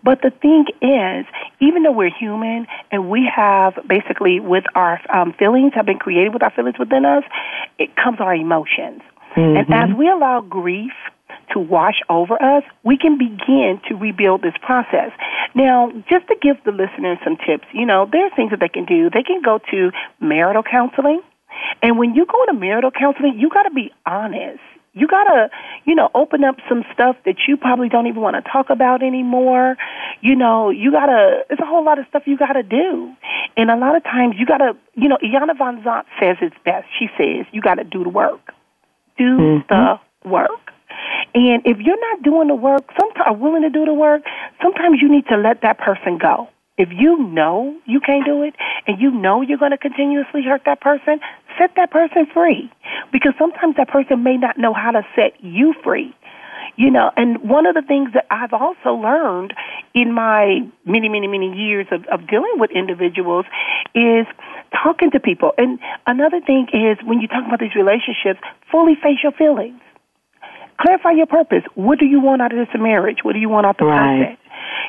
But 0.03 0.23
the 0.23 0.31
thing 0.31 0.65
is, 0.81 1.27
even 1.61 1.83
though 1.83 1.93
we're 1.93 2.11
human 2.11 2.67
and 2.91 3.11
we 3.11 3.29
have 3.35 3.75
basically 3.87 4.41
with 4.41 4.65
our 4.75 5.01
um, 5.15 5.35
feelings 5.39 5.73
have 5.75 5.87
been 5.87 5.99
created 5.99 6.33
with 6.33 6.43
our 6.43 6.51
feelings 6.51 6.79
within 6.79 7.05
us, 7.05 7.25
it 7.79 7.95
comes 7.97 8.21
our 8.21 8.35
emotions. 8.35 9.03
And 9.37 9.73
as 9.73 9.97
we 9.97 10.09
allow 10.09 10.41
grief 10.41 10.93
to 11.53 11.59
wash 11.59 12.01
over 12.09 12.35
us, 12.35 12.65
we 12.85 12.97
can 12.97 13.19
begin 13.19 13.81
to 13.89 13.95
rebuild 13.95 14.43
this 14.43 14.55
process. 14.63 15.11
Now, 15.55 15.91
just 16.09 16.27
to 16.29 16.37
give 16.41 16.57
the 16.65 16.73
listeners 16.73 17.19
some 17.25 17.37
tips, 17.37 17.67
you 17.73 17.87
know, 17.87 18.09
there 18.11 18.27
are 18.27 18.35
things 18.35 18.51
that 18.51 18.61
they 18.61 18.69
can 18.69 18.85
do. 18.85 19.11
They 19.11 19.23
can 19.23 19.43
go 19.43 19.59
to 19.71 19.91
marital 20.21 20.63
counseling. 20.63 21.23
And 21.83 21.99
when 21.99 22.15
you 22.15 22.27
go 22.27 22.47
to 22.47 22.53
marital 22.53 22.91
counseling, 22.91 23.39
you 23.39 23.51
got 23.51 23.65
to 23.65 23.71
be 23.71 23.93
honest. 24.07 24.61
You 24.93 25.07
got 25.07 25.25
to, 25.25 25.51
you 25.85 25.95
know, 25.95 26.11
open 26.15 26.43
up 26.43 26.57
some 26.69 26.85
stuff 26.93 27.17
that 27.25 27.37
you 27.47 27.57
probably 27.57 27.89
don't 27.89 28.09
even 28.09 28.21
want 28.21 28.37
to 28.43 28.51
talk 28.51 28.71
about 28.71 29.03
anymore. 29.03 29.77
You 30.21 30.35
know, 30.35 30.71
you 30.71 30.91
got 30.91 31.07
to, 31.07 31.43
there's 31.49 31.61
a 31.61 31.67
whole 31.67 31.85
lot 31.85 31.99
of 31.99 32.07
stuff 32.09 32.25
you 32.27 32.37
got 32.37 32.55
to 32.55 32.65
do. 32.65 33.13
And 33.57 33.71
a 33.71 33.77
lot 33.77 33.97
of 33.97 34.03
times 34.03 34.35
you 34.39 34.47
got 34.47 34.59
to, 34.59 34.77
you 34.95 35.09
know, 35.09 35.19
Iyanla 35.23 35.57
Vanzant 35.57 36.05
says 36.21 36.37
it's 36.43 36.57
best. 36.65 36.87
She 36.99 37.07
says 37.17 37.47
you 37.53 37.61
got 37.61 37.77
to 37.77 37.85
do 37.85 38.03
the 38.03 38.11
work. 38.11 38.53
Do 39.17 39.25
mm-hmm. 39.25 39.69
the 39.69 40.29
work. 40.29 40.73
And 41.35 41.63
if 41.65 41.79
you're 41.79 42.01
not 42.01 42.23
doing 42.23 42.49
the 42.49 42.55
work, 42.57 42.85
sometimes 42.99 43.27
are 43.27 43.35
willing 43.35 43.63
to 43.63 43.71
do 43.71 43.85
the 43.85 43.95
work, 43.95 44.23
sometimes 44.61 44.99
you 45.01 45.09
need 45.09 45.27
to 45.29 45.37
let 45.37 45.63
that 45.63 45.79
person 45.79 46.19
go. 46.19 46.49
If 46.81 46.89
you 46.97 47.19
know 47.19 47.77
you 47.85 48.01
can't 48.01 48.25
do 48.25 48.43
it 48.43 48.55
and 48.87 48.99
you 48.99 49.11
know 49.11 49.43
you're 49.43 49.59
going 49.59 49.73
to 49.73 49.77
continuously 49.77 50.43
hurt 50.43 50.63
that 50.65 50.81
person, 50.81 51.21
set 51.59 51.73
that 51.77 51.91
person 51.91 52.25
free. 52.33 52.73
Because 53.13 53.35
sometimes 53.39 53.77
that 53.77 53.89
person 53.89 54.23
may 54.23 54.39
not 54.39 54.57
know 54.57 54.73
how 54.73 54.91
to 54.93 55.03
set 55.15 55.35
you 55.45 55.75
free. 55.85 56.17
You 56.77 56.91
know, 56.91 57.11
and 57.19 57.47
one 57.47 57.67
of 57.67 57.75
the 57.75 57.83
things 57.83 58.15
that 58.15 58.25
I've 58.31 58.55
also 58.55 58.95
learned 58.95 59.53
in 59.93 60.15
my 60.15 60.61
many, 60.87 61.11
many, 61.11 61.27
many 61.27 61.53
years 61.55 61.87
of, 61.91 62.07
of 62.07 62.27
dealing 62.27 62.55
with 62.57 62.71
individuals 62.71 63.45
is 63.95 64.25
talking 64.73 65.11
to 65.11 65.21
people. 65.21 65.53
And 65.59 65.79
another 66.07 66.41
thing 66.41 66.69
is 66.73 66.97
when 67.05 67.21
you 67.21 67.29
talk 67.29 67.45
about 67.47 67.61
these 67.61 67.75
relationships, 67.77 68.41
fully 68.73 68.95
face 68.95 69.19
your 69.23 69.33
feelings. 69.33 69.81
Clarify 70.81 71.11
your 71.11 71.27
purpose. 71.27 71.65
What 71.75 71.99
do 71.99 72.07
you 72.07 72.21
want 72.21 72.41
out 72.41 72.57
of 72.57 72.67
this 72.67 72.81
marriage? 72.81 73.19
What 73.23 73.35
do 73.35 73.39
you 73.39 73.51
want 73.51 73.67
out 73.67 73.77
the 73.77 73.85
Right. 73.85 74.39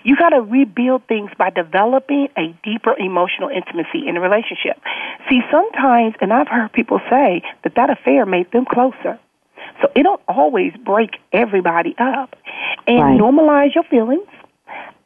You 0.03 0.15
got 0.15 0.29
to 0.29 0.41
rebuild 0.41 1.07
things 1.07 1.31
by 1.37 1.49
developing 1.49 2.29
a 2.37 2.55
deeper 2.63 2.95
emotional 2.97 3.49
intimacy 3.49 4.07
in 4.07 4.17
a 4.17 4.21
relationship. 4.21 4.79
See, 5.29 5.41
sometimes, 5.51 6.15
and 6.21 6.33
I've 6.33 6.47
heard 6.47 6.71
people 6.73 6.99
say 7.09 7.43
that 7.63 7.75
that 7.75 7.89
affair 7.89 8.25
made 8.25 8.51
them 8.51 8.65
closer. 8.65 9.19
So 9.81 9.91
it 9.95 10.03
don't 10.03 10.21
always 10.27 10.73
break 10.83 11.17
everybody 11.31 11.95
up. 11.97 12.35
And 12.87 12.99
Right. 12.99 13.19
normalize 13.19 13.75
your 13.75 13.83
feelings. 13.83 14.27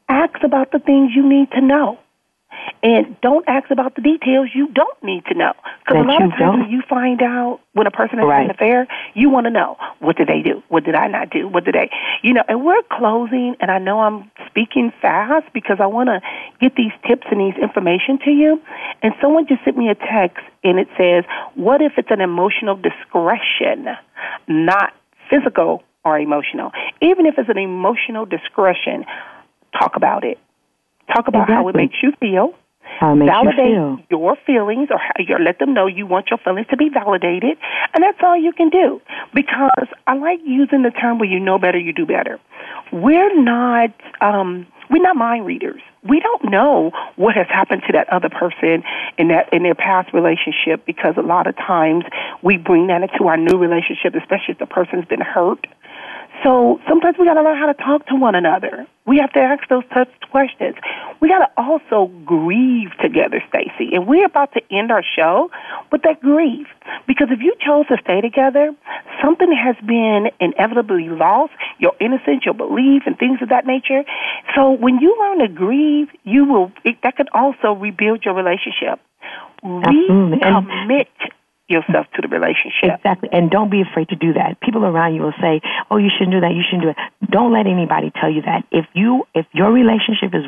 Ask 0.08 0.44
about 0.44 0.72
the 0.72 0.80
things 0.80 1.16
you 1.16 1.24
need 1.28 1.52
to 1.52 1.62
know. 1.62 1.98
And 2.84 3.20
don't 3.22 3.44
ask 3.48 3.72
about 3.72 3.96
the 3.96 4.02
details 4.02 4.50
you 4.54 4.68
don't 4.68 5.04
need 5.04 5.26
to 5.26 5.34
know. 5.34 5.54
Because 5.80 6.04
a 6.04 6.08
lot 6.08 6.22
of 6.22 6.32
times 6.32 6.60
when 6.60 6.70
you 6.70 6.84
find 6.88 7.22
out 7.22 7.60
when 7.74 7.88
a 7.88 7.92
person 7.92 8.20
has 8.20 8.26
had 8.26 8.30
Right. 8.30 8.46
an 8.46 8.52
affair, 8.52 8.88
you 9.14 9.30
want 9.30 9.46
to 9.46 9.50
know 9.50 9.78
what 10.00 10.18
did 10.18 10.28
they 10.28 10.42
do? 10.42 10.62
What 10.68 10.84
did 10.84 10.96
I 10.96 11.08
not 11.08 11.30
do? 11.30 11.48
What 11.48 11.66
did 11.66 11.76
they, 11.76 11.90
you 12.22 12.34
know? 12.34 12.44
And 12.48 12.64
we're 12.64 12.82
closing, 12.92 13.56
and 13.60 13.72
I 13.72 13.80
know 13.80 14.02
I'm 14.02 14.32
speaking 14.48 14.92
fast 15.02 15.52
because 15.54 15.78
I 15.80 15.88
want 15.88 16.10
to 16.10 16.22
get 16.60 16.76
these 16.76 16.92
tips 17.08 17.28
and 17.32 17.40
these 17.40 17.60
information 17.62 18.20
to 18.20 18.32
you. 18.32 18.62
And 19.02 19.14
someone 19.22 19.48
just 19.48 19.64
sent 19.64 19.78
me 19.78 19.90
a 19.90 19.96
text, 19.96 20.44
and 20.64 20.80
it 20.80 20.88
says, 20.98 21.24
"What 21.56 21.82
if 21.82 21.94
it's 21.98 22.12
an 22.12 22.22
emotional 22.22 22.76
discretion, 22.76 23.90
not 24.48 24.94
physical 25.30 25.84
or 26.04 26.20
emotional? 26.20 26.72
Even 27.02 27.26
if 27.26 27.38
it's 27.38 27.50
an 27.50 27.58
emotional 27.58 28.26
discretion, 28.26 29.06
talk 29.78 29.96
about 29.96 30.24
it. 30.24 30.38
Talk 31.14 31.28
about 31.28 31.50
how 31.50 31.68
it 31.68 31.76
makes 31.76 31.96
you 32.02 32.12
feel." 32.20 32.54
How 33.00 33.12
it 33.12 33.16
makes 33.16 33.32
validate 33.32 33.68
you 33.68 33.98
feel. 33.98 34.20
your 34.20 34.36
feelings 34.46 34.90
or 34.90 34.98
how 34.98 35.14
you 35.18 35.38
let 35.44 35.60
them 35.60 35.74
know 35.74 35.88
you 35.88 36.06
want 36.06 36.30
your 36.30 36.38
feelings 36.38 36.68
to 36.70 36.78
be 36.78 36.90
validated 36.90 37.58
and 37.94 38.04
that's 38.04 38.20
all 38.24 38.38
you 38.38 38.54
can 38.54 38.70
do. 38.70 39.02
Because 39.34 39.88
i 40.08 40.16
like 40.16 40.40
using 40.46 40.84
the 40.84 40.92
term 40.92 41.20
where 41.20 41.28
you 41.28 41.40
know 41.40 41.58
better 41.58 41.78
you 41.78 41.94
do 41.94 42.06
better. 42.06 42.40
We're 42.94 43.36
not 43.42 43.92
um 44.22 44.68
we're 44.90 45.02
not 45.02 45.16
mind 45.16 45.46
readers. 45.46 45.82
We 46.08 46.20
don't 46.20 46.52
know 46.52 46.92
what 47.16 47.36
has 47.36 47.48
happened 47.48 47.82
to 47.88 47.94
that 47.94 48.08
other 48.10 48.30
person 48.30 48.84
in 49.18 49.30
that 49.30 49.52
in 49.52 49.64
their 49.64 49.76
past 49.76 50.14
relationship 50.14 50.86
because 50.86 51.16
a 51.18 51.22
lot 51.22 51.48
of 51.48 51.56
times 51.58 52.06
we 52.44 52.58
bring 52.58 52.88
that 52.88 53.02
into 53.02 53.28
our 53.28 53.38
new 53.38 53.58
relationship 53.58 54.14
especially 54.16 54.54
if 54.54 54.60
the 54.60 54.68
person's 54.68 55.06
been 55.06 55.22
hurt 55.22 55.66
so 56.44 56.80
sometimes 56.88 57.18
we 57.20 57.26
got 57.26 57.36
to 57.36 57.44
learn 57.44 57.58
how 57.58 57.72
to 57.72 57.74
talk 57.74 58.06
to 58.08 58.16
one 58.16 58.36
another. 58.36 58.88
We 59.06 59.18
have 59.20 59.32
to 59.34 59.40
ask 59.40 59.68
those 59.70 59.84
tough 59.94 60.08
questions. 60.32 60.76
We 61.22 61.30
got 61.30 61.40
to 61.40 61.52
also 61.58 62.12
grieve 62.26 62.90
together, 63.02 63.42
Stacy. 63.50 63.94
And 63.94 64.08
we're 64.08 64.26
about 64.26 64.54
to 64.54 64.62
end 64.72 64.92
our 64.92 65.04
show 65.04 65.50
with 65.92 66.02
that 66.04 66.22
grief 66.22 66.68
because 67.08 67.28
if 67.32 67.40
you 67.42 67.56
chose 67.60 67.88
to 67.88 67.98
stay 68.04 68.22
together, 68.22 68.74
something 69.24 69.52
has 69.52 69.76
been 69.86 70.32
inevitably 70.40 71.10
lost. 71.10 71.54
Your 71.80 71.94
innocence, 72.00 72.46
your 72.46 72.54
belief, 72.54 73.04
and 73.06 73.18
things 73.18 73.42
of 73.42 73.50
that 73.50 73.66
nature. 73.66 74.04
So 74.56 74.72
when 74.72 75.00
you 75.00 75.16
learn 75.20 75.40
to 75.40 75.48
grieve, 75.48 76.08
you 76.24 76.46
will. 76.46 76.72
It, 76.84 76.98
that 77.04 77.18
can 77.18 77.28
also 77.34 77.74
rebuild 77.74 78.26
your 78.26 78.34
relationship. 78.34 79.00
Recommit 79.64 81.08
yourself 81.68 82.06
to 82.16 82.22
the 82.22 82.28
relationship. 82.28 83.02
Exactly. 83.02 83.30
And 83.32 83.50
don't 83.50 83.72
be 83.72 83.82
afraid 83.82 84.10
to 84.10 84.16
do 84.16 84.34
that. 84.34 84.60
People 84.62 84.86
around 84.86 85.16
you 85.16 85.22
will 85.22 85.38
say, 85.42 85.62
"Oh, 85.90 85.98
you 85.98 86.10
shouldn't 86.10 86.32
do 86.32 86.42
that. 86.42 86.54
You 86.54 86.64
shouldn't 86.64 86.84
do 86.84 86.90
it." 86.90 86.98
Don't 87.30 87.52
let 87.52 87.66
anybody 87.68 88.12
tell 88.12 88.30
you 88.30 88.42
that. 88.44 88.64
If 88.72 88.86
you 88.94 89.28
if 89.34 89.46
your 89.54 89.72
relationship 89.72 90.34
is 90.34 90.46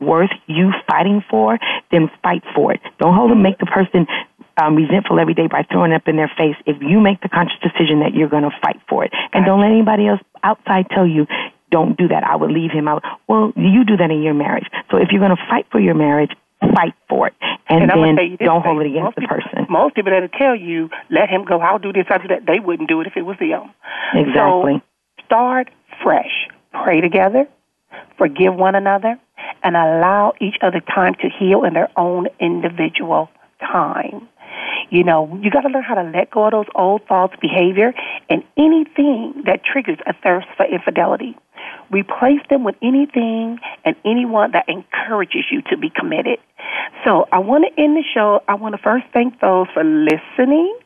worth 0.00 0.30
you 0.46 0.72
fighting 0.88 1.22
for, 1.30 1.58
then 1.90 2.10
fight 2.22 2.42
for 2.54 2.72
it. 2.72 2.80
Don't 2.98 3.14
hold 3.14 3.30
and 3.30 3.42
make 3.42 3.58
the 3.58 3.66
person 3.66 4.06
um, 4.60 4.76
resentful 4.76 5.18
every 5.18 5.34
day 5.34 5.46
by 5.46 5.62
throwing 5.70 5.92
up 5.92 6.06
in 6.06 6.16
their 6.16 6.30
face. 6.36 6.56
If 6.66 6.82
you 6.82 7.00
make 7.00 7.20
the 7.20 7.28
conscious 7.28 7.58
decision 7.62 8.00
that 8.00 8.14
you're 8.14 8.28
going 8.28 8.42
to 8.42 8.54
fight 8.62 8.80
for 8.88 9.04
it, 9.04 9.12
and 9.32 9.46
don't 9.46 9.60
let 9.60 9.70
anybody 9.70 10.08
else 10.08 10.20
outside 10.42 10.86
tell 10.90 11.06
you 11.06 11.26
don't 11.70 11.96
do 11.96 12.06
that. 12.08 12.22
I 12.22 12.36
would 12.36 12.50
leave 12.52 12.70
him 12.70 12.86
out. 12.86 13.02
Well, 13.26 13.52
you 13.56 13.84
do 13.84 13.96
that 13.96 14.10
in 14.10 14.22
your 14.22 14.34
marriage. 14.34 14.66
So 14.90 14.98
if 14.98 15.08
you're 15.10 15.24
going 15.24 15.34
to 15.34 15.42
fight 15.48 15.66
for 15.72 15.80
your 15.80 15.94
marriage, 15.94 16.30
fight 16.74 16.94
for 17.08 17.28
it, 17.28 17.34
and, 17.68 17.90
and 17.90 18.18
then 18.18 18.36
don't 18.38 18.62
hold 18.62 18.80
it 18.82 18.86
against 18.86 19.16
the 19.16 19.22
people, 19.22 19.36
person. 19.36 19.66
Most 19.68 19.94
people 19.94 20.12
that'll 20.12 20.28
tell 20.28 20.56
you, 20.56 20.90
let 21.10 21.28
him 21.28 21.44
go. 21.44 21.60
I'll 21.60 21.78
do 21.78 21.92
this. 21.92 22.06
I'll 22.10 22.20
do 22.20 22.28
that. 22.28 22.46
They 22.46 22.60
wouldn't 22.60 22.88
do 22.88 23.00
it 23.00 23.06
if 23.06 23.16
it 23.16 23.22
was 23.22 23.36
them. 23.38 23.72
Exactly. 24.14 24.82
So 24.82 25.24
start 25.24 25.70
fresh. 26.02 26.48
Pray 26.84 27.00
together. 27.00 27.46
Forgive 28.16 28.54
one 28.54 28.74
another, 28.74 29.18
and 29.62 29.76
allow 29.76 30.32
each 30.40 30.56
other 30.62 30.80
time 30.80 31.14
to 31.16 31.28
heal 31.28 31.64
in 31.64 31.74
their 31.74 31.90
own 31.96 32.28
individual 32.40 33.28
time. 33.60 34.28
You 34.90 35.04
know, 35.04 35.38
you 35.42 35.50
got 35.50 35.62
to 35.62 35.68
learn 35.68 35.82
how 35.82 35.94
to 35.94 36.10
let 36.10 36.30
go 36.30 36.44
of 36.44 36.52
those 36.52 36.66
old 36.74 37.06
thoughts, 37.06 37.34
behavior, 37.40 37.94
and 38.28 38.42
anything 38.56 39.42
that 39.46 39.64
triggers 39.64 39.98
a 40.06 40.12
thirst 40.22 40.46
for 40.56 40.66
infidelity. 40.66 41.36
Replace 41.90 42.40
them 42.50 42.64
with 42.64 42.76
anything 42.82 43.58
and 43.84 43.96
anyone 44.04 44.52
that 44.52 44.68
encourages 44.68 45.44
you 45.50 45.62
to 45.70 45.76
be 45.76 45.90
committed. 45.90 46.38
So 47.04 47.26
I 47.32 47.38
want 47.38 47.64
to 47.64 47.82
end 47.82 47.96
the 47.96 48.04
show. 48.14 48.40
I 48.48 48.54
want 48.54 48.74
to 48.74 48.82
first 48.82 49.06
thank 49.12 49.40
those 49.40 49.66
for 49.74 49.82
listening 49.84 50.76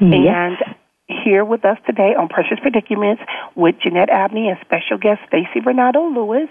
Yes. 0.00 0.56
and 0.60 0.74
here 1.06 1.44
with 1.44 1.64
us 1.64 1.78
today 1.86 2.14
on 2.18 2.28
Precious 2.28 2.58
Predicaments 2.60 3.22
with 3.54 3.76
Jeanette 3.82 4.10
Abney 4.10 4.48
and 4.48 4.58
special 4.64 4.98
guest 4.98 5.20
Stacy 5.28 5.60
Varnado 5.60 6.14
Lewis. 6.14 6.48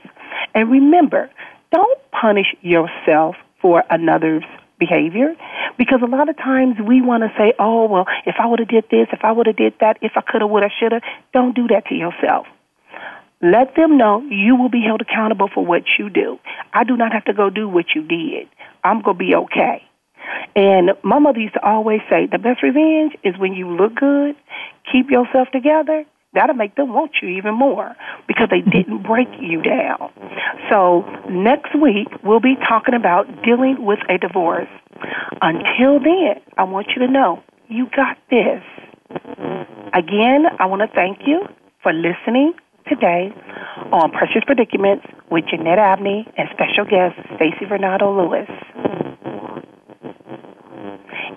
And 0.53 0.69
remember, 0.69 1.29
don't 1.71 1.99
punish 2.11 2.47
yourself 2.61 3.35
for 3.61 3.83
another's 3.89 4.43
behavior 4.77 5.35
because 5.77 6.01
a 6.03 6.07
lot 6.07 6.29
of 6.29 6.37
times 6.37 6.75
we 6.85 7.01
want 7.01 7.23
to 7.23 7.31
say, 7.37 7.53
"Oh, 7.57 7.85
well, 7.87 8.05
if 8.25 8.35
I 8.39 8.45
would 8.45 8.59
have 8.59 8.67
did 8.67 8.85
this, 8.89 9.07
if 9.11 9.23
I 9.23 9.31
would 9.31 9.47
have 9.47 9.55
did 9.55 9.73
that, 9.79 9.97
if 10.01 10.13
I 10.15 10.21
could 10.21 10.41
have, 10.41 10.49
would 10.49 10.63
have, 10.63 10.71
should 10.79 10.91
have." 10.91 11.03
Don't 11.33 11.55
do 11.55 11.67
that 11.69 11.85
to 11.87 11.95
yourself. 11.95 12.47
Let 13.41 13.75
them 13.75 13.97
know 13.97 14.21
you 14.29 14.55
will 14.55 14.69
be 14.69 14.81
held 14.81 15.01
accountable 15.01 15.49
for 15.53 15.65
what 15.65 15.83
you 15.97 16.09
do. 16.09 16.39
I 16.73 16.83
do 16.83 16.95
not 16.95 17.11
have 17.13 17.25
to 17.25 17.33
go 17.33 17.49
do 17.49 17.67
what 17.67 17.95
you 17.95 18.01
did. 18.01 18.47
I'm 18.83 19.01
going 19.01 19.17
to 19.17 19.23
be 19.23 19.35
okay. 19.35 19.83
And 20.55 20.91
my 21.03 21.19
mother 21.19 21.39
used 21.39 21.55
to 21.55 21.65
always 21.65 22.01
say, 22.09 22.27
the 22.31 22.37
best 22.37 22.63
revenge 22.63 23.13
is 23.23 23.37
when 23.37 23.53
you 23.53 23.69
look 23.75 23.95
good, 23.95 24.35
keep 24.91 25.09
yourself 25.09 25.47
together. 25.51 26.05
That'll 26.33 26.55
make 26.55 26.75
them 26.75 26.93
want 26.93 27.11
you 27.21 27.29
even 27.29 27.53
more 27.53 27.95
because 28.27 28.47
they 28.49 28.61
mm-hmm. 28.61 28.69
didn't 28.71 29.03
break 29.03 29.27
you 29.39 29.61
down. 29.61 30.11
So 30.71 31.01
next 31.29 31.75
week 31.79 32.07
we'll 32.23 32.39
be 32.39 32.55
talking 32.67 32.95
about 32.95 33.27
dealing 33.43 33.85
with 33.85 33.99
a 34.09 34.17
divorce. 34.17 34.69
Until 35.41 35.99
then, 35.99 36.41
I 36.57 36.63
want 36.63 36.87
you 36.95 37.05
to 37.05 37.11
know 37.11 37.43
you 37.67 37.87
got 37.95 38.17
this. 38.29 38.63
Again, 39.93 40.45
I 40.59 40.65
want 40.65 40.81
to 40.81 40.87
thank 40.95 41.19
you 41.27 41.45
for 41.83 41.93
listening 41.93 42.53
today 42.87 43.33
on 43.91 44.11
Precious 44.11 44.43
Predicaments 44.45 45.05
with 45.29 45.45
Jeanette 45.49 45.79
Abney 45.79 46.27
and 46.37 46.49
special 46.53 46.85
guest 46.85 47.15
Stacy 47.35 47.65
Varnado 47.65 48.15
Lewis. 48.15 48.49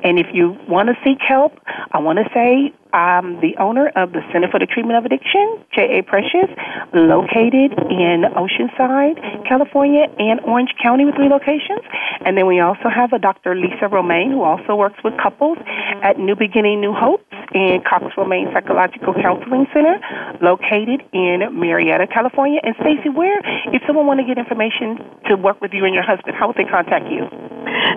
And 0.05 0.19
if 0.19 0.27
you 0.33 0.57
want 0.69 0.89
to 0.89 0.95
seek 1.05 1.19
help, 1.21 1.53
I 1.93 1.99
want 1.99 2.19
to 2.19 2.25
say 2.33 2.73
I'm 2.93 3.41
the 3.41 3.57
owner 3.59 3.89
of 3.97 4.13
the 4.13 4.21
Center 4.33 4.49
for 4.51 4.59
the 4.59 4.67
Treatment 4.67 4.99
of 4.99 5.05
Addiction, 5.05 5.65
J.A. 5.75 6.03
Precious, 6.03 6.49
located 6.95 7.73
in 7.91 8.25
Oceanside, 8.37 9.19
California, 9.49 10.07
and 10.19 10.41
Orange 10.41 10.71
County 10.83 11.05
with 11.05 11.15
three 11.17 11.29
locations. 11.29 11.83
And 12.25 12.37
then 12.37 12.47
we 12.47 12.61
also 12.61 12.89
have 12.89 13.13
a 13.13 13.19
Dr. 13.19 13.55
Lisa 13.55 13.89
Romaine, 13.89 14.31
who 14.31 14.43
also 14.43 14.75
works 14.77 14.99
with 15.03 15.15
couples 15.23 15.59
at 16.03 16.19
New 16.19 16.37
Beginning, 16.37 16.81
New 16.81 16.93
Hopes 16.93 17.25
and 17.55 17.85
Cox 17.85 18.05
Romaine 18.17 18.49
Psychological 18.53 19.15
Counseling 19.15 19.67
Center, 19.73 19.99
located 20.43 21.03
in 21.13 21.47
Murrieta, 21.57 22.11
California. 22.13 22.61
And 22.63 22.75
Stacy, 22.81 23.09
where, 23.09 23.39
if 23.73 23.83
someone 23.87 24.07
want 24.07 24.21
to 24.21 24.27
get 24.27 24.39
information 24.39 24.99
to 25.29 25.37
work 25.37 25.61
with 25.61 25.73
you 25.73 25.85
and 25.85 25.95
your 25.95 26.05
husband, 26.05 26.37
how 26.39 26.49
would 26.49 26.57
they 26.57 26.69
contact 26.69 27.07
you? 27.11 27.29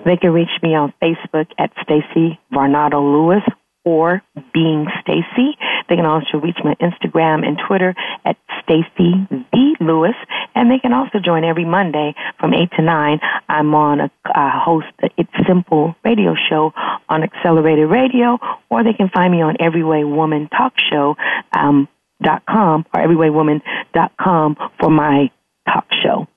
They 0.06 0.18
can 0.18 0.32
reach 0.32 0.54
me 0.62 0.76
on 0.76 0.94
Facebook 1.02 1.48
at 1.58 1.72
Stacy 1.84 2.40
Varnado 2.52 3.02
Lewis 3.02 3.44
or 3.86 4.22
Being 4.54 4.88
Stacy. 5.02 5.58
They 5.88 5.96
can 5.96 6.06
also 6.06 6.38
reach 6.38 6.58
my 6.64 6.76
Instagram 6.76 7.46
and 7.46 7.58
Twitter 7.68 7.96
at 8.26 8.38
Stacy 8.64 9.28
V 9.30 9.76
Lewis, 9.80 10.16
and 10.56 10.70
they 10.70 10.80
can 10.80 10.94
also 10.94 11.20
join 11.20 11.44
every 11.44 11.66
Monday 11.66 12.14
from 12.40 12.54
eight 12.54 12.70
to 12.78 12.82
nine. 12.82 13.20
I'm 13.48 13.74
on 13.74 14.00
a 14.00 14.12
uh, 14.26 14.64
host 14.64 14.88
the 15.02 15.10
It's 15.18 15.32
Simple 15.48 15.96
radio 16.04 16.36
show 16.50 16.74
on 17.08 17.24
Accelerated 17.24 17.90
Radio, 17.90 18.38
or 18.70 18.84
they 18.84 18.94
can 18.94 19.10
find 19.10 19.32
me 19.32 19.42
on 19.42 19.56
Everyway 19.60 20.04
Woman 20.04 20.50
Talk 20.50 20.74
Show. 20.92 21.16
Um, 21.54 21.88
dot 22.22 22.44
com 22.46 22.86
or 22.94 23.02
everywaywoman.com 23.02 24.56
for 24.80 24.90
my 24.90 25.32
talk 25.66 25.86
show. 26.04 26.28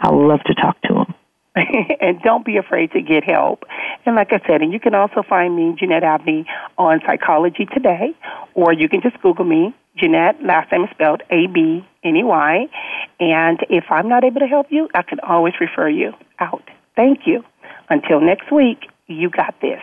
I 0.00 0.10
love 0.10 0.40
to 0.46 0.54
talk 0.54 0.80
to 0.82 0.94
them. 0.94 1.14
and 2.00 2.20
don't 2.22 2.44
be 2.44 2.56
afraid 2.56 2.92
to 2.92 3.00
get 3.00 3.24
help. 3.24 3.64
And 4.06 4.14
like 4.16 4.32
I 4.32 4.40
said, 4.46 4.62
and 4.62 4.72
you 4.72 4.80
can 4.80 4.94
also 4.94 5.22
find 5.28 5.56
me, 5.56 5.74
Jeanette 5.78 6.04
Abney, 6.04 6.46
on 6.76 7.00
Psychology 7.06 7.66
Today, 7.66 8.14
or 8.54 8.72
you 8.72 8.88
can 8.88 9.00
just 9.02 9.20
Google 9.20 9.44
me, 9.44 9.74
Jeanette, 9.96 10.42
last 10.42 10.70
name 10.70 10.84
is 10.84 10.90
spelled 10.90 11.22
A-B-N-E-Y. 11.30 12.66
And 13.20 13.58
if 13.68 13.84
I'm 13.90 14.08
not 14.08 14.24
able 14.24 14.40
to 14.40 14.46
help 14.46 14.68
you, 14.70 14.88
I 14.94 15.02
can 15.02 15.18
always 15.20 15.54
refer 15.60 15.88
you 15.88 16.12
out. 16.38 16.62
Thank 16.94 17.26
you. 17.26 17.44
Until 17.90 18.20
next 18.20 18.52
week, 18.52 18.86
you 19.06 19.30
got 19.30 19.54
this. 19.60 19.80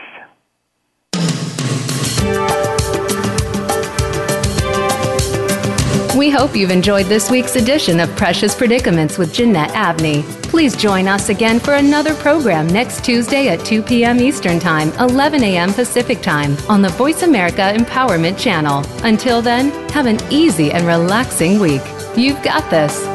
We 6.16 6.30
hope 6.30 6.55
you've 6.55 6.72
enjoyed 6.72 7.07
this 7.07 7.30
week's 7.30 7.57
edition 7.57 7.99
of 7.99 8.09
Precious 8.16 8.55
Predicaments 8.55 9.18
with 9.18 9.34
Jeanette 9.34 9.72
Abney. 9.72 10.24
Please 10.43 10.74
join 10.74 11.09
us 11.09 11.28
again 11.28 11.59
for 11.59 11.74
another 11.74 12.16
program 12.16 12.68
next 12.68 13.03
Tuesday 13.03 13.49
at 13.49 13.66
2 13.66 13.82
p.m. 13.82 14.22
Eastern 14.22 14.57
Time, 14.57 14.93
11 14.93 15.43
a.m. 15.43 15.74
Pacific 15.74 16.22
Time 16.22 16.55
on 16.70 16.82
the 16.82 16.88
Voice 16.88 17.24
America 17.24 17.74
Empowerment 17.76 18.39
Channel. 18.39 18.86
Until 19.03 19.41
then, 19.41 19.72
have 19.89 20.05
an 20.05 20.18
easy 20.32 20.72
and 20.72 20.88
relaxing 20.88 21.59
week. 21.59 21.82
You've 22.16 22.41
got 22.43 22.70
this. 22.70 23.14